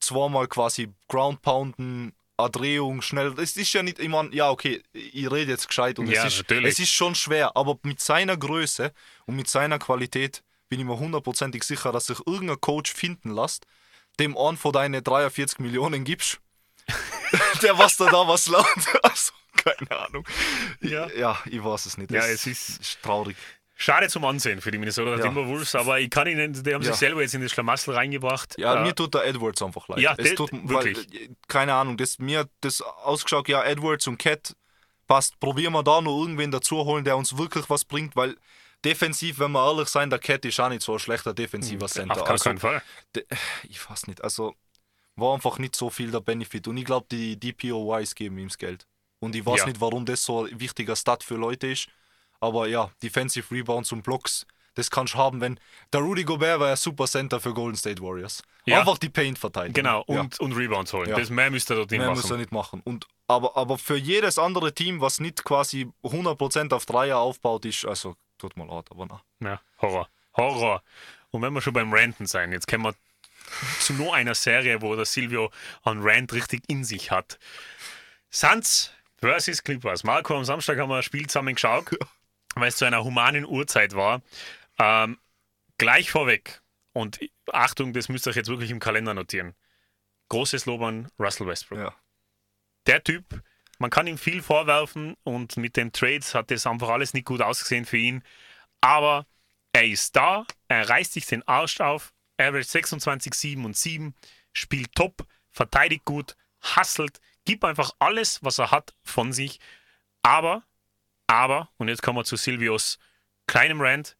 zweimal 0.00 0.48
quasi 0.48 0.92
Ground 1.08 1.40
pounden, 1.42 2.12
eine 2.36 2.50
Drehung, 2.50 3.00
schnell. 3.00 3.32
Das 3.34 3.56
ist 3.56 3.72
ja 3.72 3.82
nicht, 3.82 3.98
ich 3.98 4.08
meine, 4.10 4.34
ja, 4.34 4.50
okay, 4.50 4.82
ich 4.92 5.30
rede 5.30 5.50
jetzt 5.52 5.68
gescheit 5.68 5.98
und 5.98 6.08
Ja, 6.08 6.26
es, 6.26 6.40
ist, 6.40 6.50
es 6.50 6.78
ist 6.78 6.90
schon 6.90 7.14
schwer, 7.14 7.56
aber 7.56 7.78
mit 7.82 8.00
seiner 8.00 8.36
Größe 8.36 8.92
und 9.24 9.36
mit 9.36 9.48
seiner 9.48 9.78
Qualität 9.78 10.42
bin 10.68 10.80
ich 10.80 10.84
mir 10.84 10.98
hundertprozentig 10.98 11.62
sicher, 11.62 11.92
dass 11.92 12.06
sich 12.06 12.18
irgendein 12.26 12.60
Coach 12.60 12.92
finden 12.92 13.30
lässt, 13.30 13.64
dem 14.18 14.36
einen 14.36 14.58
von 14.58 14.72
deine 14.72 15.00
43 15.00 15.60
Millionen 15.60 16.04
gibst, 16.04 16.40
der 17.62 17.76
was 17.78 17.96
da 17.96 18.06
da 18.10 18.26
was 18.28 18.46
lernt. 18.48 18.66
Also, 19.02 19.32
keine 19.62 19.90
Ahnung. 20.00 20.26
Ja. 20.80 21.08
ja, 21.10 21.38
ich 21.46 21.62
weiß 21.62 21.86
es 21.86 21.98
nicht. 21.98 22.10
Ja, 22.10 22.20
Das 22.20 22.46
es 22.46 22.46
ist- 22.46 23.02
traurig. 23.02 23.36
Schade 23.78 24.08
zum 24.08 24.24
Ansehen 24.24 24.62
für 24.62 24.70
die 24.70 24.78
Minnesota 24.78 25.16
Ja. 25.16 25.18
Timberwolves, 25.22 25.74
aber 25.74 26.00
ich 26.00 26.08
kann 26.08 26.26
ihnen, 26.26 26.52
die 26.62 26.72
haben 26.74 26.80
Ja. 26.82 26.92
sich 26.92 26.96
selber 27.00 27.20
jetzt 27.20 27.34
in 27.34 27.42
das 27.42 27.52
Schlamassel 27.52 27.92
reingebracht. 27.94 28.54
Ja, 28.58 28.76
Äh, 28.76 28.82
mir 28.84 28.94
tut 28.94 29.12
der 29.12 29.26
Edwards 29.26 29.60
einfach 29.60 29.86
leid. 29.88 29.98
Ja, 29.98 30.14
es 30.16 30.34
tut, 30.34 30.50
wirklich. 30.52 30.96
Weil, 30.96 31.14
äh, 31.14 31.28
keine 31.46 31.74
Ahnung, 31.74 31.98
das, 31.98 32.18
mir 32.18 32.38
hat 32.40 32.48
das 32.62 32.80
ausgeschaut, 32.80 33.48
ja, 33.48 33.62
Edwards 33.64 34.06
und 34.06 34.16
Cat 34.18 34.56
passt. 35.06 35.38
Probieren 35.40 35.74
wir 35.74 35.82
da 35.82 36.00
noch 36.00 36.18
irgendwen 36.18 36.50
dazu 36.50 36.76
holen, 36.86 37.04
der 37.04 37.18
uns 37.18 37.36
wirklich 37.36 37.68
was 37.68 37.84
bringt, 37.84 38.16
weil 38.16 38.36
defensiv, 38.82 39.40
wenn 39.40 39.52
wir 39.52 39.66
ehrlich 39.70 39.88
sein, 39.88 40.08
der 40.08 40.20
Cat 40.20 40.46
ist 40.46 40.58
auch 40.58 40.70
nicht 40.70 40.80
so 40.80 40.94
ein 40.94 40.98
schlechter 40.98 41.34
defensiver 41.34 41.86
Center. 41.86 42.14
auf 42.14 42.20
gar 42.24 42.30
Also, 42.30 42.44
keinen 42.44 42.58
Fall. 42.58 42.82
ich 43.68 43.90
weiß 43.90 44.06
nicht, 44.06 44.24
also 44.24 44.54
war 45.16 45.34
einfach 45.34 45.58
nicht 45.58 45.74
so 45.76 45.90
viel 45.90 46.10
der 46.10 46.20
Benefit 46.20 46.68
und 46.68 46.76
ich 46.76 46.84
glaube, 46.84 47.06
die 47.10 47.38
DPOYs 47.38 48.14
geben 48.14 48.38
ihm 48.38 48.48
das 48.48 48.58
Geld. 48.58 48.86
Und 49.18 49.34
ich 49.34 49.44
weiß 49.46 49.60
Ja. 49.60 49.66
nicht, 49.66 49.80
warum 49.80 50.04
das 50.04 50.22
so 50.22 50.44
ein 50.44 50.60
wichtiger 50.60 50.94
Stat 50.94 51.22
für 51.24 51.36
Leute 51.36 51.68
ist, 51.68 51.88
aber 52.40 52.66
ja, 52.68 52.90
Defensive 53.02 53.52
Rebounds 53.54 53.92
und 53.92 54.02
Blocks, 54.02 54.46
das 54.74 54.90
kannst 54.90 55.14
du 55.14 55.18
haben, 55.18 55.40
wenn 55.40 55.58
der 55.90 56.00
Rudy 56.02 56.22
Gobert 56.22 56.60
war 56.60 56.68
ja 56.68 56.76
super 56.76 57.06
Center 57.06 57.40
für 57.40 57.54
Golden 57.54 57.76
State 57.78 58.02
Warriors. 58.02 58.42
Ja. 58.66 58.80
Einfach 58.80 58.98
die 58.98 59.08
Paint 59.08 59.38
verteidigen. 59.38 59.72
Genau, 59.72 60.04
Ja. 60.06 60.20
und, 60.20 60.38
und 60.38 60.52
Rebounds 60.52 60.92
holen. 60.92 61.08
Das 61.10 61.30
mehr 61.30 61.50
müsste 61.50 61.72
er 61.72 61.76
dort 61.78 61.90
Mehr 61.92 62.10
muss 62.10 62.24
er 62.24 62.28
machen. 62.30 62.38
nicht 62.40 62.52
machen. 62.52 62.82
Und, 62.84 63.06
aber, 63.26 63.56
aber 63.56 63.78
für 63.78 63.96
jedes 63.96 64.38
andere 64.38 64.74
Team, 64.74 65.00
was 65.00 65.18
nicht 65.18 65.44
quasi 65.44 65.88
100% 66.04 66.74
auf 66.74 66.84
Dreier 66.84 67.18
aufbaut, 67.18 67.64
ist, 67.64 67.86
also 67.86 68.16
tut 68.36 68.54
mal 68.58 68.66
leid, 68.68 68.84
aber 68.90 69.06
na. 69.06 69.22
Ja, 69.48 69.60
Horror. 69.80 70.08
Horror. 70.36 70.82
Und 71.30 71.40
wenn 71.40 71.54
wir 71.54 71.62
schon 71.62 71.72
beim 71.72 71.90
Ranten 71.92 72.26
sein, 72.26 72.52
jetzt 72.52 72.66
kommen 72.68 72.84
wir 72.84 72.94
zu 73.80 73.94
nur 73.94 74.14
einer 74.14 74.34
Serie, 74.34 74.82
wo 74.82 74.94
der 74.96 75.04
Silvio 75.04 75.50
einen 75.84 76.00
Rant 76.02 76.32
richtig 76.32 76.62
in 76.68 76.84
sich 76.84 77.10
hat. 77.10 77.38
Suns 78.30 78.92
versus 79.18 79.62
Clippers. 79.62 80.04
Marco, 80.04 80.36
am 80.36 80.44
Samstag 80.44 80.78
haben 80.78 80.90
wir 80.90 80.96
ein 80.96 81.02
Spiel 81.02 81.26
zusammen 81.26 81.54
geschaut, 81.54 81.90
weil 82.54 82.68
es 82.68 82.76
zu 82.76 82.84
einer 82.84 83.04
humanen 83.04 83.44
Uhrzeit 83.44 83.94
war. 83.94 84.22
Ähm, 84.78 85.18
gleich 85.78 86.10
vorweg, 86.10 86.62
und 86.96 87.20
Achtung, 87.52 87.92
das 87.92 88.08
müsst 88.08 88.26
ihr 88.26 88.30
euch 88.30 88.36
jetzt 88.36 88.48
wirklich 88.48 88.70
im 88.70 88.80
Kalender 88.80 89.12
notieren. 89.12 89.54
Großes 90.30 90.64
Lob 90.64 90.80
an 90.80 91.08
Russell 91.18 91.46
Westbrook. 91.46 91.78
Ja. 91.78 91.94
Der 92.86 93.04
Typ, 93.04 93.42
man 93.78 93.90
kann 93.90 94.06
ihm 94.06 94.16
viel 94.16 94.42
vorwerfen 94.42 95.14
und 95.22 95.58
mit 95.58 95.76
den 95.76 95.92
Trades 95.92 96.34
hat 96.34 96.50
das 96.50 96.66
einfach 96.66 96.88
alles 96.88 97.12
nicht 97.12 97.26
gut 97.26 97.42
ausgesehen 97.42 97.84
für 97.84 97.98
ihn. 97.98 98.24
Aber 98.80 99.26
er 99.72 99.84
ist 99.84 100.16
da, 100.16 100.46
er 100.68 100.88
reißt 100.88 101.12
sich 101.12 101.26
den 101.26 101.46
Arsch 101.46 101.82
auf, 101.82 102.14
average 102.38 102.68
26, 102.68 103.34
7 103.34 103.64
und 103.64 103.76
7, 103.76 104.14
spielt 104.52 104.94
top, 104.94 105.26
verteidigt 105.50 106.04
gut, 106.04 106.36
hustelt, 106.76 107.20
gibt 107.44 107.64
einfach 107.64 107.92
alles, 107.98 108.42
was 108.42 108.58
er 108.58 108.70
hat, 108.70 108.94
von 109.02 109.32
sich. 109.32 109.60
Aber, 110.22 110.64
aber, 111.26 111.70
und 111.76 111.88
jetzt 111.88 112.02
kommen 112.02 112.18
wir 112.18 112.24
zu 112.24 112.36
Silvios 112.36 112.98
kleinem 113.46 113.80
Rant, 113.80 114.16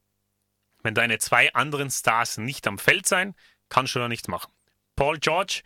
Wenn 0.83 0.95
deine 0.95 1.19
zwei 1.19 1.53
anderen 1.53 1.91
Stars 1.91 2.39
nicht 2.39 2.67
am 2.69 2.79
Feld 2.79 3.07
sein, 3.07 3.35
kannst 3.69 3.97
du 3.97 3.99
da 3.99 4.07
nichts 4.07 4.29
machen. 4.29 4.53
Paul 4.95 5.19
George 5.19 5.63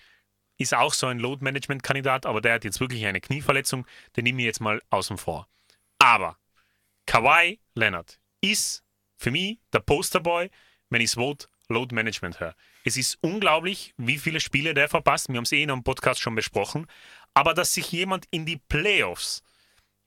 ist 0.57 0.75
auch 0.75 0.95
so 0.95 1.09
ein 1.09 1.19
Load-Management-Kandidat, 1.19 2.25
aber 2.25 2.41
der 2.41 2.55
hat 2.55 2.65
jetzt 2.65 2.81
wirklich 2.81 3.05
eine 3.05 3.21
Knieverletzung, 3.21 3.87
den 4.17 4.25
nehme 4.25 4.41
ich 4.41 4.47
jetzt 4.47 4.61
mal 4.61 4.81
außen 4.89 5.19
vor. 5.19 5.47
Aber 5.99 6.39
Kawhi 7.05 7.61
Leonard 7.75 8.19
ist 8.41 8.83
für 9.17 9.31
mich 9.31 9.59
der 9.75 9.81
Posterboy, 9.81 10.51
wenn 10.89 11.03
ich 11.03 11.11
das 11.11 11.17
Wort 11.19 11.50
Load 11.71 11.95
Management 11.95 12.41
höre. 12.41 12.55
Es 12.85 12.97
ist 12.97 13.19
unglaublich, 13.23 13.95
wie 13.97 14.19
viele 14.19 14.41
Spiele 14.41 14.75
der 14.75 14.89
verpasst. 14.89 15.29
Wir 15.29 15.37
haben 15.37 15.45
es 15.45 15.53
eh 15.53 15.63
in 15.63 15.71
einem 15.71 15.85
Podcast 15.85 16.21
schon 16.21 16.35
besprochen. 16.35 16.87
Aber 17.33 17.55
dass 17.55 17.73
sich 17.73 17.91
jemand 17.93 18.27
in 18.31 18.45
die 18.45 18.59
Playoffs 18.59 19.43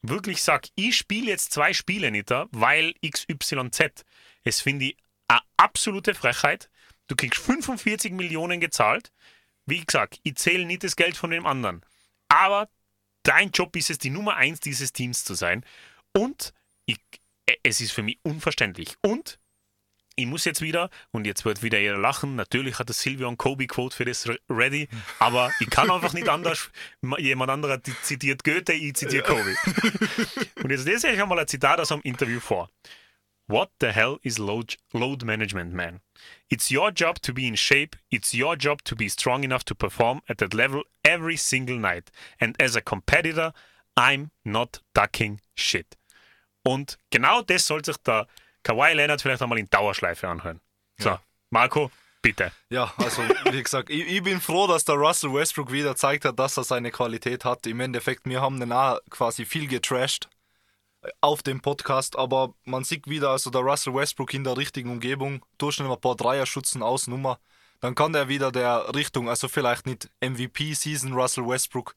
wirklich 0.02 0.44
sagt, 0.44 0.72
ich 0.76 0.98
spiele 0.98 1.32
jetzt 1.32 1.54
zwei 1.54 1.74
Spiele 1.74 2.12
nicht, 2.12 2.30
weil 2.52 2.94
XYZ, 3.02 4.04
es 4.44 4.62
finde 4.62 4.86
ich 4.86 4.98
eine 5.28 5.42
absolute 5.58 6.14
Frechheit. 6.14 6.70
Du 7.08 7.16
kriegst 7.16 7.42
45 7.42 8.12
Millionen 8.12 8.60
gezahlt. 8.60 9.12
Wie 9.66 9.84
gesagt, 9.84 10.20
ich 10.24 10.36
zähle 10.36 10.66
nicht 10.66 10.84
das 10.84 10.96
Geld 10.96 11.16
von 11.16 11.32
dem 11.32 11.46
anderen. 11.46 11.82
Aber 12.28 12.70
dein 13.24 13.52
Job 13.52 13.76
ist 13.76 13.90
es, 13.90 13.98
die 13.98 14.10
Nummer 14.10 14.36
eins 14.36 14.60
dieses 14.60 14.92
Teams 14.92 15.24
zu 15.24 15.34
sein. 15.34 15.66
Und 16.14 16.54
ich, 16.86 17.00
es 17.64 17.80
ist 17.80 17.94
für 17.94 18.04
mich 18.04 18.20
unverständlich. 18.24 18.96
Und 19.02 19.40
ich 20.16 20.26
muss 20.26 20.46
jetzt 20.46 20.62
wieder, 20.62 20.90
und 21.12 21.26
jetzt 21.26 21.46
wird 21.46 21.64
wieder 21.64 21.80
jeder 21.80 21.98
lachen, 21.98 22.36
natürlich 22.36 22.80
hat 22.80 22.90
der 22.90 22.94
Silvio 22.94 23.28
ein 23.28 23.38
Kobe-Quote 23.38 23.96
für 23.96 24.06
das 24.06 24.30
ready, 24.50 24.88
aber 25.20 25.52
ich 25.60 25.70
kann 25.70 25.90
einfach 25.90 26.14
nicht 26.14 26.30
anders. 26.30 26.70
Jemand 27.18 27.50
anderer 27.50 27.82
zitiert 27.84 28.44
Goethe, 28.44 28.74
ich 28.74 28.96
zitiere 28.96 29.24
Kobe. 29.24 29.56
und 30.64 30.70
jetzt 30.70 30.86
lese 30.86 31.10
ich 31.10 31.22
einmal 31.22 31.40
ein 31.40 31.48
Zitat 31.48 31.80
aus 31.80 31.92
einem 31.92 32.02
Interview 32.02 32.40
vor. 32.40 32.70
What 33.48 33.72
the 33.82 33.88
hell 33.88 34.20
is 34.22 34.38
load, 34.38 34.78
load 34.94 35.26
management, 35.26 35.74
man? 35.74 36.00
It's 36.50 36.72
your 36.72 36.92
job 36.92 37.22
to 37.24 37.34
be 37.34 37.46
in 37.46 37.58
shape. 37.58 37.98
It's 38.10 38.34
your 38.34 38.56
job 38.56 38.84
to 38.86 38.96
be 38.96 39.10
strong 39.10 39.44
enough 39.44 39.66
to 39.66 39.76
perform 39.76 40.22
at 40.30 40.38
that 40.38 40.54
level 40.54 40.84
every 41.04 41.36
single 41.36 41.78
night. 41.78 42.10
And 42.40 42.56
as 42.62 42.78
a 42.78 42.82
competitor, 42.82 43.52
I'm 43.98 44.30
not 44.46 44.82
ducking 44.94 45.42
shit. 45.56 45.98
Und 46.64 46.98
genau 47.12 47.42
das 47.42 47.68
soll 47.68 47.84
sich 47.84 47.98
der 47.98 48.28
Kawhi 48.64 48.94
Leonard 48.94 49.22
vielleicht 49.22 49.42
einmal 49.42 49.60
in 49.60 49.70
Dauerschleife 49.70 50.28
anhören. 50.28 50.62
So, 50.98 51.10
ja. 51.10 51.22
Marco, 51.50 51.92
bitte. 52.22 52.52
Ja, 52.70 52.94
also 52.98 53.22
wie 53.52 53.62
gesagt, 53.62 53.90
ich, 53.90 54.08
ich, 54.08 54.24
bin 54.24 54.42
froh, 54.42 54.68
dass 54.68 54.86
der 54.86 54.96
Russell 54.96 55.34
Westbrook 55.34 55.72
wieder 55.72 55.92
gezeigt 55.92 56.26
hat, 56.26 56.40
dass 56.40 56.58
er 56.58 56.64
seine 56.64 56.92
Qualität 56.92 57.46
hat. 57.46 57.68
Im 57.68 57.80
Endeffekt, 57.80 58.26
wir 58.26 58.42
haben 58.42 58.60
den 58.60 58.72
auch 58.72 59.00
quasi 59.10 59.46
viel 59.46 59.68
getrashed 59.68 60.30
auf 61.22 61.44
dem 61.44 61.62
Podcast, 61.62 62.18
aber 62.18 62.54
man 62.64 62.84
sieht 62.84 63.08
wieder, 63.08 63.30
also 63.30 63.50
der 63.50 63.62
Russell 63.62 63.94
Westbrook 63.94 64.34
in 64.34 64.44
der 64.44 64.58
richtigen 64.58 64.90
Umgebung, 64.90 65.46
durchschnittlich 65.58 65.96
ein 65.96 66.02
paar 66.02 66.16
Dreier-Schutzen 66.16 66.82
aus 66.82 67.08
Nummer, 67.08 67.40
dann 67.82 67.96
kann 67.96 68.14
der 68.14 68.30
wieder 68.30 68.52
der 68.52 68.96
Richtung, 68.96 69.28
also 69.28 69.50
vielleicht 69.50 69.86
nicht 69.86 70.10
MVP-Season 70.22 71.14
Russell 71.14 71.48
Westbrook, 71.48 71.96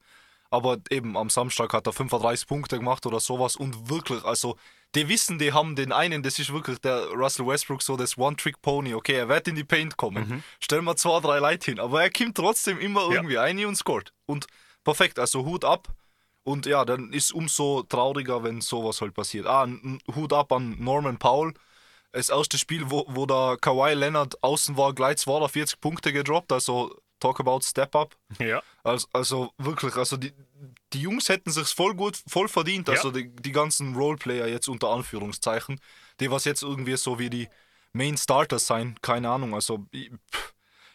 aber 0.49 0.77
eben 0.89 1.15
am 1.15 1.29
Samstag 1.29 1.73
hat 1.73 1.87
er 1.87 1.93
35 1.93 2.47
Punkte 2.47 2.77
gemacht 2.77 3.05
oder 3.05 3.19
sowas 3.19 3.55
und 3.55 3.89
wirklich, 3.89 4.23
also 4.25 4.57
die 4.95 5.09
wissen, 5.09 5.37
die 5.37 5.53
haben 5.53 5.75
den 5.75 5.91
einen, 5.91 6.23
das 6.23 6.39
ist 6.39 6.51
wirklich 6.51 6.79
der 6.79 7.07
Russell 7.09 7.45
Westbrook, 7.45 7.81
so 7.81 7.97
das 7.97 8.17
One-Trick-Pony. 8.17 8.93
Okay, 8.93 9.13
er 9.13 9.29
wird 9.29 9.47
in 9.47 9.55
die 9.55 9.63
Paint 9.63 9.97
kommen. 9.97 10.27
Mhm. 10.27 10.43
Stellen 10.59 10.85
wir 10.85 10.95
zwei, 10.95 11.19
drei 11.19 11.39
Leute 11.39 11.71
hin. 11.71 11.79
Aber 11.79 12.01
er 12.01 12.09
kommt 12.09 12.35
trotzdem 12.35 12.79
immer 12.79 13.09
irgendwie 13.11 13.35
ja. 13.35 13.43
ein 13.43 13.63
und 13.65 13.75
scored. 13.75 14.13
Und 14.25 14.47
perfekt, 14.83 15.19
also 15.19 15.45
Hut 15.45 15.65
ab. 15.65 15.89
Und 16.43 16.65
ja, 16.65 16.85
dann 16.85 17.11
ist 17.11 17.25
es 17.25 17.31
umso 17.31 17.83
trauriger, 17.83 18.43
wenn 18.43 18.61
sowas 18.61 19.01
halt 19.01 19.13
passiert. 19.13 19.45
Ah, 19.45 19.67
Hut 20.15 20.31
ab 20.31 20.51
an 20.53 20.77
Norman 20.79 21.17
Powell. 21.17 21.53
Das 22.13 22.29
erste 22.29 22.57
Spiel, 22.57 22.89
wo, 22.89 23.05
wo 23.09 23.25
der 23.25 23.57
Kawhi 23.59 23.93
Leonard 23.93 24.41
außen 24.41 24.77
war, 24.77 24.93
gleich 24.93 25.17
42 25.17 25.81
Punkte 25.81 26.13
gedroppt. 26.13 26.53
Also 26.53 26.95
talk 27.19 27.39
about 27.39 27.61
step 27.61 27.95
up. 27.95 28.15
Ja. 28.39 28.61
Also, 28.83 29.07
also 29.13 29.51
wirklich, 29.57 29.95
also 29.95 30.17
die, 30.17 30.33
die 30.93 31.01
Jungs 31.01 31.29
hätten 31.29 31.51
sich 31.51 31.67
voll 31.69 31.95
gut, 31.95 32.21
voll 32.27 32.47
verdient, 32.47 32.89
also 32.89 33.09
ja. 33.09 33.15
die, 33.15 33.35
die 33.35 33.51
ganzen 33.51 33.95
Roleplayer 33.95 34.47
jetzt 34.47 34.67
unter 34.67 34.89
Anführungszeichen, 34.89 35.79
die 36.19 36.31
was 36.31 36.45
jetzt 36.45 36.63
irgendwie 36.63 36.95
so 36.97 37.19
wie 37.19 37.29
die 37.29 37.49
Main 37.93 38.17
Starters 38.17 38.67
sein, 38.67 38.95
keine 39.01 39.29
Ahnung, 39.29 39.53
also 39.53 39.85
ich, 39.91 40.11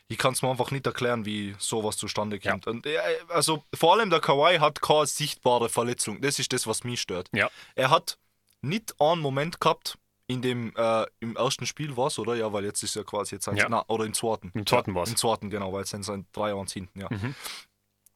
ich 0.08 0.18
kann 0.18 0.34
es 0.34 0.42
mir 0.42 0.50
einfach 0.50 0.70
nicht 0.70 0.86
erklären, 0.86 1.24
wie 1.24 1.54
sowas 1.58 1.96
zustande 1.96 2.38
kommt. 2.38 2.66
Ja. 2.66 2.72
Und, 2.72 2.86
also 3.28 3.64
vor 3.74 3.94
allem 3.94 4.10
der 4.10 4.20
Kawhi 4.20 4.58
hat 4.58 4.80
keine 4.80 5.06
sichtbare 5.06 5.68
Verletzung, 5.68 6.20
das 6.20 6.38
ist 6.38 6.52
das, 6.52 6.66
was 6.66 6.84
mich 6.84 7.00
stört. 7.00 7.28
Ja. 7.32 7.50
Er 7.74 7.90
hat 7.90 8.18
nicht 8.60 8.94
einen 9.00 9.20
Moment 9.20 9.60
gehabt, 9.60 9.98
in 10.32 10.42
dem 10.42 10.72
äh, 10.76 11.04
im 11.20 11.36
ersten 11.36 11.66
Spiel 11.66 11.96
war 11.96 12.06
es, 12.06 12.18
oder? 12.18 12.34
Ja, 12.34 12.52
weil 12.52 12.64
jetzt 12.64 12.82
ist 12.82 12.96
ja 12.96 13.04
quasi 13.04 13.34
jetzt 13.34 13.48
ein, 13.48 13.56
ja. 13.56 13.68
na, 13.68 13.84
oder 13.88 14.04
im 14.04 14.14
zweiten. 14.14 14.50
Im 14.54 14.66
zweiten 14.66 14.94
war 14.94 15.02
es. 15.02 15.10
Im 15.10 15.16
zweiten, 15.16 15.50
genau, 15.50 15.72
weil 15.72 15.82
es 15.82 15.90
sind 15.90 16.26
drei 16.32 16.48
Jahre 16.48 16.66
hinten, 16.72 17.00
ja. 17.00 17.08
Mhm. 17.10 17.34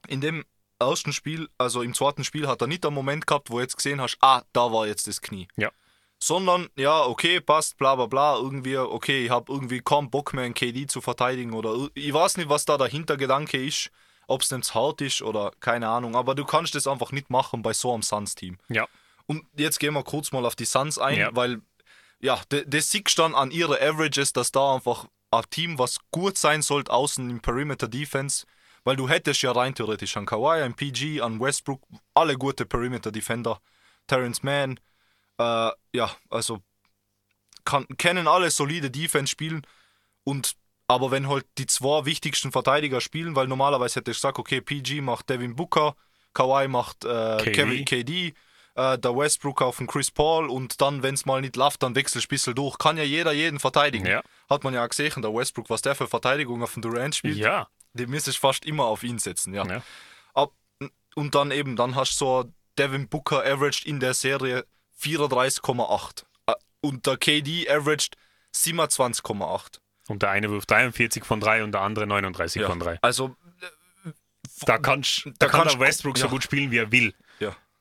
In 0.08 0.20
dem 0.20 0.44
ersten 0.78 1.12
Spiel, 1.12 1.48
also 1.58 1.82
im 1.82 1.94
zweiten 1.94 2.24
Spiel, 2.24 2.48
hat 2.48 2.60
er 2.60 2.66
nicht 2.66 2.84
einen 2.86 2.94
Moment 2.94 3.26
gehabt, 3.26 3.50
wo 3.50 3.56
du 3.56 3.60
jetzt 3.60 3.76
gesehen 3.76 4.00
hast, 4.00 4.18
ah, 4.20 4.42
da 4.52 4.72
war 4.72 4.86
jetzt 4.86 5.06
das 5.06 5.20
Knie. 5.20 5.48
Ja. 5.56 5.70
Sondern, 6.22 6.68
ja, 6.76 7.04
okay, 7.04 7.40
passt, 7.40 7.76
bla 7.76 7.94
bla 7.94 8.06
bla, 8.06 8.36
irgendwie, 8.36 8.78
okay, 8.78 9.24
ich 9.24 9.30
habe 9.30 9.52
irgendwie 9.52 9.80
kaum 9.80 10.10
Bock 10.10 10.32
mehr, 10.32 10.44
einen 10.44 10.54
KD 10.54 10.86
zu 10.86 11.00
verteidigen 11.00 11.52
oder 11.52 11.88
ich 11.94 12.12
weiß 12.12 12.38
nicht, 12.38 12.48
was 12.48 12.64
da 12.64 12.78
der 12.78 12.88
Hintergedanke 12.88 13.62
ist, 13.62 13.90
ob 14.26 14.40
es 14.40 14.50
nicht 14.50 14.74
hart 14.74 15.02
ist 15.02 15.22
oder 15.22 15.52
keine 15.60 15.88
Ahnung, 15.88 16.16
aber 16.16 16.34
du 16.34 16.44
kannst 16.44 16.74
das 16.74 16.86
einfach 16.86 17.12
nicht 17.12 17.28
machen 17.28 17.62
bei 17.62 17.74
so 17.74 17.92
einem 17.92 18.02
Suns-Team. 18.02 18.58
Ja. 18.68 18.86
Und 19.26 19.44
jetzt 19.56 19.78
gehen 19.78 19.94
wir 19.94 20.04
kurz 20.04 20.32
mal 20.32 20.46
auf 20.46 20.56
die 20.56 20.64
Suns 20.64 20.98
ein, 20.98 21.18
ja. 21.18 21.30
weil, 21.34 21.60
ja, 22.20 22.40
das 22.48 22.90
siehst 22.90 23.18
dann 23.18 23.34
an 23.34 23.50
ihre 23.50 23.80
Averages, 23.80 24.32
dass 24.32 24.52
da 24.52 24.74
einfach 24.74 25.06
ein 25.30 25.44
Team, 25.50 25.78
was 25.78 25.98
gut 26.10 26.38
sein 26.38 26.62
sollte, 26.62 26.92
außen 26.92 27.28
im 27.28 27.40
Perimeter 27.40 27.88
Defense, 27.88 28.46
weil 28.84 28.96
du 28.96 29.08
hättest 29.08 29.42
ja 29.42 29.52
rein 29.52 29.74
theoretisch 29.74 30.16
an 30.16 30.26
Kawhi, 30.26 30.62
an 30.62 30.74
PG, 30.74 31.20
an 31.20 31.40
Westbrook, 31.40 31.82
alle 32.14 32.36
gute 32.36 32.64
Perimeter-Defender, 32.64 33.60
Terrence 34.06 34.42
Mann, 34.42 34.78
äh, 35.38 35.70
ja, 35.92 36.10
also 36.30 36.60
kann, 37.64 37.86
können 37.98 38.28
alle 38.28 38.50
solide 38.50 38.90
Defense 38.90 39.30
spielen 39.30 39.66
und 40.24 40.56
aber 40.88 41.10
wenn 41.10 41.28
halt 41.28 41.44
die 41.58 41.66
zwei 41.66 42.04
wichtigsten 42.04 42.52
Verteidiger 42.52 43.00
spielen, 43.00 43.34
weil 43.34 43.48
normalerweise 43.48 43.96
hätte 43.96 44.12
ich 44.12 44.18
gesagt, 44.18 44.38
okay, 44.38 44.60
PG 44.60 45.00
macht 45.00 45.28
Devin 45.28 45.56
Booker, 45.56 45.96
Kawhi 46.32 46.68
macht 46.68 47.04
äh. 47.04 47.38
Kevin 47.38 47.84
KD, 47.84 48.34
äh, 48.76 48.98
der 48.98 49.16
Westbrook 49.16 49.62
auf 49.62 49.78
den 49.78 49.86
Chris 49.86 50.10
Paul 50.10 50.48
und 50.48 50.80
dann, 50.80 51.02
wenn 51.02 51.14
es 51.14 51.26
mal 51.26 51.40
nicht 51.40 51.56
läuft, 51.56 51.82
dann 51.82 51.94
wechselst 51.94 52.24
du 52.24 52.28
ein 52.28 52.30
bisschen 52.30 52.54
durch. 52.54 52.78
Kann 52.78 52.96
ja 52.96 53.04
jeder 53.04 53.32
jeden 53.32 53.58
verteidigen. 53.58 54.06
Ja. 54.06 54.22
Hat 54.48 54.64
man 54.64 54.74
ja 54.74 54.84
auch 54.84 54.88
gesehen, 54.88 55.22
der 55.22 55.34
Westbrook, 55.34 55.70
was 55.70 55.82
der 55.82 55.94
für 55.94 56.06
Verteidigung 56.06 56.62
auf 56.62 56.74
dem 56.74 56.82
Durant 56.82 57.14
spielt. 57.14 57.36
Ja 57.36 57.68
die 57.96 58.06
müsstest 58.06 58.38
fast 58.38 58.64
immer 58.64 58.84
auf 58.84 59.02
ihn 59.02 59.18
setzen, 59.18 59.54
ja. 59.54 59.66
ja. 59.66 59.82
Ab, 60.34 60.52
und 61.14 61.34
dann 61.34 61.50
eben, 61.50 61.76
dann 61.76 61.94
hast 61.94 62.20
du 62.20 62.24
so 62.24 62.52
Devin 62.78 63.08
Booker 63.08 63.44
averaged 63.44 63.86
in 63.86 64.00
der 64.00 64.14
Serie 64.14 64.64
34,8 65.00 66.24
äh, 66.46 66.54
und 66.82 67.06
der 67.06 67.16
KD 67.16 67.68
averaged 67.68 68.16
27,8. 68.54 69.80
Und 70.08 70.22
der 70.22 70.30
eine 70.30 70.50
wirft 70.50 70.70
43 70.70 71.24
von 71.24 71.40
3 71.40 71.64
und 71.64 71.72
der 71.72 71.80
andere 71.80 72.06
39 72.06 72.62
ja. 72.62 72.68
von 72.68 72.78
3. 72.78 72.98
Also 73.02 73.36
äh, 74.04 74.10
da, 74.62 74.78
kannst, 74.78 75.26
da, 75.26 75.32
da 75.38 75.48
kann 75.48 75.68
der 75.68 75.80
Westbrook 75.80 76.16
ja. 76.16 76.22
so 76.22 76.28
gut 76.28 76.44
spielen, 76.44 76.70
wie 76.70 76.78
er 76.78 76.92
will. 76.92 77.14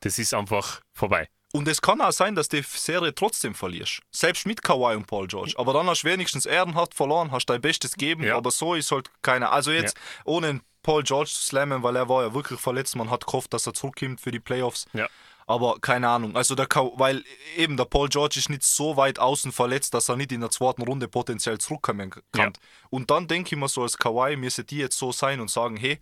Das 0.06 0.18
ist 0.18 0.34
einfach 0.34 0.80
vorbei. 0.92 1.28
Und 1.52 1.68
es 1.68 1.80
kann 1.80 2.00
auch 2.00 2.12
sein, 2.12 2.34
dass 2.34 2.48
die 2.48 2.62
Serie 2.62 3.14
trotzdem 3.14 3.54
verlierst. 3.54 4.00
Selbst 4.10 4.46
mit 4.46 4.62
Kawhi 4.62 4.94
und 4.94 5.06
Paul 5.06 5.26
George. 5.26 5.54
Aber 5.56 5.72
dann 5.72 5.86
hast 5.86 6.02
du 6.02 6.08
wenigstens 6.08 6.44
ehrenhaft 6.44 6.94
verloren, 6.94 7.30
hast 7.30 7.46
dein 7.46 7.60
Bestes 7.60 7.92
gegeben, 7.92 8.24
ja. 8.24 8.36
aber 8.36 8.50
so 8.50 8.74
ist 8.74 8.90
halt 8.90 9.10
keiner. 9.22 9.52
Also 9.52 9.70
jetzt, 9.70 9.96
ja. 9.96 10.22
ohne 10.24 10.60
Paul 10.82 11.02
George 11.02 11.30
zu 11.30 11.42
slammen, 11.42 11.82
weil 11.82 11.96
er 11.96 12.08
war 12.08 12.24
ja 12.24 12.34
wirklich 12.34 12.60
verletzt, 12.60 12.94
man 12.96 13.10
hat 13.10 13.26
gehofft, 13.26 13.52
dass 13.54 13.66
er 13.66 13.74
zurückkommt 13.74 14.20
für 14.20 14.30
die 14.30 14.40
Playoffs. 14.40 14.86
Ja. 14.92 15.08
Aber 15.46 15.78
keine 15.80 16.08
Ahnung. 16.08 16.36
Also 16.36 16.56
der 16.56 16.66
weil 16.96 17.24
eben 17.56 17.76
der 17.76 17.84
Paul 17.84 18.08
George 18.08 18.38
ist 18.38 18.50
nicht 18.50 18.64
so 18.64 18.96
weit 18.96 19.18
außen 19.18 19.52
verletzt, 19.52 19.94
dass 19.94 20.08
er 20.08 20.16
nicht 20.16 20.32
in 20.32 20.40
der 20.40 20.50
zweiten 20.50 20.82
Runde 20.82 21.06
potenziell 21.06 21.58
zurückkommen 21.58 22.12
kann. 22.32 22.52
Und 22.90 23.10
dann 23.10 23.28
denke 23.28 23.54
ich 23.54 23.60
mir 23.60 23.68
so 23.68 23.82
als 23.82 23.96
Kawhi, 23.96 24.36
müsste 24.36 24.64
die 24.64 24.78
jetzt 24.78 24.98
so 24.98 25.12
sein 25.12 25.40
und 25.40 25.50
sagen, 25.50 25.76
hey, 25.76 26.00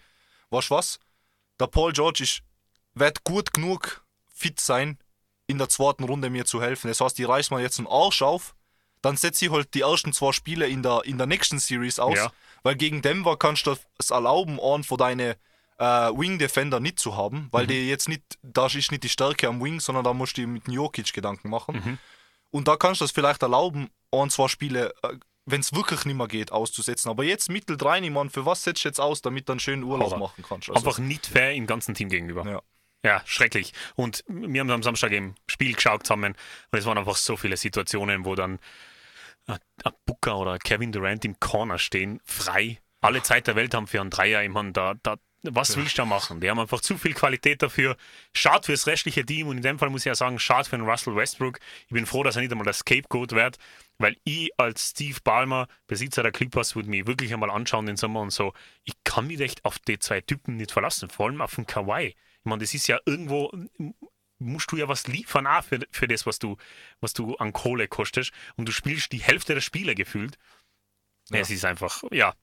weißt 0.51 0.71
du 0.71 0.75
was? 0.75 0.99
Der 1.61 1.67
Paul 1.67 1.93
George 1.93 2.25
ist, 2.25 2.43
wird 2.95 3.25
gut 3.25 3.53
genug 3.53 4.05
fit 4.33 4.61
sein, 4.61 4.99
in 5.47 5.59
der 5.59 5.69
zweiten 5.69 6.05
Runde 6.05 6.31
mir 6.31 6.45
zu 6.45 6.63
helfen. 6.63 6.89
Das 6.89 7.01
heißt, 7.01 7.19
die 7.19 7.25
reißt 7.25 7.51
mal 7.51 7.61
jetzt 7.61 7.79
einen 7.79 7.89
Arsch 7.89 8.23
auf, 8.23 8.55
dann 9.03 9.17
setze 9.17 9.45
ich 9.45 9.51
halt 9.51 9.75
die 9.75 9.83
ersten 9.83 10.13
zwei 10.13 10.33
Spiele 10.33 10.67
in 10.67 10.83
der, 10.83 11.03
in 11.05 11.19
der 11.19 11.27
nächsten 11.27 11.59
Series 11.59 11.99
aus, 11.99 12.17
ja. 12.17 12.33
weil 12.63 12.75
gegen 12.77 13.03
Denver 13.03 13.39
kannst 13.39 13.67
du 13.67 13.77
es 13.99 14.11
erlauben, 14.11 14.59
einen 14.59 14.85
von 14.85 14.97
deinen 14.97 15.35
äh, 15.79 15.85
Wing 15.85 16.39
Defender 16.39 16.81
nicht 16.81 16.99
zu 16.99 17.17
haben, 17.17 17.49
weil 17.51 17.65
mhm. 17.65 17.69
die 17.69 17.89
jetzt 17.89 18.09
nicht, 18.09 18.23
da 18.43 18.67
ist 18.67 18.91
nicht 18.91 19.03
die 19.03 19.09
Stärke 19.09 19.49
am 19.49 19.63
Wing, 19.63 19.81
sondern 19.81 20.05
da 20.05 20.15
musst 20.15 20.39
du 20.39 20.47
mit 20.47 20.67
dem 20.67 20.75
Jokic 20.75 21.13
Gedanken 21.13 21.51
machen. 21.51 21.83
Mhm. 21.85 21.99
Und 22.51 22.69
da 22.69 22.77
kannst 22.77 23.01
du 23.01 23.05
es 23.05 23.11
vielleicht 23.11 23.43
erlauben, 23.43 23.91
ein, 24.13 24.31
zwei 24.31 24.49
Spiele, 24.49 24.95
äh, 25.03 25.17
wenn 25.45 25.61
es 25.61 25.75
wirklich 25.75 26.07
nicht 26.07 26.17
mehr 26.17 26.29
geht, 26.29 26.53
auszusetzen. 26.53 27.11
Aber 27.11 27.25
jetzt 27.25 27.51
mittel 27.51 27.77
drei, 27.77 27.99
ich 27.99 28.11
meine, 28.11 28.31
für 28.31 28.47
was 28.47 28.63
setzt 28.63 28.85
du 28.85 28.89
jetzt 28.89 29.01
aus, 29.01 29.21
damit 29.21 29.49
du 29.49 29.53
einen 29.53 29.61
schönen 29.61 29.83
Urlaub 29.83 30.13
Aber 30.13 30.19
machen 30.19 30.45
kannst? 30.49 30.71
Also 30.71 30.87
einfach 30.87 30.99
nicht 30.99 31.27
fair 31.27 31.53
im 31.53 31.67
ganzen 31.67 31.95
Team 31.95 32.09
gegenüber. 32.09 32.49
Ja. 32.49 32.63
Ja, 33.05 33.23
schrecklich. 33.27 33.75
Und 33.97 34.25
wir 34.27 34.61
haben 34.61 34.71
am 34.71 34.83
Samstag 34.83 35.13
im 35.13 35.35
Spiel 35.47 35.75
geschaut 35.75 36.07
zusammen 36.07 36.35
und 36.73 36.79
es 36.79 36.87
waren 36.87 36.97
einfach 36.97 37.17
so 37.17 37.37
viele 37.37 37.59
Situationen, 37.59 38.25
wo 38.25 38.35
dann 38.35 38.59
ein 39.47 39.59
Booker 40.07 40.39
oder 40.39 40.59
Kevin 40.59 40.91
Durant 40.91 41.23
im 41.27 41.39
Corner 41.39 41.79
stehen, 41.79 42.21
frei, 42.25 42.79
alle 43.03 43.23
Zeit 43.23 43.47
der 43.47 43.57
Welt 43.57 43.75
haben 43.75 43.87
für 43.87 44.01
einen 44.01 44.09
Dreier. 44.09 44.43
Ich 44.43 44.49
meine, 44.49 44.73
da, 44.73 44.95
da, 45.03 45.17
was 45.43 45.77
willst 45.77 45.99
du 45.99 46.03
da 46.03 46.07
machen? 46.07 46.41
Die 46.41 46.49
haben 46.49 46.59
einfach 46.59 46.81
zu 46.81 46.97
viel 46.97 47.13
Qualität 47.13 47.61
dafür. 47.61 47.99
Schade 48.33 48.65
fürs 48.65 48.87
restliche 48.87 49.27
Team 49.27 49.49
und 49.49 49.59
in 49.59 49.63
dem 49.63 49.79
Fall 49.79 49.91
muss 49.91 50.01
ich 50.01 50.07
ja 50.07 50.15
sagen, 50.15 50.39
schade 50.39 50.67
für 50.67 50.79
den 50.79 50.89
Russell 50.89 51.15
Westbrook. 51.15 51.59
Ich 51.87 51.93
bin 51.93 52.07
froh, 52.07 52.23
dass 52.23 52.37
er 52.37 52.41
nicht 52.41 52.53
einmal 52.53 52.65
das 52.65 52.79
Scapegoat 52.79 53.33
wird, 53.33 53.59
weil 53.99 54.17
ich 54.25 54.51
als 54.57 54.93
Steve 54.93 55.19
Ballmer, 55.23 55.69
Besitzer 55.87 56.23
der 56.23 56.33
Clippers, 56.33 56.75
würde 56.75 56.89
mich 56.89 57.07
wirklich 57.07 57.35
einmal 57.35 57.51
anschauen 57.51 57.85
den 57.85 57.99
Sommer 57.99 58.23
und 58.23 58.31
so, 58.31 58.55
ich 58.85 58.95
kann 59.05 59.27
mich 59.27 59.41
echt 59.41 59.63
auf 59.67 59.79
die 59.79 59.99
zwei 59.99 60.23
Typen 60.23 60.57
nicht 60.57 60.73
verlassen, 60.73 61.11
vor 61.11 61.27
allem 61.27 61.43
auf 61.43 61.55
den 61.57 61.67
Kawhi. 61.67 62.15
Ich 62.45 62.51
meine, 62.51 62.61
das 62.61 62.75
ist 62.75 62.87
ja 62.87 62.99
irgendwo, 63.07 63.51
musst 64.39 64.71
du 64.71 64.77
ja 64.77 64.89
was 64.89 65.07
liefern 65.07 65.47
auch 65.47 65.65
für, 65.65 65.81
für 65.91 66.07
das, 66.07 66.27
was 66.27 66.39
du, 66.39 66.57
was 67.01 67.15
du 67.15 67.37
an 67.37 67.53
Kohle 67.53 67.89
kostest 67.89 68.33
und 68.57 68.69
du 68.69 68.73
spielst 68.73 69.13
die 69.13 69.23
Hälfte 69.23 69.55
der 69.55 69.61
Spiele 69.61 69.95
gefühlt. 69.95 70.39
Ja. 71.31 71.39
Es 71.39 71.51
ist 71.51 71.65
einfach, 71.65 72.03
ja, 72.11 72.35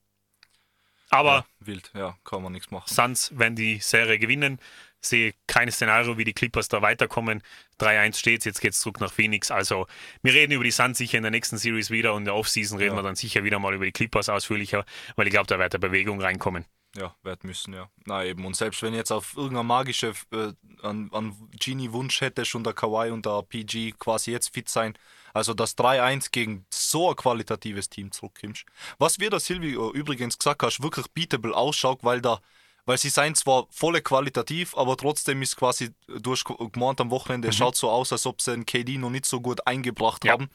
aber 1.12 1.46
ja, 1.60 1.68
wild, 1.68 1.92
ja, 1.94 2.18
kann 2.24 2.42
man 2.42 2.54
nichts 2.54 2.72
machen. 2.72 2.88
Suns, 2.88 3.32
wenn 3.36 3.56
die 3.56 3.80
Serie 3.80 4.18
gewinnen, 4.18 4.60
sehe 5.02 5.34
kein 5.46 5.70
Szenario, 5.70 6.18
wie 6.18 6.24
die 6.24 6.34
Clippers 6.34 6.70
da 6.70 6.82
weiterkommen. 6.82 7.44
3-1 7.82 8.16
steht 8.16 8.46
jetzt 8.46 8.62
geht 8.62 8.72
es 8.72 8.80
zurück 8.80 9.02
nach 9.02 9.12
Phoenix. 9.12 9.52
Also 9.52 9.88
wir 10.24 10.34
reden 10.34 10.54
über 10.54 10.64
die 10.64 10.72
Suns 10.72 10.98
sicher 10.98 11.18
in 11.18 11.24
der 11.24 11.32
nächsten 11.32 11.58
Series 11.58 11.92
wieder 11.92 12.14
und 12.14 12.22
in 12.22 12.26
der 12.26 12.36
Offseason 12.36 12.78
reden 12.78 12.96
ja. 12.96 13.00
wir 13.00 13.04
dann 13.04 13.16
sicher 13.16 13.44
wieder 13.44 13.60
mal 13.60 13.74
über 13.74 13.84
die 13.84 13.92
Clippers 13.92 14.30
ausführlicher, 14.30 14.86
weil 15.18 15.28
ich 15.28 15.32
glaube, 15.32 15.48
da 15.48 15.60
wird 15.60 15.74
der 15.74 15.80
Bewegung 15.80 16.22
reinkommen. 16.22 16.66
Ja, 16.96 17.16
wird 17.24 17.44
müssen, 17.46 17.74
ja. 17.74 17.90
Na 18.06 18.26
eben, 18.26 18.46
und 18.46 18.56
selbst 18.56 18.82
wenn 18.82 18.94
jetzt 18.94 19.12
auf 19.12 19.36
irgendeiner 19.36 19.64
magische, 19.64 20.14
äh, 20.32 20.52
an, 20.82 21.10
an 21.14 21.50
Genie-Wunsch 21.58 22.20
hätte 22.20 22.44
schon 22.44 22.64
der 22.64 22.74
Kawhi 22.74 23.12
und 23.12 23.26
der 23.26 23.44
PG 23.44 23.94
quasi 23.98 24.32
jetzt 24.32 24.54
fit 24.54 24.68
sein, 24.68 24.98
also 25.34 25.54
das 25.54 25.78
3-1 25.78 26.32
gegen 26.32 26.66
so 26.70 27.10
ein 27.10 27.16
qualitatives 27.16 27.90
Team 27.90 28.12
zurückkommst. 28.12 28.66
Was 28.98 29.20
wir 29.20 29.30
da 29.30 29.40
Silvio 29.40 29.94
übrigens 29.94 30.38
gesagt 30.38 30.64
hast, 30.64 30.84
wirklich 30.84 31.08
beatable 31.14 31.56
ausschaut, 31.56 32.04
weil 32.04 32.22
da 32.22 32.42
weil 32.86 32.98
sie 32.98 33.10
seien 33.10 33.36
zwar 33.36 33.68
volle 33.70 34.02
qualitativ, 34.02 34.76
aber 34.76 34.98
trotzdem 34.98 35.42
ist 35.44 35.56
quasi, 35.56 35.92
du 36.08 36.32
hast 36.32 36.46
gemeint 36.46 37.00
am 37.00 37.12
Wochenende, 37.12 37.50
mhm. 37.50 37.54
schaut 37.54 37.76
so 37.76 37.90
aus, 37.92 38.12
als 38.12 38.26
ob 38.26 38.42
sie 38.42 38.52
den 38.52 38.66
KD 38.66 38.98
noch 38.98 39.12
nicht 39.12 39.28
so 39.28 39.40
gut 39.40 39.66
eingebracht 39.68 40.26
ja. 40.26 40.34
haben, 40.34 40.50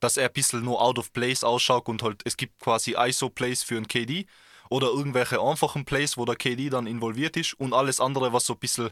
dass 0.00 0.16
er 0.16 0.28
ein 0.28 0.32
bisschen 0.32 0.64
nur 0.64 0.80
out 0.80 0.98
of 0.98 1.12
place 1.12 1.44
ausschaut 1.44 1.86
und 1.88 2.02
halt, 2.02 2.22
es 2.24 2.38
gibt 2.38 2.58
quasi 2.60 2.96
ISO-Plays 2.98 3.62
für 3.62 3.76
einen 3.76 3.88
KD 3.88 4.26
oder 4.70 4.88
irgendwelche 4.88 5.40
einfachen 5.40 5.84
Plays, 5.84 6.16
wo 6.16 6.24
der 6.24 6.36
KD 6.36 6.70
dann 6.70 6.86
involviert 6.86 7.36
ist 7.36 7.54
und 7.54 7.72
alles 7.72 8.00
andere, 8.00 8.32
was 8.32 8.46
so 8.46 8.54
ein 8.54 8.58
bisschen 8.58 8.90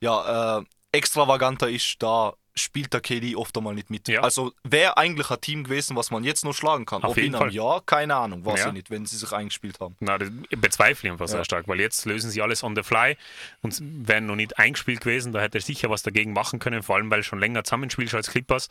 ja, 0.00 0.58
äh, 0.58 0.64
extravaganter 0.92 1.68
ist, 1.68 1.96
da 2.02 2.34
spielt 2.56 2.92
der 2.92 3.00
KD 3.00 3.34
oft 3.36 3.56
einmal 3.56 3.74
nicht 3.74 3.90
mit. 3.90 4.06
Ja. 4.08 4.20
Also 4.20 4.52
wäre 4.62 4.96
eigentlich 4.96 5.30
ein 5.30 5.40
Team 5.40 5.64
gewesen, 5.64 5.96
was 5.96 6.10
man 6.10 6.22
jetzt 6.22 6.44
noch 6.44 6.54
schlagen 6.54 6.86
kann. 6.86 7.02
Auf 7.02 7.12
Ob 7.12 7.16
jeden 7.16 7.36
Fall. 7.36 7.52
Ja, 7.52 7.80
keine 7.84 8.14
Ahnung, 8.14 8.44
weiß 8.44 8.60
ja. 8.60 8.66
ich 8.68 8.72
nicht, 8.72 8.90
wenn 8.90 9.06
sie 9.06 9.16
sich 9.16 9.32
eingespielt 9.32 9.80
haben. 9.80 9.96
Na, 10.00 10.18
das 10.18 10.30
bezweifle 10.50 11.08
ich 11.08 11.12
einfach 11.12 11.28
sehr 11.28 11.44
stark, 11.44 11.66
weil 11.66 11.80
jetzt 11.80 12.04
lösen 12.04 12.30
sie 12.30 12.42
alles 12.42 12.62
on 12.62 12.76
the 12.76 12.82
fly 12.82 13.16
und 13.62 13.80
wären 13.82 14.26
noch 14.26 14.36
nicht 14.36 14.58
eingespielt 14.58 15.00
gewesen, 15.00 15.32
da 15.32 15.40
hätte 15.40 15.58
er 15.58 15.62
sicher 15.62 15.90
was 15.90 16.02
dagegen 16.02 16.32
machen 16.32 16.58
können, 16.58 16.82
vor 16.82 16.96
allem 16.96 17.10
weil 17.10 17.20
er 17.20 17.24
schon 17.24 17.40
länger 17.40 17.64
zusammenspielt 17.64 18.14
als 18.14 18.30
Clippers. 18.30 18.68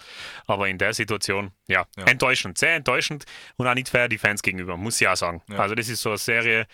Aber 0.48 0.68
in 0.68 0.78
der 0.78 0.94
Situation, 0.94 1.52
ja, 1.68 1.86
enttäuschend, 2.06 2.58
sehr 2.58 2.76
enttäuschend 2.76 3.26
und 3.58 3.68
auch 3.68 3.74
nicht 3.74 3.90
fair 3.90 4.08
die 4.08 4.18
Fans 4.18 4.42
gegenüber, 4.42 4.78
muss 4.78 5.02
ich 5.02 5.08
auch 5.08 5.18
sagen. 5.18 5.42
Also 5.58 5.76
das 5.76 5.90
ist 5.90 6.02
so 6.02 6.10
eine 6.10 6.18
Serie, 6.18 6.68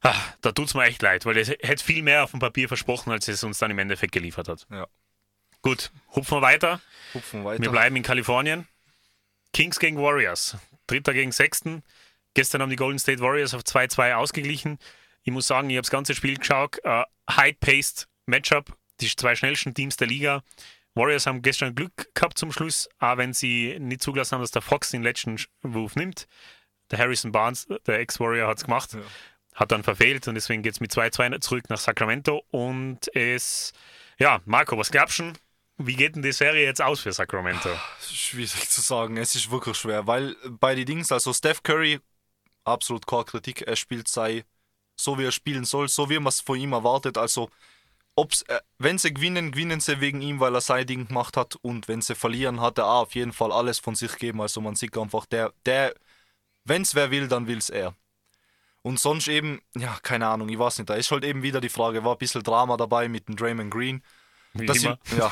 ach, 0.00 0.34
da 0.40 0.52
tut 0.52 0.66
es 0.66 0.74
mir 0.74 0.84
echt 0.84 1.02
leid, 1.02 1.26
weil 1.26 1.36
es 1.36 1.48
hätte 1.48 1.84
viel 1.84 2.02
mehr 2.02 2.24
auf 2.24 2.32
dem 2.32 2.40
Papier 2.40 2.68
versprochen, 2.68 3.12
als 3.12 3.28
es 3.28 3.44
uns 3.44 3.58
dann 3.58 3.70
im 3.70 3.78
Endeffekt 3.78 4.12
geliefert 4.12 4.48
hat. 4.48 4.66
Ja. 4.70 4.86
Gut, 5.64 5.90
hupfen 6.14 6.36
wir 6.36 6.42
weiter. 6.42 6.82
Hupfen 7.14 7.42
weiter. 7.42 7.62
Wir 7.62 7.70
bleiben 7.70 7.96
in 7.96 8.02
Kalifornien. 8.02 8.68
Kings 9.54 9.78
gegen 9.78 9.96
Warriors. 9.96 10.58
Dritter 10.86 11.14
gegen 11.14 11.32
Sechsten. 11.32 11.82
Gestern 12.34 12.60
haben 12.60 12.68
die 12.68 12.76
Golden 12.76 12.98
State 12.98 13.20
Warriors 13.20 13.54
auf 13.54 13.62
2-2 13.62 14.12
ausgeglichen. 14.12 14.78
Ich 15.22 15.32
muss 15.32 15.46
sagen, 15.46 15.70
ich 15.70 15.76
habe 15.76 15.82
das 15.82 15.90
ganze 15.90 16.14
Spiel 16.14 16.36
geschaut. 16.36 16.78
Uh, 16.84 17.04
High-paced 17.30 18.08
Matchup. 18.26 18.76
Die 19.00 19.08
zwei 19.08 19.34
schnellsten 19.34 19.72
Teams 19.72 19.96
der 19.96 20.06
Liga. 20.06 20.42
Warriors 20.94 21.26
haben 21.26 21.40
gestern 21.40 21.74
Glück 21.74 22.14
gehabt 22.14 22.38
zum 22.38 22.52
Schluss, 22.52 22.88
auch 22.98 23.16
wenn 23.16 23.32
sie 23.32 23.78
nicht 23.80 24.02
zugelassen 24.02 24.34
haben, 24.34 24.42
dass 24.42 24.50
der 24.50 24.62
Fox 24.62 24.90
den 24.90 25.02
letzten 25.02 25.42
Wurf 25.62 25.96
nimmt. 25.96 26.28
Der 26.90 26.98
Harrison 26.98 27.32
Barnes, 27.32 27.66
der 27.86 28.00
Ex-Warrior, 28.00 28.48
hat 28.48 28.58
es 28.58 28.64
gemacht. 28.64 28.92
Ja. 28.92 29.00
Hat 29.54 29.72
dann 29.72 29.82
verfehlt 29.82 30.28
und 30.28 30.34
deswegen 30.34 30.62
geht 30.62 30.74
es 30.74 30.80
mit 30.80 30.92
2-2 30.92 31.40
zurück 31.40 31.70
nach 31.70 31.78
Sacramento. 31.78 32.44
Und 32.50 33.08
es, 33.16 33.72
ja, 34.18 34.42
Marco, 34.44 34.76
was 34.76 34.90
glaubst 34.90 35.20
du? 35.20 35.32
Wie 35.76 35.96
geht 35.96 36.14
denn 36.14 36.22
die 36.22 36.32
Serie 36.32 36.64
jetzt 36.64 36.80
aus 36.80 37.00
für 37.00 37.12
Sacramento? 37.12 37.68
Schwierig 38.00 38.70
zu 38.70 38.80
sagen, 38.80 39.16
es 39.16 39.34
ist 39.34 39.50
wirklich 39.50 39.76
schwer, 39.76 40.06
weil 40.06 40.36
bei 40.48 40.74
den 40.74 40.86
Dings, 40.86 41.10
also 41.10 41.32
Steph 41.32 41.62
Curry, 41.62 42.00
absolut 42.64 43.06
keine 43.06 43.24
Kritik, 43.24 43.62
er 43.62 43.76
spielt 43.76 44.08
sei 44.08 44.44
so 44.96 45.18
wie 45.18 45.24
er 45.24 45.32
spielen 45.32 45.64
soll, 45.64 45.88
so 45.88 46.08
wie 46.10 46.18
man 46.18 46.28
es 46.28 46.40
von 46.40 46.58
ihm 46.58 46.72
erwartet. 46.72 47.18
Also, 47.18 47.50
ob's, 48.14 48.42
äh, 48.42 48.60
wenn 48.78 48.98
sie 48.98 49.12
gewinnen, 49.12 49.52
gewinnen 49.52 49.80
sie 49.80 50.00
wegen 50.00 50.22
ihm, 50.22 50.40
weil 50.40 50.54
er 50.54 50.60
sein 50.60 50.86
Ding 50.86 51.08
gemacht 51.08 51.36
hat. 51.36 51.56
Und 51.56 51.88
wenn 51.88 52.02
sie 52.02 52.14
verlieren, 52.14 52.60
hat 52.60 52.78
er 52.78 52.86
auf 52.86 53.14
jeden 53.14 53.32
Fall 53.32 53.52
alles 53.52 53.78
von 53.78 53.94
sich 53.94 54.12
gegeben. 54.12 54.40
Also 54.40 54.60
man 54.60 54.76
sieht 54.76 54.96
einfach, 54.96 55.26
der, 55.26 55.52
der, 55.66 55.94
wenn 56.64 56.82
es 56.82 56.94
wer 56.94 57.10
will, 57.10 57.28
dann 57.28 57.46
will 57.46 57.58
es 57.58 57.70
er. 57.70 57.94
Und 58.82 59.00
sonst 59.00 59.28
eben, 59.28 59.62
ja, 59.74 59.98
keine 60.02 60.28
Ahnung, 60.28 60.48
ich 60.50 60.58
weiß 60.58 60.78
nicht, 60.78 60.90
da 60.90 60.94
ist 60.94 61.10
halt 61.10 61.24
eben 61.24 61.42
wieder 61.42 61.60
die 61.60 61.70
Frage, 61.70 62.04
war 62.04 62.12
ein 62.12 62.18
bisschen 62.18 62.42
Drama 62.42 62.76
dabei 62.76 63.08
mit 63.08 63.28
dem 63.28 63.36
Draymond 63.36 63.70
Green. 63.70 64.02
Wie 64.54 64.66
dass 64.66 64.82
immer. 64.82 64.98
Sie, 65.04 65.16
ja. 65.18 65.30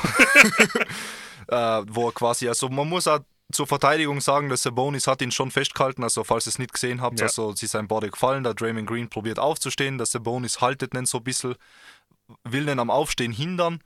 äh, 1.79 1.85
wo 1.87 2.07
er 2.07 2.13
quasi, 2.13 2.47
also 2.47 2.69
man 2.69 2.87
muss 2.87 3.07
auch 3.07 3.19
zur 3.51 3.67
Verteidigung 3.67 4.19
sagen, 4.21 4.49
dass 4.49 4.63
Sabonis 4.63 5.07
hat 5.07 5.21
ihn 5.21 5.31
schon 5.31 5.51
festgehalten, 5.51 6.03
also 6.03 6.23
falls 6.23 6.47
ihr 6.47 6.49
es 6.49 6.59
nicht 6.59 6.73
gesehen 6.73 7.01
habt, 7.01 7.19
ja. 7.19 7.27
also 7.27 7.53
sie 7.53 7.65
ist 7.65 7.71
sein 7.71 7.87
Body 7.87 8.09
gefallen, 8.09 8.43
der 8.43 8.53
Draymond 8.53 8.87
Green 8.87 9.09
probiert 9.09 9.39
aufzustehen, 9.39 9.97
der 9.97 10.07
Sabonis 10.07 10.61
haltet 10.61 10.93
ihn 10.95 11.05
so 11.05 11.19
ein 11.19 11.23
bisschen, 11.23 11.55
will 12.43 12.67
ihn 12.67 12.79
am 12.79 12.89
Aufstehen 12.89 13.31
hindern, 13.31 13.79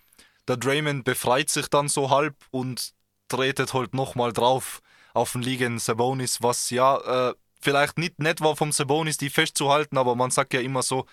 der 0.47 0.57
Draymond 0.57 1.03
befreit 1.03 1.49
sich 1.49 1.67
dann 1.67 1.89
so 1.89 2.09
halb 2.09 2.35
und 2.51 2.93
tretet 3.27 3.73
halt 3.73 3.93
nochmal 3.93 4.31
drauf 4.31 4.81
auf 5.13 5.33
den 5.33 5.41
liegenden 5.41 5.79
Sabonis, 5.79 6.41
was 6.41 6.69
ja 6.69 7.29
äh, 7.29 7.33
vielleicht 7.61 7.97
nicht 7.97 8.19
nett 8.19 8.41
war 8.41 8.55
vom 8.55 8.71
Sabonis, 8.71 9.17
die 9.17 9.29
festzuhalten, 9.29 9.97
aber 9.97 10.15
man 10.15 10.31
sagt 10.31 10.53
ja 10.53 10.61
immer 10.61 10.83
so, 10.83 11.05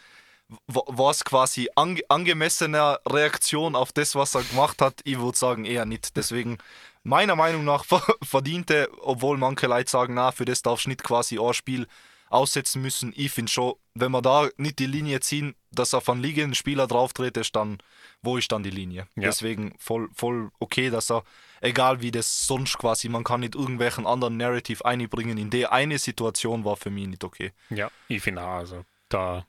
war 0.66 1.10
es 1.10 1.24
quasi 1.24 1.68
ange 1.74 2.02
angemessene 2.08 2.98
Reaktion 3.06 3.74
auf 3.74 3.92
das, 3.92 4.14
was 4.14 4.34
er 4.34 4.42
gemacht 4.42 4.82
hat? 4.82 5.00
Ich 5.04 5.18
würde 5.18 5.36
sagen, 5.36 5.64
eher 5.64 5.86
nicht. 5.86 6.16
Deswegen, 6.16 6.58
meiner 7.02 7.36
Meinung 7.36 7.64
nach, 7.64 7.84
verdiente, 8.22 8.88
obwohl 9.00 9.38
manche 9.38 9.66
Leute 9.66 9.90
sagen, 9.90 10.14
na, 10.14 10.32
für 10.32 10.44
das 10.44 10.62
darfst 10.62 10.86
du 10.86 10.90
nicht 10.90 11.02
quasi 11.02 11.38
ein 11.38 11.54
Spiel 11.54 11.86
aussetzen 12.28 12.82
müssen. 12.82 13.12
Ich 13.16 13.30
finde 13.30 13.50
schon, 13.50 13.74
wenn 13.94 14.10
wir 14.10 14.22
da 14.22 14.48
nicht 14.56 14.78
die 14.78 14.86
Linie 14.86 15.20
ziehen, 15.20 15.54
dass 15.70 15.94
auf 15.94 16.08
einen 16.08 16.22
liegenden 16.22 16.54
Spieler 16.54 16.86
drauftritt, 16.86 17.36
ist 17.36 17.54
dann, 17.54 17.78
wo 18.22 18.36
ist 18.36 18.50
dann 18.50 18.62
die 18.62 18.70
Linie? 18.70 19.06
Ja. 19.14 19.22
Deswegen 19.22 19.74
voll, 19.78 20.08
voll 20.12 20.50
okay, 20.58 20.90
dass 20.90 21.10
er, 21.10 21.22
egal 21.60 22.00
wie 22.00 22.10
das 22.10 22.46
sonst 22.46 22.76
quasi, 22.76 23.08
man 23.08 23.24
kann 23.24 23.40
nicht 23.40 23.54
irgendwelchen 23.54 24.06
anderen 24.06 24.36
Narrative 24.36 24.84
einbringen. 24.84 25.38
In 25.38 25.50
der 25.50 25.72
eine 25.72 25.98
Situation 25.98 26.64
war 26.64 26.76
für 26.76 26.90
mich 26.90 27.06
nicht 27.06 27.24
okay. 27.24 27.52
Ja, 27.70 27.90
ich 28.08 28.22
finde 28.22 28.42
auch, 28.42 28.54
also 28.54 28.84
da 29.08 29.46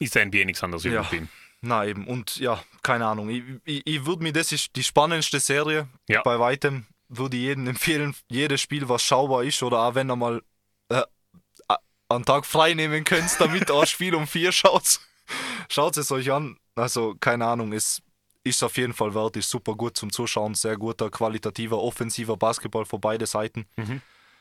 ist 0.00 0.14
der 0.14 0.26
NBA 0.26 0.44
nichts 0.44 0.64
anderes 0.64 0.82
ja. 0.84 1.02
übrig. 1.02 1.28
Na 1.60 1.84
eben, 1.84 2.06
und 2.06 2.36
ja, 2.38 2.62
keine 2.82 3.06
Ahnung. 3.06 3.28
Ich, 3.28 3.42
ich, 3.64 3.86
ich 3.86 4.06
würde 4.06 4.22
mir, 4.22 4.32
das 4.32 4.50
ist 4.50 4.74
die 4.76 4.82
spannendste 4.82 5.38
Serie 5.40 5.88
ja. 6.08 6.22
bei 6.22 6.40
weitem, 6.40 6.86
würde 7.08 7.36
ich 7.36 7.42
jedem 7.42 7.66
empfehlen, 7.66 8.14
jedes 8.28 8.62
Spiel, 8.62 8.88
was 8.88 9.02
schaubar 9.02 9.44
ist, 9.44 9.62
oder 9.62 9.80
auch 9.80 9.94
wenn 9.94 10.08
er 10.08 10.16
mal 10.16 10.42
äh, 10.88 11.02
einen 12.08 12.24
Tag 12.24 12.46
frei 12.46 12.74
nehmen 12.74 13.04
könnt, 13.04 13.38
damit 13.38 13.70
auch 13.70 13.86
Spiel 13.86 14.14
um 14.14 14.26
vier 14.26 14.52
schaut, 14.52 15.00
schaut 15.68 15.96
es 15.98 16.10
euch 16.10 16.32
an. 16.32 16.56
Also, 16.74 17.14
keine 17.20 17.46
Ahnung, 17.46 17.72
es 17.72 18.02
ist 18.42 18.62
auf 18.62 18.78
jeden 18.78 18.94
Fall 18.94 19.14
wert, 19.14 19.36
ist 19.36 19.50
super 19.50 19.74
gut 19.74 19.98
zum 19.98 20.10
Zuschauen, 20.10 20.54
sehr 20.54 20.78
guter, 20.78 21.10
qualitativer, 21.10 21.78
offensiver 21.78 22.38
Basketball 22.38 22.86
für 22.86 22.98
beide 22.98 23.26
Seiten. 23.26 23.66
Mhm. 23.76 24.00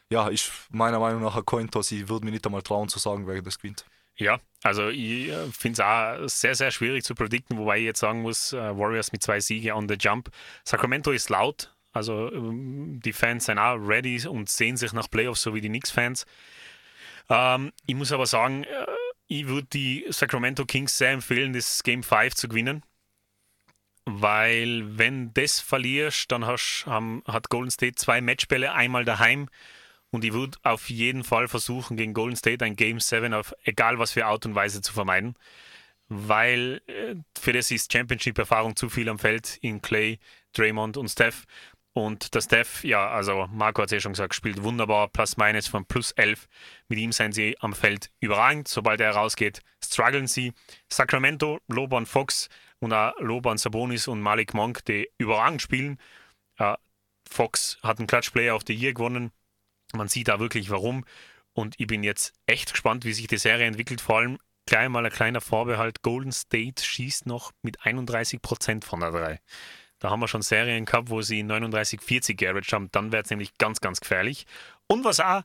Ja, 0.09 0.29
ist 0.29 0.51
meiner 0.71 0.99
Meinung 0.99 1.21
nach 1.21 1.35
ein 1.35 1.45
Cointoss. 1.45 1.91
Ich 1.91 2.07
würde 2.07 2.25
mir 2.25 2.31
nicht 2.31 2.45
einmal 2.45 2.61
trauen 2.61 2.87
zu 2.87 2.97
sagen, 2.97 3.27
wer 3.27 3.41
das 3.41 3.59
gewinnt. 3.59 3.85
Ja, 4.19 4.37
also 4.63 4.89
ich 4.89 5.29
äh, 5.29 5.49
finde 5.51 5.73
es 5.73 5.79
auch 5.79 6.27
sehr, 6.27 6.53
sehr 6.53 6.71
schwierig 6.71 7.05
zu 7.05 7.15
predikten, 7.15 7.57
wobei 7.57 7.77
ich 7.77 7.85
jetzt 7.85 8.01
sagen 8.01 8.21
muss, 8.21 8.51
äh, 8.51 8.57
Warriors 8.77 9.13
mit 9.13 9.23
zwei 9.23 9.39
Siegen 9.39 9.71
on 9.71 9.87
the 9.87 9.95
jump. 9.97 10.29
Sacramento 10.65 11.11
ist 11.11 11.29
laut, 11.29 11.73
also 11.93 12.29
ähm, 12.31 12.99
die 12.99 13.13
Fans 13.13 13.45
sind 13.45 13.59
auch 13.59 13.77
ready 13.77 14.27
und 14.27 14.49
sehen 14.49 14.75
sich 14.75 14.91
nach 14.91 15.09
Playoffs, 15.09 15.41
so 15.41 15.55
wie 15.55 15.61
die 15.61 15.69
Knicks-Fans. 15.69 16.25
Ähm, 17.29 17.71
ich 17.87 17.95
muss 17.95 18.11
aber 18.11 18.25
sagen, 18.25 18.65
äh, 18.65 18.85
ich 19.27 19.47
würde 19.47 19.67
die 19.71 20.05
Sacramento 20.09 20.65
Kings 20.65 20.97
sehr 20.97 21.11
empfehlen, 21.11 21.53
das 21.53 21.81
Game 21.83 22.03
5 22.03 22.35
zu 22.35 22.49
gewinnen. 22.49 22.83
Weil, 24.05 24.97
wenn 24.97 25.33
das 25.33 25.59
verlierst, 25.59 26.31
dann 26.31 26.45
hast, 26.45 26.85
haben, 26.87 27.23
hat 27.25 27.49
Golden 27.49 27.71
State 27.71 27.95
zwei 27.95 28.21
Matchbälle, 28.21 28.73
einmal 28.73 29.05
daheim 29.05 29.49
und 30.11 30.25
ich 30.25 30.33
würde 30.33 30.57
auf 30.63 30.89
jeden 30.89 31.23
Fall 31.23 31.47
versuchen, 31.47 31.97
gegen 31.97 32.13
Golden 32.13 32.35
State 32.35 32.63
ein 32.65 32.75
Game 32.75 32.99
7 32.99 33.33
auf 33.33 33.53
egal 33.63 33.99
was 33.99 34.11
für 34.11 34.25
Art 34.25 34.45
und 34.45 34.55
Weise 34.55 34.81
zu 34.81 34.93
vermeiden. 34.93 35.35
Weil 36.07 36.81
äh, 36.87 37.15
für 37.39 37.53
das 37.53 37.69
ist 37.69 37.93
Championship-Erfahrung 37.93 38.75
zu 38.75 38.89
viel 38.89 39.09
am 39.09 39.19
Feld 39.19 39.57
in 39.61 39.81
Clay, 39.81 40.19
Draymond 40.53 40.97
und 40.97 41.09
Steph. 41.09 41.45
Und 41.93 42.33
der 42.33 42.41
Steph, 42.41 42.83
ja, 42.83 43.09
also 43.09 43.47
Marco 43.51 43.81
hat 43.81 43.89
es 43.89 43.93
ja 43.93 43.99
schon 43.99 44.13
gesagt, 44.13 44.33
spielt 44.33 44.63
wunderbar, 44.63 45.09
plus 45.09 45.37
minus 45.37 45.67
von 45.67 45.85
plus 45.85 46.11
11. 46.11 46.47
Mit 46.87 46.99
ihm 46.99 47.11
seien 47.11 47.31
sie 47.31 47.57
am 47.59 47.73
Feld 47.73 48.11
überragend. 48.19 48.67
Sobald 48.67 49.01
er 49.01 49.11
rausgeht, 49.11 49.61
strugglen 49.83 50.27
sie. 50.27 50.53
Sacramento, 50.91 51.59
Loban 51.67 52.05
Fox 52.05 52.49
und 52.79 52.93
auch 52.93 53.13
Loban 53.19 53.57
Sabonis 53.57 54.07
und 54.07 54.21
Malik 54.21 54.53
Monk, 54.53 54.85
die 54.85 55.09
überragend 55.17 55.61
spielen. 55.61 55.99
Äh, 56.57 56.75
Fox 57.29 57.77
hat 57.83 57.99
einen 57.99 58.07
Clutch 58.07 58.31
Player 58.31 58.55
of 58.55 58.63
the 58.65 58.73
Year 58.73 58.93
gewonnen. 58.93 59.31
Man 59.93 60.07
sieht 60.07 60.27
da 60.27 60.39
wirklich 60.39 60.69
warum. 60.69 61.05
Und 61.53 61.75
ich 61.77 61.87
bin 61.87 62.03
jetzt 62.03 62.33
echt 62.45 62.71
gespannt, 62.71 63.05
wie 63.05 63.13
sich 63.13 63.27
die 63.27 63.37
Serie 63.37 63.67
entwickelt. 63.67 64.01
Vor 64.01 64.17
allem 64.17 64.37
gleich 64.65 64.89
mal 64.89 65.05
ein 65.05 65.11
kleiner 65.11 65.41
Vorbehalt. 65.41 66.01
Golden 66.01 66.31
State 66.31 66.83
schießt 66.83 67.25
noch 67.25 67.51
mit 67.61 67.81
31% 67.81 68.85
von 68.85 68.99
der 68.99 69.11
3. 69.11 69.39
Da 69.99 70.09
haben 70.09 70.21
wir 70.21 70.27
schon 70.27 70.41
Serien 70.41 70.85
gehabt, 70.85 71.09
wo 71.09 71.21
sie 71.21 71.43
39-40 71.43 72.35
geaveraged 72.35 72.71
haben. 72.71 72.89
Dann 72.91 73.11
wird 73.11 73.25
es 73.25 73.29
nämlich 73.31 73.57
ganz, 73.57 73.81
ganz 73.81 73.99
gefährlich. 73.99 74.45
Und 74.87 75.03
was 75.03 75.19
auch 75.19 75.43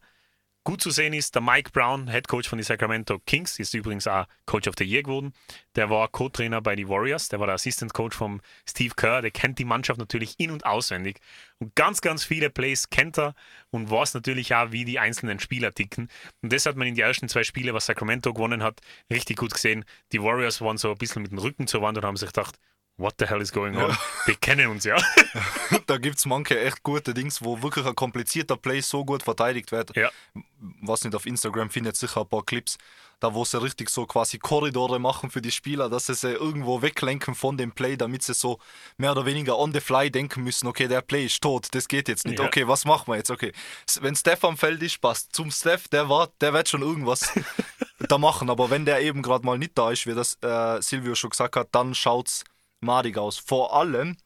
gut 0.65 0.81
zu 0.81 0.91
sehen 0.91 1.13
ist, 1.13 1.35
der 1.35 1.43
Mike 1.43 1.71
Brown, 1.73 2.11
Head 2.11 2.27
Coach 2.27 2.49
von 2.49 2.59
den 2.59 2.65
Sacramento 2.65 3.19
Kings, 3.27 3.59
ist 3.59 3.75
übrigens 3.75 4.07
auch 4.07 4.27
Coach 4.47 4.67
of 4.67 4.75
the 4.79 4.85
Year 4.85 5.03
geworden. 5.03 5.35
Der 5.77 5.91
war 5.91 6.09
Co-Trainer 6.09 6.63
bei 6.63 6.75
den 6.75 6.89
Warriors, 6.89 7.29
der 7.29 7.39
war 7.39 7.47
der 7.47 7.57
Assistant 7.57 7.93
Coach 7.93 8.17
von 8.17 8.41
Steve 8.69 8.95
Kerr, 8.97 9.21
der 9.21 9.31
kennt 9.31 9.59
die 9.59 9.65
Mannschaft 9.65 10.01
natürlich 10.01 10.35
in- 10.39 10.51
und 10.51 10.65
auswendig. 10.65 11.21
Und 11.59 11.75
ganz, 11.77 12.01
ganz 12.01 12.25
viele 12.25 12.49
Plays 12.49 12.89
kennt 12.89 13.19
er 13.19 13.35
und 13.71 13.91
weiß 13.91 14.15
natürlich 14.15 14.55
auch, 14.55 14.73
wie 14.73 14.85
die 14.85 14.99
einzelnen 14.99 15.39
Spieler 15.39 15.73
ticken. 15.73 16.09
Und 16.43 16.53
das 16.53 16.67
hat 16.67 16.77
man 16.77 16.89
in 16.89 16.95
den 16.95 17.05
ersten 17.05 17.29
zwei 17.29 17.45
Spielen, 17.45 17.75
was 17.75 17.87
Sacramento 17.87 18.33
gewonnen 18.33 18.63
hat, 18.63 18.81
richtig 19.13 19.37
gut 19.37 19.53
gesehen. 19.53 19.85
Die 20.13 20.23
Warriors 20.23 20.61
waren 20.63 20.79
so 20.79 20.91
ein 20.91 20.99
bisschen 20.99 21.23
mit 21.23 21.31
dem 21.31 21.39
Rücken 21.39 21.67
zur 21.67 21.83
Wand 21.83 21.99
und 21.99 22.05
haben 22.05 22.17
sich 22.17 22.29
gedacht, 22.29 22.59
what 22.97 23.15
the 23.19 23.27
hell 23.27 23.41
is 23.41 23.53
going 23.53 23.77
on? 23.77 23.91
Ja. 23.91 23.99
Wir 24.27 24.37
kennen 24.37 24.69
uns 24.69 24.85
ja. 24.85 24.97
da 25.87 25.99
gibt 25.99 26.19
es 26.19 26.27
manche 26.27 26.61
echt 26.61 26.83
gute 26.83 27.15
Dings, 27.15 27.43
wo 27.43 27.63
wirklich 27.63 27.87
ein 27.87 27.95
komplizierter 27.95 28.57
Play 28.57 28.81
so 28.81 29.05
gut 29.05 29.23
verteidigt 29.23 29.73
wird. 29.73 29.97
Ja. 29.97 30.11
Was 30.83 31.05
nicht 31.05 31.15
auf 31.15 31.27
Instagram 31.27 31.71
findet 31.71 31.97
sicher 31.97 32.23
ein 32.23 32.29
paar 32.29 32.45
Clips, 32.45 32.79
da 33.21 33.35
wo 33.35 33.45
sie 33.45 33.61
richtig 33.61 33.91
so 33.91 34.07
quasi 34.07 34.39
Korridore 34.39 34.99
machen 34.99 35.31
für 35.31 35.43
die 35.43 35.51
Spieler, 35.51 35.89
dass 35.89 36.07
sie 36.07 36.15
sie 36.15 36.33
irgendwo 36.33 36.83
weglenken 36.83 37.35
von 37.35 37.57
dem 37.57 37.73
Play, 37.73 37.97
damit 37.97 38.23
sie 38.23 38.35
so 38.35 38.59
mehr 38.97 39.13
oder 39.13 39.27
weniger 39.27 39.59
on 39.59 39.73
the 39.73 39.81
fly 39.81 40.11
denken 40.11 40.45
müssen, 40.45 40.67
okay, 40.67 40.89
der 40.89 41.01
Play 41.01 41.27
ist 41.27 41.43
tot, 41.43 41.69
das 41.73 41.89
geht 41.89 42.09
jetzt 42.09 42.27
nicht. 42.27 42.39
Ja. 42.39 42.47
Okay, 42.47 42.69
was 42.69 42.85
machen 42.85 43.09
wir 43.09 43.17
jetzt? 43.17 43.31
Okay. 43.31 43.53
Wenn 44.01 44.15
Steph 44.15 44.45
am 44.45 44.57
Feld 44.57 44.83
ist, 44.83 45.01
passt. 45.01 45.35
Zum 45.35 45.51
Steph, 45.51 45.89
der 45.89 46.09
war, 46.09 46.29
der 46.41 46.53
wird 46.53 46.69
schon 46.69 46.83
irgendwas 46.83 47.33
da 48.09 48.19
machen, 48.19 48.51
aber 48.51 48.71
wenn 48.71 48.85
der 48.85 49.01
eben 49.01 49.23
gerade 49.23 49.45
mal 49.45 49.59
nicht 49.59 49.77
da 49.77 49.91
ist, 49.91 50.07
wie 50.07 50.15
das 50.15 50.39
äh, 50.43 50.81
Silvio 50.81 51.15
schon 51.15 51.31
gesagt 51.31 51.57
hat, 51.57 51.69
dann 51.73 51.95
schaut's 51.95 52.45
madig 52.85 53.19
aus. 53.19 53.39
Vor 53.39 53.75
allem 53.75 54.17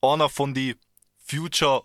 einer 0.00 0.28
von 0.28 0.54
die 0.54 0.76
Future, 1.18 1.82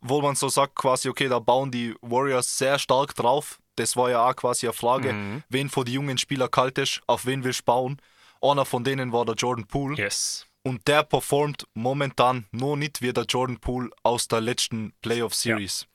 wo 0.00 0.20
man 0.20 0.34
so 0.34 0.48
sagt, 0.48 0.74
quasi, 0.74 1.08
okay, 1.08 1.28
da 1.28 1.38
bauen 1.38 1.70
die 1.70 1.94
Warriors 2.00 2.58
sehr 2.58 2.78
stark 2.78 3.14
drauf. 3.14 3.60
Das 3.76 3.96
war 3.96 4.10
ja 4.10 4.28
auch 4.28 4.36
quasi 4.36 4.66
eine 4.66 4.74
Frage, 4.74 5.12
mhm. 5.12 5.42
wen 5.48 5.70
von 5.70 5.84
den 5.84 5.94
jungen 5.94 6.18
Spielern 6.18 6.50
kalt 6.50 6.78
ist, 6.78 7.00
auf 7.06 7.24
wen 7.26 7.44
willst 7.44 7.60
du 7.60 7.64
bauen. 7.64 8.02
Einer 8.40 8.64
von 8.64 8.84
denen 8.84 9.12
war 9.12 9.24
der 9.24 9.36
Jordan 9.36 9.66
Poole. 9.66 9.96
Yes. 9.96 10.46
Und 10.64 10.86
der 10.88 11.02
performt 11.04 11.66
momentan 11.74 12.46
nur 12.50 12.76
nicht 12.76 13.02
wie 13.02 13.12
der 13.12 13.24
Jordan 13.24 13.58
Poole 13.58 13.90
aus 14.02 14.28
der 14.28 14.40
letzten 14.40 14.92
Playoff 15.00 15.34
Series. 15.34 15.82
Ja. 15.82 15.88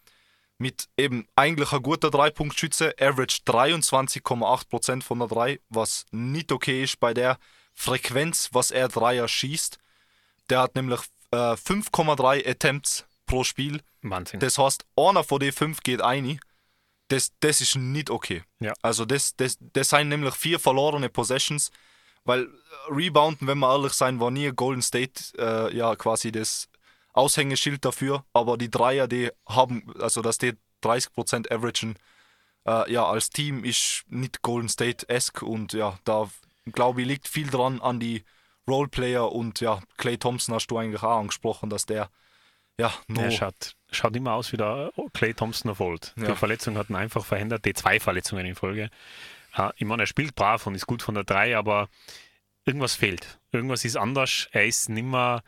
Mit 0.60 0.90
eben 0.98 1.28
eigentlich 1.36 1.72
ein 1.72 1.84
guter 1.84 2.10
Dreipunktschütze, 2.10 2.96
average 3.00 3.42
23,8% 3.46 5.04
von 5.04 5.20
der 5.20 5.28
3, 5.28 5.60
was 5.70 6.06
nicht 6.12 6.52
okay 6.52 6.84
ist 6.84 7.00
bei 7.00 7.14
der 7.14 7.38
Frequenz, 7.80 8.50
was 8.54 8.72
er 8.72 8.88
Dreier 8.88 9.28
schießt. 9.28 9.78
Der 10.50 10.62
hat 10.62 10.76
nämlich 10.76 11.00
äh, 11.32 11.54
5,3 11.54 12.50
Attempts 12.50 13.06
pro 13.28 13.44
Spiel. 13.44 13.82
Wahnsinn. 14.02 14.40
Das 14.40 14.58
heißt, 14.58 14.84
einer 14.96 15.24
von 15.24 15.40
den 15.40 15.52
fünf 15.52 15.82
geht 15.82 16.02
ein. 16.02 16.40
Das, 17.10 17.32
das 17.40 17.62
ist 17.62 17.76
nicht 17.76 18.10
okay. 18.10 18.44
Ja. 18.60 18.74
Also 18.82 19.06
das, 19.06 19.36
das, 19.36 19.58
das 19.60 19.90
sind 19.90 20.10
nämlich 20.10 20.34
vier 20.34 20.60
verlorene 20.60 21.08
Possessions, 21.08 21.72
weil 22.26 22.50
Rebounden, 22.90 23.48
wenn 23.48 23.60
wir 23.60 23.72
ehrlich 23.72 23.94
sein, 23.94 24.20
war 24.20 24.32
nie 24.32 24.52
Golden 24.52 24.82
State 24.82 25.22
äh, 25.38 25.74
ja 25.76 25.96
quasi 25.96 26.32
das 26.32 26.68
Aushängeschild 27.14 27.86
dafür, 27.86 28.26
aber 28.34 28.58
die 28.58 28.72
Dreier, 28.72 29.08
die 29.08 29.30
haben, 29.48 29.94
also 30.00 30.22
dass 30.22 30.40
die 30.40 30.54
30% 30.84 31.52
averagen, 31.52 31.96
äh, 32.66 32.92
ja, 32.92 33.06
als 33.06 33.30
Team 33.30 33.64
ist 33.64 34.04
nicht 34.08 34.42
Golden 34.42 34.68
State-esque 34.68 35.44
und 35.44 35.74
ja, 35.74 36.00
da 36.04 36.30
glaube 36.72 37.02
ich, 37.02 37.08
liegt 37.08 37.28
viel 37.28 37.48
dran 37.48 37.82
an 37.82 38.00
die 38.00 38.24
Roleplayer 38.68 39.32
und 39.32 39.62
ja, 39.62 39.82
Clay 39.98 40.18
Thompson 40.18 40.56
hast 40.56 40.68
du 40.68 40.78
eigentlich 40.78 41.04
auch 41.04 41.20
angesprochen, 41.20 41.70
dass 41.70 41.86
der 41.86 42.10
ja, 42.80 42.94
no 43.08 43.22
er 43.22 43.32
schaut, 43.32 43.76
schaut 43.92 44.16
immer 44.16 44.34
aus 44.34 44.52
wie 44.52 44.58
der 44.58 44.92
Clay 45.14 45.34
Thompson 45.34 45.72
of 45.72 45.80
old. 45.80 46.14
Ja. 46.16 46.28
Die 46.28 46.36
Verletzung 46.36 46.78
hat 46.78 46.90
ihn 46.90 46.96
einfach 46.96 47.26
verhindert, 47.26 47.66
die 47.66 47.74
zwei 47.74 48.00
Verletzungen 48.00 48.46
in 48.46 48.56
Folge. 48.56 48.90
ich 49.78 49.86
meine, 49.86 50.04
er 50.04 50.08
spielt 50.08 50.36
brav 50.36 50.68
und 50.68 50.76
ist 50.76 50.86
gut 50.86 51.02
von 51.02 51.16
der 51.16 51.24
3, 51.24 51.58
aber 51.58 51.90
irgendwas 52.66 52.94
fehlt. 52.94 53.40
Irgendwas 53.52 53.84
ist 53.84 53.96
anders. 53.96 54.48
Er 54.52 54.68
ist 54.68 54.90
nicht 54.90 55.06
mehr 55.06 55.42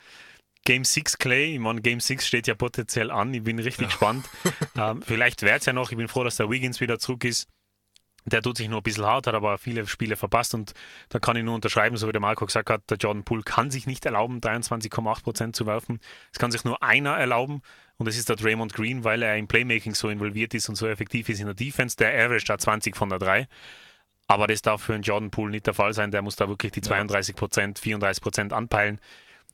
Game 0.66 0.84
6 0.84 1.20
Clay. 1.20 1.54
Ich 1.54 1.60
meine, 1.60 1.82
Game 1.82 2.00
6 2.00 2.26
steht 2.26 2.48
ja 2.48 2.56
potenziell 2.56 3.12
an. 3.12 3.34
Ich 3.34 3.44
bin 3.44 3.60
richtig 3.60 3.82
ja. 3.82 3.88
gespannt. 3.88 4.28
ähm, 4.76 5.04
vielleicht 5.04 5.44
wird 5.44 5.60
es 5.60 5.66
ja 5.66 5.74
noch. 5.74 5.92
Ich 5.92 5.98
bin 5.98 6.08
froh, 6.08 6.24
dass 6.24 6.38
der 6.38 6.50
Wiggins 6.50 6.82
wieder 6.82 6.98
zurück 6.98 7.26
ist. 7.26 7.48
Der 8.26 8.42
tut 8.42 8.58
sich 8.58 8.68
nur 8.68 8.80
ein 8.80 8.84
bisschen 8.84 9.06
hart, 9.06 9.28
hat 9.28 9.34
aber 9.34 9.58
viele 9.58 9.88
Spiele 9.88 10.16
verpasst 10.16 10.54
und 10.54 10.74
da 11.10 11.20
kann 11.20 11.38
ich 11.38 11.44
nur 11.44 11.56
unterschreiben, 11.56 11.98
so 11.98 12.08
wie 12.08 12.12
der 12.12 12.22
Marco 12.22 12.46
gesagt 12.46 12.70
hat, 12.70 12.82
der 12.90 12.98
Jordan 12.98 13.24
Poole 13.24 13.44
kann 13.44 13.72
sich 13.72 13.88
nicht 13.88 14.06
erlauben, 14.06 14.40
23,8% 14.42 15.54
zu 15.54 15.66
werfen. 15.66 16.00
Es 16.34 16.40
kann 16.40 16.52
sich 16.52 16.64
nur 16.66 16.84
einer 16.84 17.16
erlauben 17.16 17.62
und 17.98 18.08
das 18.08 18.18
ist 18.18 18.30
der 18.30 18.36
Draymond 18.36 18.74
Green, 18.74 19.04
weil 19.04 19.24
er 19.24 19.38
im 19.38 19.48
Playmaking 19.48 19.96
so 19.96 20.10
involviert 20.10 20.54
ist 20.54 20.70
und 20.70 20.76
so 20.76 20.88
effektiv 20.88 21.30
ist 21.30 21.40
in 21.40 21.46
der 21.46 21.56
Defense. 21.56 21.96
Der 21.98 22.14
average 22.14 22.46
da 22.46 22.58
20 22.58 22.96
von 22.96 23.10
der 23.10 23.20
3. 23.20 23.48
Aber 24.28 24.46
das 24.48 24.62
darf 24.62 24.84
für 24.84 24.94
einen 24.94 25.04
Jordan 25.04 25.32
Poole 25.32 25.52
nicht 25.52 25.66
der 25.66 25.74
Fall 25.74 25.94
sein. 25.94 26.12
Der 26.12 26.22
muss 26.22 26.36
da 26.36 26.48
wirklich 26.48 26.72
die 26.72 26.82
32%, 26.82 27.80
34% 27.80 28.54
anpeilen 28.54 29.00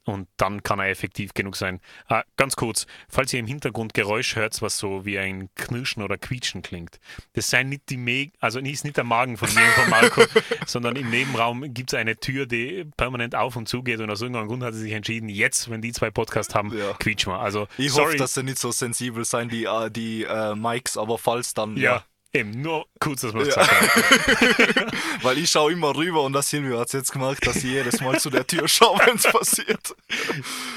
und 0.05 0.27
dann 0.37 0.63
kann 0.63 0.79
er 0.79 0.89
effektiv 0.89 1.33
genug 1.33 1.55
sein. 1.55 1.81
Ah, 2.07 2.23
ganz 2.37 2.55
kurz, 2.55 2.85
falls 3.09 3.33
ihr 3.33 3.39
im 3.39 3.47
Hintergrund 3.47 3.93
Geräusch 3.93 4.35
hört, 4.35 4.61
was 4.61 4.77
so 4.77 5.05
wie 5.05 5.19
ein 5.19 5.49
Knirschen 5.55 6.03
oder 6.03 6.17
Quietschen 6.17 6.61
klingt, 6.61 6.99
das 7.33 7.49
sei 7.49 7.63
nicht 7.63 7.89
die 7.89 7.97
Me 7.97 8.31
also 8.39 8.59
ist 8.59 8.83
nicht 8.83 8.97
der 8.97 9.03
Magen 9.03 9.37
von 9.37 9.53
mir 9.53 9.65
und 9.65 9.71
von 9.71 9.89
Marco, 9.89 10.23
sondern 10.65 10.95
im 10.95 11.09
Nebenraum 11.09 11.73
gibt 11.73 11.91
es 11.91 11.99
eine 11.99 12.17
Tür, 12.17 12.45
die 12.45 12.85
permanent 12.97 13.35
auf 13.35 13.55
und 13.55 13.67
zu 13.67 13.83
geht 13.83 13.99
und 13.99 14.09
aus 14.09 14.21
irgendeinem 14.21 14.47
Grund 14.47 14.63
hat 14.63 14.73
er 14.73 14.79
sich 14.79 14.91
entschieden, 14.91 15.29
jetzt, 15.29 15.69
wenn 15.69 15.81
die 15.81 15.91
zwei 15.91 16.11
Podcasts 16.11 16.53
haben, 16.53 16.75
ja. 16.77 16.93
quietschen 16.93 17.33
wir. 17.33 17.39
Also, 17.39 17.67
ich 17.77 17.91
sorry. 17.91 18.05
hoffe, 18.05 18.17
dass 18.17 18.33
sie 18.35 18.43
nicht 18.43 18.59
so 18.59 18.71
sensibel 18.71 19.25
sein, 19.25 19.49
die, 19.49 19.67
uh, 19.67 19.89
die 19.89 20.25
uh, 20.25 20.55
Mikes, 20.55 20.97
aber 20.97 21.17
falls 21.17 21.53
dann. 21.53 21.75
ja. 21.77 21.83
ja. 21.83 22.03
Eben, 22.35 22.61
nur 22.61 22.85
kurz, 22.99 23.21
dass 23.21 23.33
wir 23.33 23.47
ja. 23.47 23.55
haben. 23.55 24.91
Weil 25.21 25.37
ich 25.37 25.49
schaue 25.49 25.71
immer 25.71 25.95
rüber 25.95 26.21
und 26.23 26.33
das 26.33 26.49
Silvio 26.49 26.79
hat 26.79 26.87
es 26.87 26.93
jetzt 26.93 27.13
gemerkt, 27.13 27.47
dass 27.47 27.57
ich 27.57 27.63
jedes 27.63 28.01
Mal 28.01 28.19
zu 28.19 28.29
der 28.29 28.45
Tür 28.45 28.67
schaue, 28.67 28.99
wenn 29.05 29.15
es 29.15 29.23
passiert. 29.23 29.95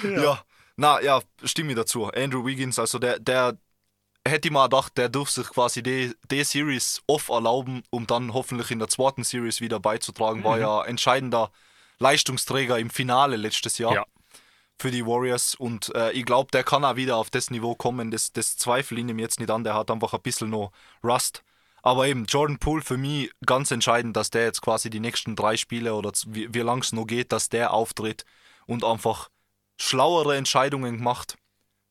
Ja. 0.04 0.22
ja. 0.22 0.42
Na 0.76 1.00
ja, 1.00 1.20
stimme 1.42 1.70
ich 1.70 1.76
dazu. 1.76 2.06
Andrew 2.06 2.44
Wiggins, 2.46 2.78
also 2.78 3.00
der, 3.00 3.18
der 3.18 3.58
hätte 4.24 4.46
ich 4.46 4.52
mal 4.52 4.66
gedacht, 4.66 4.96
der 4.96 5.08
dürfte 5.08 5.42
sich 5.42 5.50
quasi 5.50 5.82
die, 5.82 6.14
die 6.30 6.44
Series 6.44 7.02
off 7.08 7.28
erlauben, 7.28 7.82
um 7.90 8.06
dann 8.06 8.32
hoffentlich 8.34 8.70
in 8.70 8.78
der 8.78 8.88
zweiten 8.88 9.24
Series 9.24 9.60
wieder 9.60 9.80
beizutragen. 9.80 10.40
Mhm. 10.40 10.44
War 10.44 10.58
ja 10.60 10.84
entscheidender 10.84 11.50
Leistungsträger 11.98 12.78
im 12.78 12.90
Finale 12.90 13.36
letztes 13.36 13.78
Jahr. 13.78 13.94
Ja 13.94 14.06
für 14.80 14.92
die 14.92 15.04
Warriors 15.04 15.56
und 15.56 15.92
äh, 15.96 16.12
ich 16.12 16.24
glaube, 16.24 16.52
der 16.52 16.62
kann 16.62 16.84
auch 16.84 16.94
wieder 16.94 17.16
auf 17.16 17.30
das 17.30 17.50
Niveau 17.50 17.74
kommen. 17.74 18.12
Das, 18.12 18.32
das 18.32 18.56
zweifle 18.56 19.00
ich 19.00 19.08
ihm 19.08 19.18
jetzt 19.18 19.40
nicht 19.40 19.50
an. 19.50 19.64
Der 19.64 19.74
hat 19.74 19.90
einfach 19.90 20.14
ein 20.14 20.22
bisschen 20.22 20.50
noch 20.50 20.70
Rust. 21.02 21.42
Aber 21.82 22.06
eben, 22.06 22.24
Jordan 22.26 22.58
Poole 22.58 22.82
für 22.82 22.96
mich 22.96 23.30
ganz 23.46 23.70
entscheidend, 23.70 24.16
dass 24.16 24.30
der 24.30 24.44
jetzt 24.44 24.62
quasi 24.62 24.90
die 24.90 25.00
nächsten 25.00 25.36
drei 25.36 25.56
Spiele 25.56 25.94
oder 25.94 26.12
wie, 26.26 26.52
wie 26.52 26.60
lang 26.60 26.80
es 26.82 26.92
noch 26.92 27.06
geht, 27.06 27.32
dass 27.32 27.48
der 27.48 27.72
auftritt 27.72 28.24
und 28.66 28.84
einfach 28.84 29.28
schlauere 29.76 30.36
Entscheidungen 30.36 31.02
macht, 31.02 31.36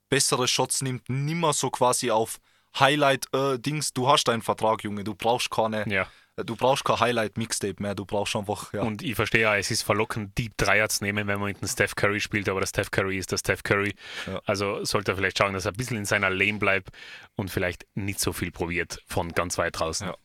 bessere 0.10 0.48
Shots 0.48 0.82
nimmt, 0.82 1.08
nimmer 1.10 1.54
so 1.54 1.70
quasi 1.70 2.12
auf 2.12 2.40
Highlight-Dings. 2.80 3.90
Äh, 3.90 3.94
du 3.94 4.10
hast 4.10 4.28
deinen 4.28 4.42
Vertrag, 4.42 4.84
Junge, 4.84 5.04
du 5.04 5.16
brauchst 5.16 5.50
keine. 5.50 5.88
Ja. 5.90 6.08
Du 6.46 6.56
brauchst 6.56 6.86
kein 6.86 7.00
Highlight-Mixtape 7.00 7.82
mehr, 7.82 7.96
du 7.96 8.06
brauchst 8.06 8.36
einfach. 8.36 8.72
Ja. 8.72 8.84
Und 8.84 9.02
ich 9.02 9.16
verstehe 9.16 9.42
ja, 9.42 9.58
es 9.58 9.72
ist 9.72 9.82
verlockend, 9.82 10.38
Deep 10.38 10.56
Dreier 10.58 10.88
zu 10.88 11.04
nehmen, 11.04 11.28
wenn 11.28 11.40
man 11.40 11.48
mit 11.48 11.58
einem 11.58 11.68
Steph 11.68 11.96
Curry 11.96 12.20
spielt, 12.20 12.48
aber 12.48 12.60
der 12.60 12.68
Steph 12.68 12.92
Curry 12.92 13.18
ist 13.18 13.32
der 13.32 13.38
Steph 13.38 13.64
Curry. 13.64 13.96
Ja. 14.28 14.40
Also 14.46 14.86
sollte 14.86 15.14
er 15.14 15.16
vielleicht 15.16 15.40
schauen, 15.40 15.54
dass 15.54 15.66
er 15.66 15.72
ein 15.72 15.78
bisschen 15.78 15.98
in 15.98 16.06
seiner 16.06 16.30
Lane 16.30 16.60
bleibt 16.60 16.90
und 17.36 17.50
vielleicht 17.50 17.88
nicht 17.96 18.20
so 18.20 18.34
viel 18.34 18.52
probiert 18.52 19.02
von 19.08 19.32
ganz 19.32 19.58
weit 19.58 19.80
draußen. 19.80 20.08
Ja. 20.08 20.16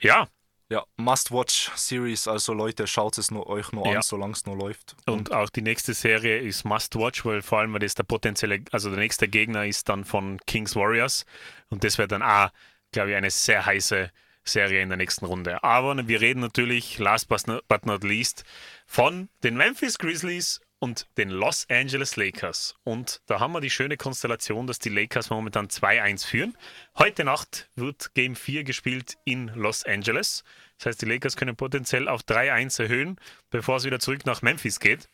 ja. 0.00 0.28
Ja, 0.68 0.86
Must-Watch-Series, 0.96 2.28
also 2.28 2.54
Leute, 2.54 2.86
schaut 2.86 3.18
es 3.18 3.30
nur, 3.30 3.46
euch 3.46 3.72
nur 3.72 3.86
an, 3.86 4.00
solange 4.00 4.32
es 4.32 4.46
nur 4.46 4.56
läuft. 4.56 4.96
Und, 5.04 5.28
und, 5.28 5.32
auch 5.32 5.50
die 5.50 5.60
nächste 5.60 5.92
Serie 5.92 6.38
ist 6.38 6.64
Must-Watch, 6.64 7.26
weil 7.26 7.42
vor 7.42 7.58
allem, 7.58 7.74
weil 7.74 7.80
das 7.80 7.94
der 7.94 8.04
potenzielle, 8.04 8.64
also 8.70 8.88
der 8.88 8.98
nächste 8.98 9.28
Gegner 9.28 9.66
ist 9.66 9.90
dann 9.90 10.06
von 10.06 10.38
Kings 10.46 10.74
Warriors 10.74 11.26
und 11.68 11.84
das 11.84 11.98
wäre 11.98 12.08
dann 12.08 12.22
auch, 12.22 12.48
glaube 12.90 13.10
ich, 13.10 13.16
eine 13.16 13.30
sehr 13.30 13.66
heiße 13.66 14.10
Serie 14.44 14.82
in 14.82 14.88
der 14.88 14.98
nächsten 14.98 15.24
Runde. 15.24 15.62
Aber 15.62 16.08
wir 16.08 16.20
reden 16.20 16.40
natürlich, 16.40 16.98
last 16.98 17.28
but 17.28 17.86
not 17.86 18.04
least, 18.04 18.44
von 18.86 19.28
den 19.42 19.56
Memphis 19.56 19.98
Grizzlies 19.98 20.60
und 20.78 21.06
den 21.16 21.30
Los 21.30 21.64
Angeles 21.70 22.16
Lakers. 22.16 22.74
Und 22.82 23.22
da 23.26 23.38
haben 23.38 23.52
wir 23.52 23.60
die 23.60 23.70
schöne 23.70 23.96
Konstellation, 23.96 24.66
dass 24.66 24.80
die 24.80 24.88
Lakers 24.88 25.30
momentan 25.30 25.68
2-1 25.68 26.26
führen. 26.26 26.58
Heute 26.98 27.22
Nacht 27.22 27.70
wird 27.76 28.14
Game 28.14 28.34
4 28.34 28.64
gespielt 28.64 29.16
in 29.24 29.46
Los 29.54 29.84
Angeles. 29.84 30.42
Das 30.78 30.86
heißt, 30.86 31.02
die 31.02 31.06
Lakers 31.06 31.36
können 31.36 31.54
potenziell 31.54 32.08
auf 32.08 32.22
3-1 32.22 32.82
erhöhen, 32.82 33.16
bevor 33.50 33.76
es 33.76 33.84
wieder 33.84 34.00
zurück 34.00 34.26
nach 34.26 34.42
Memphis 34.42 34.80
geht. 34.80 35.08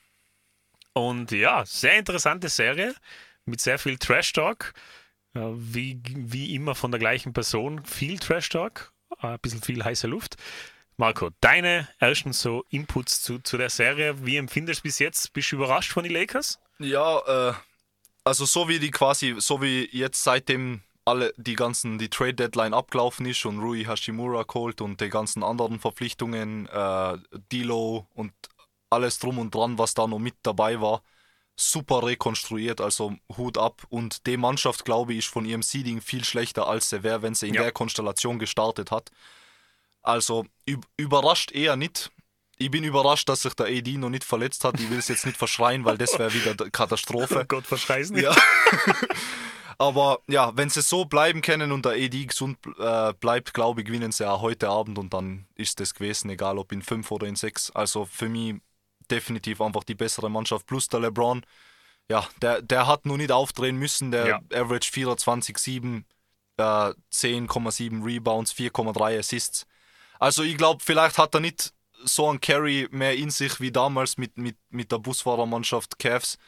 Und 0.95 1.33
ja, 1.33 1.66
sehr 1.66 1.99
interessante 1.99 2.49
Serie 2.49 2.95
mit 3.45 3.61
sehr 3.61 3.79
viel 3.79 3.99
Trash-Talk. 3.99 4.72
Wie, 5.35 6.01
wie 6.03 6.55
immer 6.55 6.74
von 6.74 6.91
der 6.91 6.99
gleichen 6.99 7.35
Person. 7.35 7.85
Viel 7.85 8.18
Trash-Talk, 8.18 8.91
ein 9.19 9.39
bisschen 9.41 9.63
viel 9.63 9.85
heiße 9.85 10.07
Luft. 10.07 10.37
Marco, 10.97 11.31
deine 11.41 11.89
ersten 12.01 12.33
so 12.33 12.65
Inputs 12.71 13.23
zu, 13.23 13.39
zu 13.39 13.57
der 13.57 13.71
Serie, 13.71 14.27
wie 14.27 14.37
empfindest 14.37 14.81
du 14.81 14.83
bis 14.85 14.99
jetzt? 14.99 15.33
Bist 15.33 15.53
du 15.53 15.57
überrascht 15.57 15.93
von 15.93 16.03
den 16.03 16.13
Lakers? 16.13 16.59
Ja, 16.81 17.51
äh, 17.51 17.55
also 18.25 18.45
so 18.45 18.69
wie 18.69 18.79
die 18.81 18.91
quasi, 18.91 19.37
so 19.39 19.63
wie 19.63 19.89
jetzt 19.93 20.25
seitdem 20.25 20.83
alle 21.05 21.33
die 21.37 21.55
ganzen, 21.55 21.99
die 21.99 22.11
Trade 22.11 22.35
Deadline 22.35 22.75
abgelaufen 22.75 23.27
ist 23.27 23.45
und 23.47 23.61
Rui 23.61 23.85
Hashimura 23.85 24.43
geholt 24.43 24.81
und 24.81 25.01
die 25.01 25.09
ganzen 25.09 25.43
anderen 25.43 25.79
Verpflichtungen, 25.79 26.67
äh, 26.67 27.19
Dilo 27.53 28.07
und 28.15 28.33
alles 28.91 29.19
drum 29.19 29.39
und 29.39 29.55
dran, 29.55 29.79
was 29.79 29.95
da 29.95 30.07
noch 30.07 30.19
mit 30.19 30.35
dabei 30.43 30.81
war, 30.81 31.03
super 31.59 32.05
rekonstruiert, 32.05 32.81
also 32.81 33.15
Hut 33.37 33.59
ab. 33.59 33.83
Und 33.89 34.27
die 34.27 34.37
Mannschaft, 34.37 34.85
glaube 34.85 35.13
ich, 35.13 35.21
ist 35.21 35.29
von 35.29 35.45
ihrem 35.45 35.63
Seeding 35.63 36.01
viel 36.01 36.25
schlechter, 36.25 36.69
als 36.69 36.89
sie 36.89 37.03
wäre, 37.03 37.23
wenn 37.23 37.35
sie 37.35 37.49
in 37.49 37.55
ja. 37.55 37.63
der 37.63 37.73
Konstellation 37.73 38.39
gestartet 38.39 38.91
hat. 38.91 39.11
Also 40.03 40.47
überrascht 40.97 41.53
eher 41.53 41.77
nicht. 41.77 42.11
Ich 42.57 42.71
bin 42.71 42.83
überrascht, 42.85 43.29
dass 43.29 43.43
sich 43.43 43.55
der 43.55 43.67
AD 43.67 43.99
noch 43.99 44.09
nicht 44.09 44.25
verletzt 44.25 44.65
hat. 44.65 44.81
Ich 44.81 44.91
will 44.91 44.99
es 44.99 45.09
jetzt 45.09 45.27
nicht 45.27 45.37
verschreien, 45.37 45.85
weil 45.85 45.99
das 45.99 46.19
wäre 46.19 46.33
wieder 46.33 46.55
Katastrophe. 46.71 47.41
Oh 47.43 47.45
Gott, 47.47 47.67
verschreißen 47.67 48.17
nicht. 48.17 48.25
Ja. 48.25 48.37
Aber 49.79 50.21
ja, 50.27 50.57
wenn 50.57 50.71
sie 50.71 50.83
so 50.83 51.05
bleiben 51.05 51.41
können 51.41 51.71
und 51.71 51.85
der 51.85 51.93
AD 51.93 52.27
gesund 52.27 52.59
äh, 52.81 53.13
bleibt, 53.15 53.55
glaube 53.55 53.81
ich, 53.81 53.87
gewinnen 53.87 54.11
sie 54.11 54.29
auch 54.29 54.43
heute 54.43 54.69
Abend 54.69 54.99
und 54.99 55.15
dann 55.15 55.47
ist 55.55 55.79
das 55.79 55.95
gewesen, 55.95 56.31
egal 56.31 56.59
ob 56.59 56.73
in 56.73 56.83
5 56.83 57.09
oder 57.13 57.29
in 57.29 57.37
6. 57.37 57.71
Also 57.73 58.05
für 58.05 58.29
mich 58.29 58.57
definitiv 59.11 59.61
einfach 59.61 59.85
die 59.85 59.95
bessere 59.95 60.31
Mannschaft. 60.31 60.67
Plus 60.67 60.89
der 60.89 61.01
LeBron, 61.01 61.45
ja, 62.11 62.27
der, 62.43 62.63
der 62.63 62.87
hat 62.87 63.07
nur 63.07 63.19
nicht 63.19 63.33
aufdrehen 63.33 63.77
müssen. 63.77 64.11
Der 64.11 64.27
ja. 64.27 64.41
Average 64.53 64.91
24,7, 64.93 66.05
äh, 66.57 66.63
10,7 66.63 68.05
Rebounds, 68.05 68.53
4,3 68.53 69.19
Assists. 69.19 69.67
Also 70.19 70.43
ich 70.43 70.57
glaube, 70.57 70.83
vielleicht 70.85 71.19
hat 71.19 71.35
er 71.35 71.41
nicht 71.41 71.73
so 72.05 72.31
ein 72.31 72.41
Carry 72.41 72.89
mehr 72.91 73.17
in 73.17 73.31
sich 73.31 73.61
wie 73.61 73.73
damals 73.73 74.19
mit, 74.19 74.37
mit, 74.37 74.57
mit 74.71 74.93
der 74.93 74.99
Busfahrermannschaft 74.99 75.99
Cavs 75.99 76.39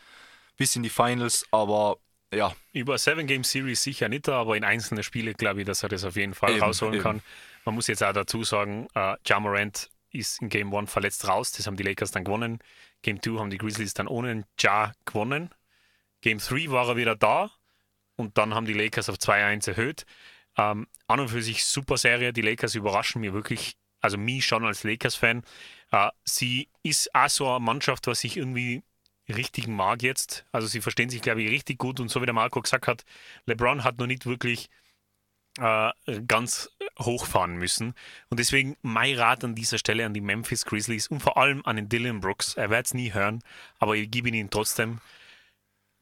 bis 0.57 0.77
in 0.77 0.83
die 0.83 0.91
Finals, 0.91 1.45
aber 1.51 1.97
ja. 2.33 2.55
Über 2.73 2.97
Seven 2.99 3.27
Game 3.27 3.43
Series 3.43 3.83
sicher 3.83 4.09
nicht, 4.09 4.29
aber 4.29 4.57
in 4.57 4.63
einzelnen 4.63 5.03
Spielen 5.03 5.35
glaube 5.35 5.61
ich, 5.61 5.67
dass 5.67 5.83
er 5.83 5.89
das 5.89 6.05
auf 6.05 6.17
jeden 6.17 6.35
Fall 6.35 6.53
eben, 6.53 6.63
rausholen 6.63 6.95
eben. 6.95 7.03
kann. 7.03 7.23
Man 7.65 7.75
muss 7.75 7.89
jetzt 7.89 8.05
auch 8.05 8.13
dazu 8.13 8.45
sagen, 8.45 8.87
äh, 8.95 9.17
Jamorant 9.27 9.91
ist 10.13 10.43
in 10.43 10.49
Game 10.49 10.75
1 10.75 10.91
verletzt 10.91 11.27
raus, 11.29 11.53
das 11.53 11.67
haben 11.67 11.77
die 11.77 11.83
Lakers 11.83 12.11
dann 12.11 12.25
gewonnen. 12.25 12.59
Game 13.03 13.23
2 13.23 13.39
haben 13.39 13.51
die 13.51 13.59
Grizzlies 13.59 13.95
dann 13.95 14.09
ohne 14.09 14.45
Ja 14.59 14.93
gewonnen. 15.05 15.51
Game 16.21 16.39
3 16.39 16.71
war 16.71 16.89
er 16.89 16.97
wieder 16.97 17.17
da 17.17 17.51
und 18.17 18.37
dann 18.39 18.55
haben 18.55 18.67
die 18.67 18.75
Lakers 18.75 19.09
auf 19.09 19.17
2-1 19.17 19.69
erhöht. 19.69 20.05
Ähm, 20.57 20.87
an 21.07 21.21
und 21.21 21.29
für 21.29 21.43
sich 21.43 21.65
super 21.65 21.97
Serie. 21.97 22.33
Die 22.33 22.43
Lakers 22.43 22.75
überraschen 22.75 23.21
mir 23.21 23.33
wirklich, 23.33 23.77
also 24.01 24.19
mich 24.19 24.45
schon 24.45 24.65
als 24.65 24.85
Lakers-Fan. 24.85 25.43
Äh, 25.93 26.11
sie 26.25 26.69
ist 26.83 27.15
auch 27.15 27.29
so 27.29 27.49
eine 27.49 27.61
Mannschaft, 27.61 28.07
was 28.07 28.25
ich 28.25 28.37
irgendwie 28.37 28.83
richtig 29.29 29.69
mag 29.69 30.03
jetzt. 30.03 30.45
Also 30.53 30.67
sie 30.67 30.81
verstehen 30.81 31.11
sich, 31.11 31.23
glaube 31.23 31.43
ich, 31.43 31.51
richtig 31.51 31.79
gut. 31.79 32.01
Und 32.01 32.09
so 32.09 32.21
wie 32.21 32.27
der 32.27 32.35
Marco 32.35 32.61
gesagt 32.61 32.87
hat, 32.87 33.05
LeBron 33.47 33.85
hat 33.85 33.99
noch 33.99 34.07
nicht 34.07 34.27
wirklich 34.27 34.69
äh, 35.59 35.91
ganz 36.27 36.71
hochfahren 36.99 37.57
müssen. 37.57 37.95
Und 38.29 38.41
deswegen 38.41 38.77
mein 38.83 39.17
Rat 39.17 39.45
an 39.45 39.55
dieser 39.55 39.79
Stelle 39.79 40.07
an 40.07 40.15
die 40.15 40.21
Memphis 40.21 40.65
Grizzlies 40.65 41.09
und 41.09 41.21
vor 41.21 41.37
allem 41.37 41.63
an 41.65 41.77
den 41.77 41.89
Dylan 41.89 42.21
Brooks. 42.21 42.55
Er 42.55 42.71
wird 42.71 42.87
es 42.87 42.95
nie 42.95 43.13
hören, 43.13 43.43
aber 43.79 43.97
ich 43.97 44.11
gebe 44.11 44.29
ihnen 44.29 44.51
trotzdem 44.51 45.01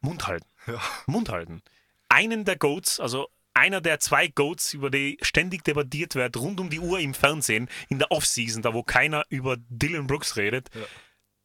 Mund 0.01 0.27
halten. 0.27 0.47
Ja. 0.67 0.81
Mund 1.07 1.29
halten. 1.31 1.63
Einen 2.09 2.45
der 2.45 2.57
Goats, 2.57 3.01
also 3.01 3.29
einer 3.55 3.81
der 3.81 3.99
zwei 4.01 4.29
Goats, 4.29 4.75
über 4.75 4.91
die 4.91 5.19
ständig 5.21 5.65
debattiert 5.65 6.15
wird, 6.15 6.37
rund 6.37 6.61
um 6.61 6.71
die 6.71 6.79
Uhr 6.79 7.01
im 7.01 7.15
Fernsehen, 7.15 7.69
in 7.89 7.99
der 7.99 8.11
Offseason, 8.11 8.63
da 8.63 8.73
wo 8.73 8.83
keiner 8.83 9.25
über 9.31 9.57
Dylan 9.69 10.07
Brooks 10.07 10.37
redet, 10.37 10.71
ja. 10.75 10.83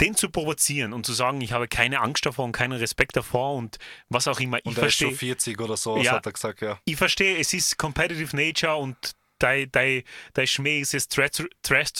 Den 0.04 0.16
zu 0.16 0.30
provozieren 0.30 0.92
und 0.92 1.06
zu 1.06 1.14
sagen, 1.14 1.40
ich 1.42 1.54
habe 1.54 1.68
keine 1.68 2.02
Angst 2.02 2.26
davor 2.26 2.46
und 2.46 2.52
keinen 2.52 2.74
Respekt 2.74 3.16
davor 3.16 3.56
und 3.56 3.78
was 4.10 4.28
auch 4.28 4.40
immer. 4.40 4.58
Und 4.64 4.74
ich 4.74 4.78
er 4.78 4.84
verstehe, 4.84 5.08
ist 5.10 5.20
schon 5.20 5.28
40 5.28 5.62
oder 5.62 5.78
so, 5.78 5.98
ja, 5.98 6.14
hat 6.14 6.26
er 6.26 6.34
gesagt, 6.34 6.62
ja. 6.62 6.78
Ich 6.86 6.98
verstehe, 6.98 7.38
es 7.38 7.54
ist 7.54 7.78
Competitive 7.78 8.36
Nature 8.36 8.76
und 8.76 8.98
dein, 9.40 9.72
dein, 9.72 10.04
dein 10.34 10.48
Schmäh 10.48 10.82
ist 10.82 10.94
es, 10.94 11.08
Trash, 11.08 11.44
Trash, 11.62 11.92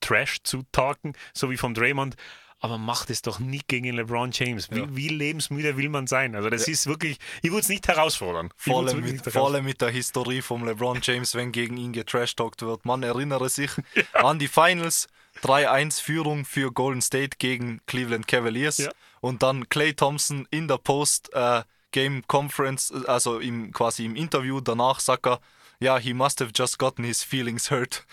Trash 0.00 0.42
zu 0.42 0.64
talken, 0.72 1.12
so 1.32 1.50
wie 1.50 1.56
vom 1.56 1.74
Draymond 1.74 2.16
aber 2.60 2.76
macht 2.76 3.10
es 3.10 3.22
doch 3.22 3.38
nicht 3.38 3.68
gegen 3.68 3.94
LeBron 3.94 4.30
James. 4.32 4.70
Wie, 4.70 4.80
ja. 4.80 4.86
wie 4.90 5.08
lebensmüde 5.08 5.76
will 5.76 5.88
man 5.88 6.06
sein? 6.06 6.34
Also 6.34 6.50
das 6.50 6.66
ja. 6.66 6.72
ist 6.72 6.86
wirklich, 6.86 7.18
ich 7.42 7.50
würde 7.50 7.60
es 7.60 7.68
nicht 7.68 7.86
herausfordern. 7.86 8.50
Vor 8.56 8.80
allem, 8.80 9.00
mit, 9.00 9.22
vor 9.22 9.46
allem 9.46 9.64
mit 9.64 9.80
der 9.80 9.90
Historie 9.90 10.42
von 10.42 10.64
LeBron 10.64 10.98
James, 11.02 11.34
wenn 11.34 11.52
gegen 11.52 11.76
ihn 11.76 11.92
getrashtalkt 11.92 12.62
wird. 12.62 12.84
Man 12.84 13.02
erinnere 13.04 13.48
sich 13.48 13.70
ja. 13.94 14.24
an 14.24 14.40
die 14.40 14.48
Finals, 14.48 15.06
3-1-Führung 15.42 16.44
für 16.44 16.72
Golden 16.72 17.02
State 17.02 17.36
gegen 17.38 17.80
Cleveland 17.86 18.26
Cavaliers 18.26 18.88
und 19.20 19.42
dann 19.42 19.68
Clay 19.68 19.94
Thompson 19.94 20.46
in 20.50 20.68
der 20.68 20.78
Post 20.78 21.32
äh, 21.32 21.62
Game 21.92 22.26
Conference, 22.26 22.92
also 23.06 23.38
im, 23.38 23.72
quasi 23.72 24.04
im 24.04 24.16
Interview 24.16 24.60
danach 24.60 25.00
sagt 25.00 25.26
er, 25.26 25.40
ja, 25.80 25.96
he 25.98 26.12
must 26.12 26.40
have 26.40 26.50
just 26.54 26.78
gotten 26.78 27.04
his 27.04 27.22
feelings 27.22 27.70
hurt. 27.70 28.04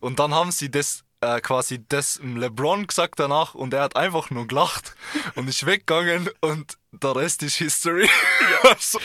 Und 0.00 0.18
dann 0.18 0.34
haben 0.34 0.50
sie 0.50 0.70
das 0.70 1.04
äh, 1.20 1.40
quasi 1.40 1.84
das 1.86 2.20
LeBron 2.22 2.86
gesagt 2.86 3.18
danach 3.18 3.54
und 3.54 3.74
er 3.74 3.82
hat 3.82 3.96
einfach 3.96 4.30
nur 4.30 4.46
gelacht 4.46 4.94
und 5.34 5.48
ist 5.48 5.66
weggegangen 5.66 6.30
und 6.40 6.78
der 6.92 7.14
Rest 7.14 7.42
ist 7.42 7.56
History. 7.56 8.08
Ja. 8.40 8.70
also. 8.70 8.98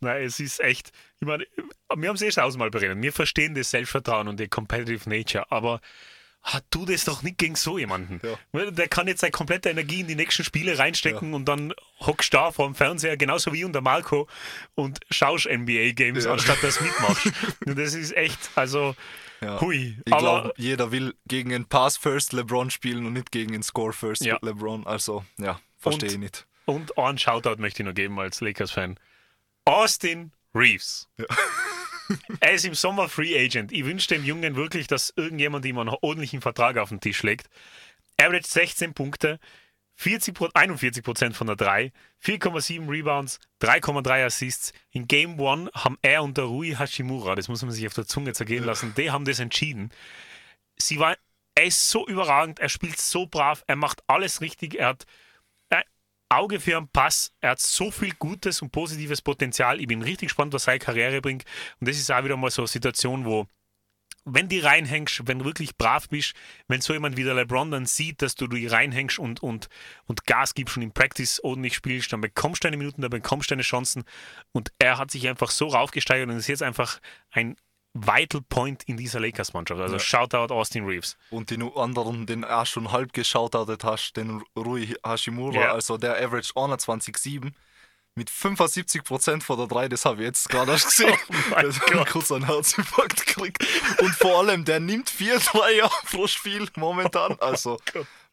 Nein, 0.00 0.22
es 0.22 0.38
ist 0.38 0.60
echt, 0.60 0.92
ich 1.20 1.26
meine, 1.26 1.44
wir 1.96 2.08
haben 2.08 2.14
es 2.14 2.22
erst 2.22 2.38
ausmal 2.38 2.70
beredet. 2.70 3.02
Wir 3.02 3.12
verstehen 3.12 3.54
das 3.54 3.70
Selbstvertrauen 3.70 4.28
und 4.28 4.38
die 4.38 4.46
Competitive 4.46 5.08
Nature, 5.08 5.50
aber 5.50 5.80
tu 6.70 6.86
das 6.86 7.04
doch 7.04 7.22
nicht 7.22 7.38
gegen 7.38 7.54
so 7.54 7.78
jemanden. 7.78 8.20
Ja. 8.22 8.70
Der 8.70 8.88
kann 8.88 9.06
jetzt 9.06 9.20
seine 9.20 9.30
komplette 9.30 9.70
Energie 9.70 10.00
in 10.00 10.06
die 10.06 10.14
nächsten 10.14 10.44
Spiele 10.44 10.78
reinstecken 10.78 11.30
ja. 11.30 11.36
und 11.36 11.46
dann 11.46 11.74
hockst 12.00 12.32
du 12.32 12.38
da 12.38 12.52
vor 12.52 12.66
dem 12.66 12.74
Fernseher, 12.74 13.16
genauso 13.16 13.52
wie 13.52 13.64
unter 13.64 13.80
Marco 13.80 14.28
und 14.74 15.00
schaust 15.10 15.46
NBA-Games, 15.46 16.24
ja. 16.24 16.32
anstatt 16.32 16.58
das 16.62 16.80
mitmachst. 16.80 17.26
und 17.66 17.78
das 17.78 17.94
ist 17.94 18.16
echt, 18.16 18.38
also. 18.54 18.94
Hui. 19.40 19.96
Ich 20.04 20.16
glaube, 20.16 20.52
jeder 20.56 20.90
will 20.90 21.14
gegen 21.28 21.54
einen 21.54 21.66
Pass-First 21.66 22.32
LeBron 22.32 22.70
spielen 22.70 23.06
und 23.06 23.12
nicht 23.12 23.30
gegen 23.30 23.54
einen 23.54 23.62
Score-First. 23.62 24.24
LeBron. 24.24 24.84
Also, 24.84 25.24
ja, 25.38 25.60
verstehe 25.78 26.10
ich 26.10 26.18
nicht. 26.18 26.46
Und 26.64 26.98
einen 26.98 27.18
Shoutout 27.18 27.60
möchte 27.60 27.82
ich 27.82 27.86
noch 27.86 27.94
geben 27.94 28.18
als 28.18 28.40
Lakers-Fan. 28.40 28.98
Austin 29.64 30.32
Reeves. 30.54 31.08
Ja. 31.18 31.26
er 32.40 32.52
ist 32.52 32.64
im 32.64 32.74
Sommer 32.74 33.08
Free 33.08 33.38
Agent. 33.38 33.72
Ich 33.72 33.84
wünsche 33.84 34.08
dem 34.08 34.24
Jungen 34.24 34.56
wirklich, 34.56 34.86
dass 34.86 35.12
irgendjemand 35.16 35.64
ihm 35.64 35.78
einen 35.78 35.94
ordentlichen 36.00 36.40
Vertrag 36.40 36.78
auf 36.78 36.88
den 36.88 37.00
Tisch 37.00 37.22
legt. 37.22 37.48
Average 38.20 38.48
16 38.48 38.94
Punkte, 38.94 39.38
40, 39.96 40.36
41% 40.36 41.34
von 41.34 41.46
der 41.48 41.56
3, 41.56 41.92
4,7 42.22 42.88
Rebounds, 42.88 43.40
3,3 43.60 44.26
Assists. 44.26 44.72
In 44.90 45.08
Game 45.08 45.40
1 45.40 45.70
haben 45.74 45.98
er 46.02 46.22
und 46.22 46.36
der 46.36 46.44
Rui 46.44 46.74
Hashimura, 46.76 47.34
das 47.34 47.48
muss 47.48 47.62
man 47.62 47.72
sich 47.72 47.86
auf 47.86 47.94
der 47.94 48.06
Zunge 48.06 48.32
zergehen 48.32 48.64
lassen, 48.64 48.94
die 48.96 49.10
haben 49.10 49.24
das 49.24 49.40
entschieden. 49.40 49.90
Sie 50.76 51.00
war, 51.00 51.16
er 51.56 51.64
ist 51.64 51.90
so 51.90 52.06
überragend, 52.06 52.60
er 52.60 52.68
spielt 52.68 53.00
so 53.00 53.26
brav, 53.26 53.64
er 53.66 53.74
macht 53.76 54.02
alles 54.06 54.40
richtig, 54.40 54.78
er 54.78 54.88
hat 54.88 55.04
Auge 56.28 56.60
für 56.60 56.76
einen 56.76 56.88
Pass, 56.88 57.32
er 57.40 57.50
hat 57.50 57.60
so 57.60 57.90
viel 57.90 58.12
gutes 58.14 58.60
und 58.62 58.70
positives 58.70 59.22
Potenzial. 59.22 59.80
Ich 59.80 59.86
bin 59.86 60.02
richtig 60.02 60.28
gespannt, 60.28 60.52
was 60.52 60.64
seine 60.64 60.78
Karriere 60.78 61.20
bringt. 61.20 61.44
Und 61.80 61.88
das 61.88 61.98
ist 61.98 62.10
auch 62.10 62.24
wieder 62.24 62.36
mal 62.36 62.50
so 62.50 62.62
eine 62.62 62.68
Situation, 62.68 63.24
wo 63.24 63.46
wenn 64.30 64.48
die 64.48 64.60
reinhängst, 64.60 65.26
wenn 65.26 65.38
du 65.38 65.44
wirklich 65.44 65.76
brav 65.76 66.08
bist, 66.08 66.34
wenn 66.66 66.80
so 66.80 66.92
jemand 66.92 67.16
wie 67.16 67.24
der 67.24 67.34
LeBron 67.34 67.70
dann 67.70 67.86
sieht, 67.86 68.22
dass 68.22 68.34
du 68.34 68.46
die 68.46 68.66
reinhängst 68.66 69.18
und, 69.18 69.42
und, 69.42 69.68
und 70.06 70.26
Gas 70.26 70.54
gibst 70.54 70.76
und 70.76 70.82
im 70.82 70.92
Practice 70.92 71.40
ordentlich 71.42 71.74
spielst, 71.74 72.12
dann 72.12 72.20
bekommst 72.20 72.62
du 72.62 72.66
deine 72.66 72.76
Minuten, 72.76 73.00
dann 73.00 73.10
bekommst 73.10 73.50
du 73.50 73.54
deine 73.54 73.62
Chancen. 73.62 74.04
Und 74.52 74.70
er 74.78 74.98
hat 74.98 75.10
sich 75.10 75.28
einfach 75.28 75.50
so 75.50 75.68
raufgesteigert 75.68 76.28
und 76.28 76.36
ist 76.36 76.46
jetzt 76.46 76.62
einfach 76.62 77.00
ein 77.30 77.56
Vital 78.06 78.40
Point 78.48 78.84
in 78.84 78.96
dieser 78.96 79.20
Lakers-Mannschaft. 79.20 79.80
Also 79.80 79.94
ja. 79.94 80.00
Shoutout 80.00 80.52
Austin 80.52 80.84
Reeves. 80.84 81.16
Und 81.30 81.50
den 81.50 81.62
anderen, 81.74 82.26
den 82.26 82.44
auch 82.44 82.66
schon 82.66 82.92
halb 82.92 83.12
geschautoutet 83.12 83.84
hast, 83.84 84.16
den 84.16 84.42
Rui 84.56 84.94
Hashimura, 85.04 85.60
ja. 85.60 85.72
also 85.72 85.96
der 85.96 86.16
Average 86.16 86.52
21,7 86.54 87.52
mit 88.18 88.30
75% 88.30 89.42
von 89.42 89.58
der 89.58 89.68
3, 89.68 89.88
das 89.88 90.04
habe 90.04 90.16
ich 90.16 90.26
jetzt 90.26 90.48
gerade 90.48 90.72
erst 90.72 90.86
gesehen. 90.86 91.14
Oh 91.50 91.60
der 91.90 92.00
hat 92.00 92.10
kurz 92.10 92.30
einen 92.32 92.46
Herzinfarkt 92.46 93.26
gekriegt. 93.26 93.64
Und 94.00 94.14
vor 94.14 94.38
allem, 94.40 94.64
der 94.64 94.80
nimmt 94.80 95.08
vier 95.08 95.38
Dreier 95.38 95.88
pro 96.10 96.26
Spiel 96.26 96.68
momentan. 96.76 97.36
Also, 97.40 97.78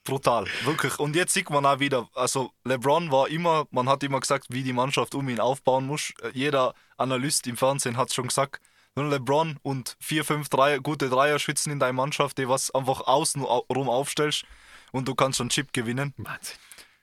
brutal, 0.03 0.47
wirklich. 0.63 0.99
Und 0.99 1.15
jetzt 1.15 1.33
sieht 1.33 1.49
man 1.49 1.65
auch 1.65 1.79
wieder, 1.79 2.09
also 2.13 2.51
LeBron 2.65 3.11
war 3.11 3.29
immer, 3.29 3.67
man 3.71 3.87
hat 3.87 4.03
immer 4.03 4.19
gesagt, 4.19 4.47
wie 4.49 4.63
die 4.63 4.73
Mannschaft 4.73 5.15
um 5.15 5.29
ihn 5.29 5.39
aufbauen 5.39 5.85
muss. 5.85 6.13
Jeder 6.33 6.73
Analyst 6.97 7.47
im 7.47 7.55
Fernsehen 7.55 7.95
hat 7.95 8.11
schon 8.13 8.27
gesagt, 8.27 8.59
nur 8.95 9.05
LeBron 9.09 9.57
und 9.61 9.97
vier, 9.99 10.23
fünf 10.23 10.49
Dreier, 10.49 10.79
gute 10.79 11.09
Dreierschützen 11.09 11.71
in 11.71 11.79
deiner 11.79 11.93
Mannschaft, 11.93 12.37
die 12.37 12.47
was 12.47 12.73
einfach 12.73 13.01
außen 13.01 13.41
rum 13.41 13.89
aufstellst 13.89 14.45
und 14.91 15.07
du 15.07 15.15
kannst 15.15 15.41
einen 15.41 15.49
Chip 15.49 15.73
gewinnen. 15.73 16.13
Wahnsinn. 16.17 16.55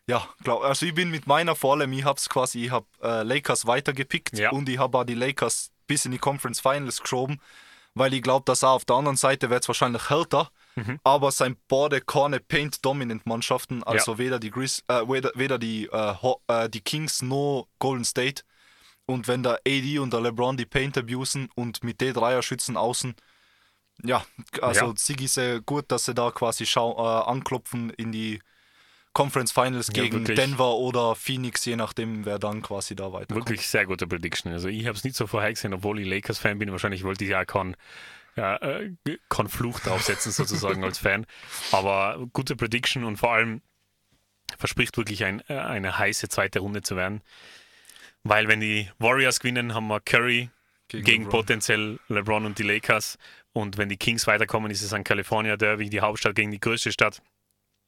Ja, 0.07 0.27
klar. 0.43 0.63
Also 0.65 0.87
ich 0.87 0.95
bin 0.95 1.11
mit 1.11 1.27
meiner 1.27 1.55
vor 1.55 1.75
allem, 1.75 1.93
ich 1.93 2.05
hab's 2.05 2.29
quasi, 2.29 2.65
ich 2.67 2.71
hab 2.71 2.87
äh, 3.03 3.23
Lakers 3.23 3.67
weitergepickt 3.67 4.37
Ja. 4.39 4.51
und 4.51 4.69
ich 4.69 4.79
habe 4.79 4.99
auch 4.99 5.05
die 5.05 5.15
Lakers 5.15 5.71
bis 5.87 6.05
in 6.05 6.13
die 6.13 6.19
Conference 6.19 6.61
Finals 6.61 7.01
geschoben, 7.01 7.41
weil 7.95 8.13
ich 8.15 8.23
glaube, 8.23 8.45
dass 8.47 8.65
auch 8.65 8.73
auf 8.77 8.85
der 8.85 8.97
anderen 8.97 9.17
Seite 9.17 9.51
wird 9.51 9.63
es 9.63 9.69
wahrscheinlich 9.69 10.09
härter, 10.11 10.51
Mhm. 10.75 10.99
aber 11.05 11.31
sein 11.31 11.57
beide 11.69 12.01
keine 12.01 12.41
Paint-Dominant-Mannschaften, 12.41 13.83
also 13.83 14.17
weder 14.17 14.39
die 14.39 14.51
Grizz, 14.51 14.83
äh, 14.89 15.03
weder, 15.07 15.31
weder 15.35 15.59
die, 15.59 15.87
äh, 15.93 16.15
äh, 16.49 16.69
die 16.71 16.81
Kings 16.81 17.21
noch 17.21 17.69
Golden 17.79 18.05
State. 18.07 18.43
Und 19.07 19.29
wenn 19.29 19.43
der 19.43 19.61
AD 19.67 19.99
und 19.99 20.13
der 20.13 20.21
LeBron 20.21 20.57
die 20.57 20.67
Paint 20.67 20.97
abusen 20.97 21.49
und 21.55 21.83
mit 21.85 22.01
den 22.01 22.15
Dreierschützen 22.15 22.77
außen, 22.77 23.15
ja, 24.05 24.25
also 24.61 24.87
Ja. 24.87 24.95
Sigi 24.97 25.25
ist 25.25 25.37
äh, 25.39 25.61
gut, 25.65 25.91
dass 25.93 26.07
sie 26.07 26.15
da 26.15 26.31
quasi 26.31 26.67
schau 26.67 26.97
äh, 26.97 27.25
anklopfen 27.31 27.91
in 27.91 28.13
die 28.13 28.41
Conference 29.13 29.53
Finals 29.53 29.89
Ja, 29.89 30.05
gegen 30.05 30.21
wirklich. 30.21 30.39
Denver 30.39 30.75
oder 30.77 31.15
Phoenix, 31.15 31.65
je 31.65 31.77
nachdem, 31.77 32.25
wer 32.25 32.39
dann 32.39 32.63
quasi 32.63 32.97
da 32.97 33.13
weiterkommt. 33.13 33.47
Wirklich 33.47 33.69
sehr 33.69 33.85
gute 33.87 34.07
Prediction. 34.07 34.53
Also 34.53 34.69
ich 34.69 34.87
habe 34.87 34.97
es 34.97 35.05
nicht 35.05 35.17
so 35.17 35.27
vorhergesehen, 35.27 35.75
obwohl 35.75 36.01
ich 36.01 36.07
Lakers-Fan 36.07 36.59
bin. 36.59 36.73
Wahrscheinlich 36.73 37.05
wollte 37.05 37.25
ich 37.25 37.31
ja 37.31 37.45
keinen 37.45 37.77
ja, 38.35 38.57
äh, 38.57 38.93
keinen 39.29 39.49
Fluch 39.49 39.79
draufsetzen, 39.81 40.33
sozusagen 40.33 40.85
als 40.85 40.99
Fan. 40.99 41.27
Aber 41.71 42.27
gute 42.33 42.57
Prediction 42.57 43.05
und 43.05 43.19
vor 43.19 43.35
allem 43.35 43.61
verspricht 44.57 44.97
wirklich 44.97 45.25
ein, 45.25 45.43
äh, 45.49 45.59
eine 45.59 45.99
heiße 45.99 46.29
zweite 46.31 46.61
Runde 46.61 46.81
zu 46.81 46.97
werden. 46.97 47.21
Weil 48.25 48.49
wenn 48.49 48.61
die 48.61 48.89
Warriors 48.99 49.41
gewinnen, 49.41 49.75
haben 49.75 49.89
wir 49.89 50.01
Curry 50.01 50.51
Gegen 50.89 51.05
gegen, 51.05 51.23
LeBron. 51.25 51.41
potenziell 51.41 51.99
LeBron 52.09 52.47
und 52.47 52.59
die 52.59 52.63
Lakers. 52.65 53.19
Und 53.53 53.77
wenn 53.79 53.89
die 53.89 53.97
Kings 53.97 54.27
weiterkommen, 54.27 54.71
ist 54.71 54.83
es 54.83 54.93
ein 54.93 55.05
California 55.05 55.57
Derby, 55.57 55.89
die 55.91 56.01
Hauptstadt 56.01 56.35
gegen 56.35 56.51
die 56.51 56.61
größte 56.61 56.93
Stadt. 56.93 57.21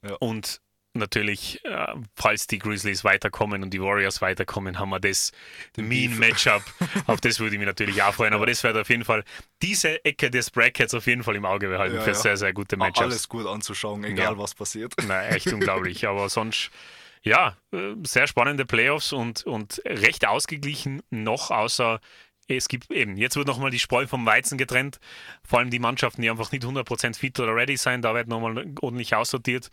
Ja. 0.02 0.14
Und 0.16 0.60
natürlich, 0.96 1.64
äh, 1.64 1.86
falls 2.14 2.46
die 2.46 2.58
Grizzlies 2.58 3.02
weiterkommen 3.04 3.62
und 3.62 3.70
die 3.70 3.80
Warriors 3.80 4.20
weiterkommen, 4.22 4.78
haben 4.78 4.90
wir 4.90 5.00
das 5.00 5.32
Mean 5.76 6.18
Matchup. 6.18 6.62
auf 7.06 7.20
das 7.20 7.40
würde 7.40 7.54
ich 7.54 7.58
mich 7.58 7.66
natürlich 7.66 8.02
auch 8.02 8.14
freuen. 8.14 8.32
Aber 8.34 8.46
das 8.46 8.62
wird 8.62 8.76
auf 8.76 8.88
jeden 8.90 9.04
Fall 9.04 9.24
diese 9.62 10.04
Ecke 10.04 10.30
des 10.30 10.50
Brackets 10.50 10.94
auf 10.94 11.06
jeden 11.06 11.22
Fall 11.24 11.36
im 11.36 11.44
Auge 11.44 11.68
behalten 11.68 11.96
Ja, 11.96 12.02
für 12.02 12.10
ja. 12.10 12.14
sehr, 12.14 12.36
sehr 12.36 12.52
gute 12.52 12.76
Matchups. 12.76 13.00
Alles 13.00 13.28
gut 13.28 13.46
anzuschauen, 13.46 14.04
egal 14.04 14.32
Ja. 14.34 14.38
was 14.38 14.54
passiert. 14.54 14.92
Na, 15.06 15.26
echt 15.28 15.46
unglaublich. 15.52 16.06
Aber 16.06 16.28
sonst, 16.28 16.70
ja, 17.24 17.56
äh, 17.72 17.94
sehr 18.06 18.26
spannende 18.26 18.66
Playoffs 18.66 19.12
und, 19.12 19.44
und 19.44 19.80
recht 19.84 20.26
ausgeglichen 20.26 21.02
noch, 21.10 21.50
außer 21.50 22.00
es 22.46 22.68
gibt 22.68 22.90
eben, 22.90 23.16
jetzt 23.16 23.36
wird 23.36 23.46
nochmal 23.46 23.70
die 23.70 23.78
Spreu 23.78 24.06
vom 24.06 24.26
Weizen 24.26 24.58
getrennt. 24.58 25.00
Vor 25.42 25.58
allem 25.58 25.70
die 25.70 25.78
Mannschaften, 25.78 26.20
die 26.20 26.28
einfach 26.28 26.52
nicht 26.52 26.64
100% 26.64 27.16
fit 27.16 27.40
oder 27.40 27.54
ready 27.56 27.76
sein, 27.78 28.02
da 28.02 28.14
wird 28.14 28.28
nochmal 28.28 28.66
ordentlich 28.82 29.14
aussortiert. 29.14 29.70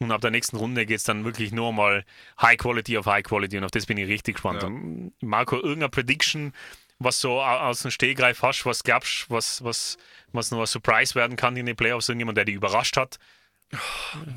Und 0.00 0.10
ab 0.12 0.20
der 0.20 0.32
nächsten 0.32 0.56
Runde 0.56 0.84
geht 0.86 0.98
es 0.98 1.04
dann 1.04 1.24
wirklich 1.24 1.52
nur 1.52 1.72
mal 1.72 2.04
High 2.40 2.56
Quality 2.56 2.98
auf 2.98 3.06
High 3.06 3.22
Quality 3.22 3.58
und 3.58 3.64
auf 3.64 3.70
das 3.70 3.86
bin 3.86 3.96
ich 3.98 4.08
richtig 4.08 4.36
gespannt. 4.36 4.62
Ja. 4.62 4.68
Und 4.68 5.12
Marco, 5.20 5.56
irgendeine 5.56 5.88
Prediction, 5.90 6.52
was 6.98 7.20
so 7.20 7.40
au- 7.40 7.68
aus 7.68 7.82
dem 7.82 7.90
Stehgreif 7.92 8.42
hast, 8.42 8.64
was 8.66 8.82
glaubst 8.82 9.26
du, 9.28 9.34
was, 9.34 9.62
was, 9.62 9.96
was 10.32 10.50
noch 10.50 10.60
ein 10.60 10.66
Surprise 10.66 11.14
werden 11.14 11.36
kann 11.36 11.56
in 11.56 11.66
den 11.66 11.76
Playoffs? 11.76 12.08
Irgendjemand, 12.08 12.36
der 12.36 12.44
dich 12.44 12.56
überrascht 12.56 12.96
hat? 12.96 13.18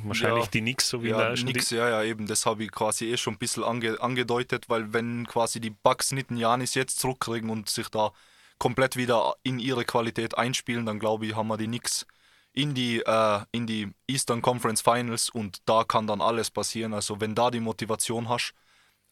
Wahrscheinlich 0.03 0.45
Ja. 0.45 0.51
die 0.51 0.59
Knicks, 0.61 0.89
so 0.89 1.03
wie 1.03 1.09
Ja, 1.09 1.17
der 1.29 1.37
schon 1.37 1.45
nix, 1.47 1.69
ja, 1.69 1.89
ja, 1.89 2.03
eben, 2.03 2.27
das 2.27 2.45
habe 2.45 2.63
ich 2.65 2.71
quasi 2.71 3.05
eh 3.05 3.17
schon 3.17 3.35
ein 3.35 3.37
bisschen 3.39 3.63
ange, 3.63 3.99
angedeutet, 4.01 4.65
weil 4.67 4.91
wenn 4.93 5.25
quasi 5.25 5.61
die 5.61 5.69
Bucks 5.69 6.11
nicht 6.11 6.29
einen 6.29 6.39
Janis 6.39 6.75
jetzt 6.75 6.99
zurückkriegen 6.99 7.49
und 7.49 7.69
sich 7.69 7.87
da 7.89 8.11
komplett 8.57 8.97
wieder 8.97 9.35
in 9.43 9.59
ihre 9.59 9.85
Qualität 9.85 10.37
einspielen, 10.37 10.85
dann 10.85 10.99
glaube 10.99 11.25
ich, 11.25 11.35
haben 11.35 11.47
wir 11.47 11.57
die 11.57 11.67
Knicks 11.67 12.05
in 12.51 12.73
die, 12.73 12.99
äh, 12.99 13.39
in 13.53 13.65
die 13.65 13.93
Eastern 14.07 14.41
Conference 14.41 14.81
Finals 14.81 15.29
und 15.29 15.59
da 15.65 15.85
kann 15.85 16.07
dann 16.07 16.19
alles 16.21 16.51
passieren. 16.51 16.93
Also 16.93 17.21
wenn 17.21 17.33
da 17.33 17.49
die 17.49 17.61
Motivation 17.61 18.27
hast, 18.27 18.53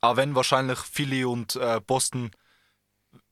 auch 0.01 0.17
wenn 0.17 0.35
wahrscheinlich 0.35 0.79
Philly 0.79 1.23
und 1.23 1.55
äh, 1.55 1.79
Boston 1.85 2.31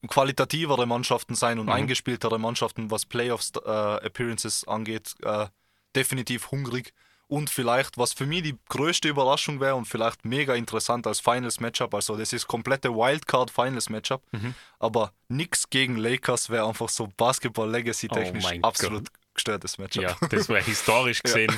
qualitativere 0.08 0.86
Mannschaften 0.86 1.36
sein 1.36 1.60
und 1.60 1.66
Mhm. 1.66 1.72
eingespieltere 1.74 2.40
Mannschaften, 2.40 2.90
was 2.90 3.06
Playoffs-Appearances 3.06 4.68
angeht, 4.68 5.14
äh, 5.24 5.48
definitiv 5.96 6.52
hungrig. 6.52 6.94
Und 7.30 7.50
vielleicht, 7.50 7.98
was 7.98 8.14
für 8.14 8.26
mich 8.26 8.44
die 8.44 8.56
größte 8.70 9.10
Überraschung 9.10 9.60
wäre 9.60 9.76
und 9.76 9.84
vielleicht 9.86 10.24
mega 10.24 10.56
interessant 10.56 11.06
als 11.08 11.20
Finals-Matchup, 11.20 11.94
also 11.94 12.16
das 12.16 12.32
ist 12.32 12.48
komplette 12.48 12.90
Wildcard-Finals-Matchup, 12.94 14.24
Mhm. 14.32 14.54
aber 14.80 15.12
nix 15.28 15.70
gegen 15.70 15.98
Lakers 15.98 16.50
wäre 16.50 16.66
einfach 16.66 16.88
so 16.88 17.10
Basketball-Legacy-technisch 17.18 18.46
Oh 18.46 18.60
absolut 18.62 19.08
gestörtes 19.34 19.78
Matchup. 19.78 20.04
Ja, 20.04 20.18
das 20.30 20.48
wäre 20.50 20.64
historisch 20.64 21.22
gesehen, 21.24 21.54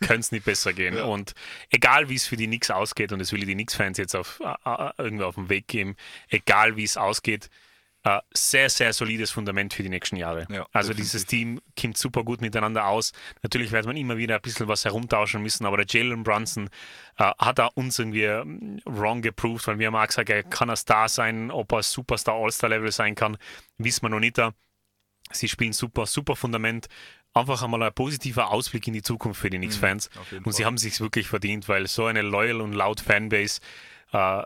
könnte 0.00 0.14
es 0.20 0.32
nicht 0.32 0.44
besser 0.44 0.72
gehen. 0.72 0.96
Ja. 0.96 1.04
Und 1.04 1.34
egal 1.70 2.08
wie 2.08 2.14
es 2.14 2.26
für 2.26 2.36
die 2.36 2.46
Knicks 2.46 2.70
ausgeht, 2.70 3.12
und 3.12 3.18
das 3.18 3.32
will 3.32 3.40
ich 3.40 3.46
die 3.46 3.54
Knicks-Fans 3.54 3.98
jetzt 3.98 4.14
auf, 4.14 4.40
äh, 4.40 4.90
irgendwie 4.96 5.24
auf 5.24 5.34
den 5.34 5.48
Weg 5.48 5.66
geben, 5.66 5.96
egal 6.28 6.76
wie 6.76 6.84
es 6.84 6.96
ausgeht, 6.96 7.50
äh, 8.02 8.20
sehr, 8.32 8.70
sehr 8.70 8.92
solides 8.92 9.30
Fundament 9.30 9.74
für 9.74 9.82
die 9.82 9.90
nächsten 9.90 10.16
Jahre. 10.16 10.46
Ja, 10.50 10.66
also 10.72 10.88
definitiv. 10.88 11.12
dieses 11.12 11.26
Team 11.26 11.60
kommt 11.78 11.98
super 11.98 12.24
gut 12.24 12.40
miteinander 12.40 12.86
aus. 12.86 13.12
Natürlich 13.42 13.72
wird 13.72 13.84
man 13.84 13.96
immer 13.96 14.16
wieder 14.16 14.36
ein 14.36 14.40
bisschen 14.40 14.68
was 14.68 14.84
herumtauschen 14.84 15.42
müssen, 15.42 15.66
aber 15.66 15.76
der 15.76 15.86
Jalen 15.86 16.22
Brunson 16.22 16.70
äh, 17.18 17.30
hat 17.38 17.58
da 17.58 17.66
uns 17.66 17.98
irgendwie 17.98 18.24
ähm, 18.24 18.80
wrong 18.86 19.20
geproved, 19.20 19.66
weil 19.66 19.78
wir 19.78 19.88
haben 19.88 19.96
auch 19.96 20.06
gesagt, 20.06 20.30
er 20.30 20.42
kann 20.42 20.70
ein 20.70 20.76
Star 20.76 21.08
sein, 21.08 21.50
ob 21.50 21.72
er 21.72 21.82
Superstar 21.82 22.36
All-Star-Level 22.36 22.90
sein 22.90 23.14
kann, 23.14 23.36
wissen 23.76 24.02
wir 24.02 24.08
noch 24.08 24.20
nicht. 24.20 24.38
Da. 24.38 24.52
Sie 25.30 25.48
spielen 25.48 25.72
super, 25.72 26.06
super 26.06 26.36
Fundament. 26.36 26.88
Einfach 27.32 27.62
einmal 27.62 27.82
ein 27.82 27.92
positiver 27.92 28.50
Ausblick 28.50 28.88
in 28.88 28.94
die 28.94 29.02
Zukunft 29.02 29.40
für 29.40 29.50
die 29.50 29.58
Knicks-Fans. 29.58 30.10
Mhm, 30.30 30.42
und 30.44 30.52
sie 30.52 30.64
haben 30.64 30.78
sich 30.78 31.00
wirklich 31.00 31.28
verdient, 31.28 31.68
weil 31.68 31.86
so 31.86 32.06
eine 32.06 32.22
loyal 32.22 32.60
und 32.60 32.72
laut 32.72 33.00
Fanbase 33.00 33.60
äh, 34.12 34.42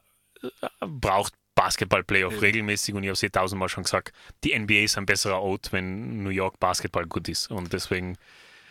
braucht 0.81 1.33
Basketball-Playoff 1.55 2.41
regelmäßig. 2.43 2.95
Und 2.95 3.03
ich 3.05 3.09
habe 3.09 3.15
es 3.15 3.23
eh 3.23 3.31
tausendmal 3.31 3.69
schon 3.69 3.85
gesagt, 3.85 4.13
die 4.43 4.59
NBA 4.59 4.85
ist 4.85 4.99
ein 4.99 5.07
besserer 5.07 5.41
Ort, 5.41 5.73
wenn 5.73 6.23
New 6.23 6.31
York 6.31 6.59
Basketball 6.61 7.07
gut 7.07 7.29
ist. 7.29 7.51
Und 7.51 7.73
deswegen, 7.73 8.17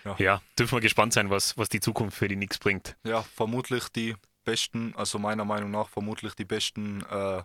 ja, 0.05 0.15
Ja. 0.17 0.41
dürfen 0.59 0.75
wir 0.77 0.81
gespannt 0.81 1.13
sein, 1.13 1.29
was, 1.29 1.57
was 1.57 1.69
die 1.69 1.79
Zukunft 1.79 2.17
für 2.17 2.27
die 2.27 2.35
Knicks 2.35 2.57
bringt. 2.59 2.95
Ja, 3.03 3.21
vermutlich 3.23 3.87
die 3.89 4.15
besten, 4.43 4.93
also 4.97 5.19
meiner 5.19 5.45
Meinung 5.45 5.71
nach 5.71 5.87
vermutlich 5.89 6.33
die 6.35 6.45
besten 6.45 7.01
äh, 7.09 7.43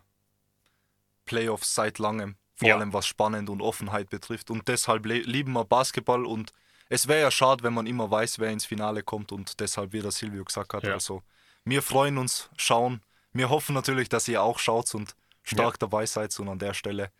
Playoffs 1.24 1.74
seit 1.74 1.98
langem. 1.98 2.36
Vor 2.56 2.68
Ja. 2.68 2.76
allem 2.76 2.92
was 2.92 3.06
Spannend 3.06 3.50
und 3.50 3.62
Offenheit 3.62 4.10
betrifft. 4.10 4.50
Und 4.50 4.66
deshalb 4.66 5.06
lieben 5.06 5.52
wir 5.52 5.64
Basketball 5.64 6.26
und 6.26 6.52
es 6.88 7.06
wäre 7.06 7.20
ja 7.20 7.30
schade, 7.30 7.62
wenn 7.62 7.74
man 7.74 7.86
immer 7.86 8.10
weiß, 8.10 8.38
wer 8.40 8.50
ins 8.50 8.64
Finale 8.64 9.02
kommt 9.02 9.30
und 9.30 9.60
deshalb, 9.60 9.92
wie 9.92 10.00
der 10.00 10.10
Silvio 10.10 10.42
gesagt 10.44 10.74
hat. 10.74 10.82
Ja. 10.84 10.94
Also 10.94 11.22
wir 11.64 11.82
freuen 11.82 12.18
uns, 12.18 12.50
schauen. 12.56 13.02
Wir 13.32 13.50
hoffen 13.50 13.74
natürlich, 13.74 14.08
dass 14.08 14.26
ihr 14.26 14.42
auch 14.42 14.58
schaut 14.58 14.92
und 14.94 15.14
stark 15.48 15.74
Ja. 15.74 15.78
dabei 15.80 16.06
seid. 16.06 16.38
Und 16.40 16.48
an 16.48 16.58
der 16.58 16.74
Stelle, 16.74 17.10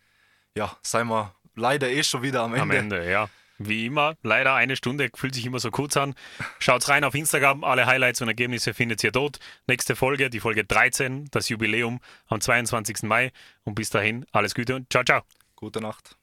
ja, 0.55 0.75
seien 0.81 1.07
wir 1.07 1.33
leider 1.55 1.89
eh 1.89 2.03
schon 2.03 2.21
wieder 2.21 2.41
am 2.43 2.53
Ende. 2.53 2.61
Am 2.63 2.71
Ende, 2.71 3.09
ja. 3.09 3.29
Wie 3.61 3.87
immer, 3.87 4.15
leider 4.23 4.53
eine 4.55 4.77
Stunde 4.77 5.09
fühlt 5.13 5.35
sich 5.35 5.45
immer 5.45 5.59
so 5.59 5.69
kurz 5.69 5.97
an. 5.97 6.15
Schaut 6.59 6.87
rein 6.87 7.03
auf 7.03 7.13
Instagram, 7.13 7.65
alle 7.65 7.85
Highlights 7.87 8.21
und 8.21 8.29
Ergebnisse 8.29 8.73
findet 8.73 9.03
ihr 9.03 9.11
dort. 9.11 9.39
Nächste 9.67 9.97
Folge, 9.97 10.29
die 10.29 10.39
Folge 10.39 10.63
13, 10.63 11.27
das 11.31 11.49
Jubiläum 11.49 11.99
am 12.27 12.39
22. 12.39 13.03
Mai. 13.03 13.33
Und 13.65 13.75
bis 13.75 13.89
dahin, 13.89 14.25
alles 14.31 14.55
Gute 14.55 14.75
und 14.75 14.89
ciao, 14.89 15.03
ciao. 15.03 15.23
Gute 15.57 15.81
Nacht. 15.81 16.15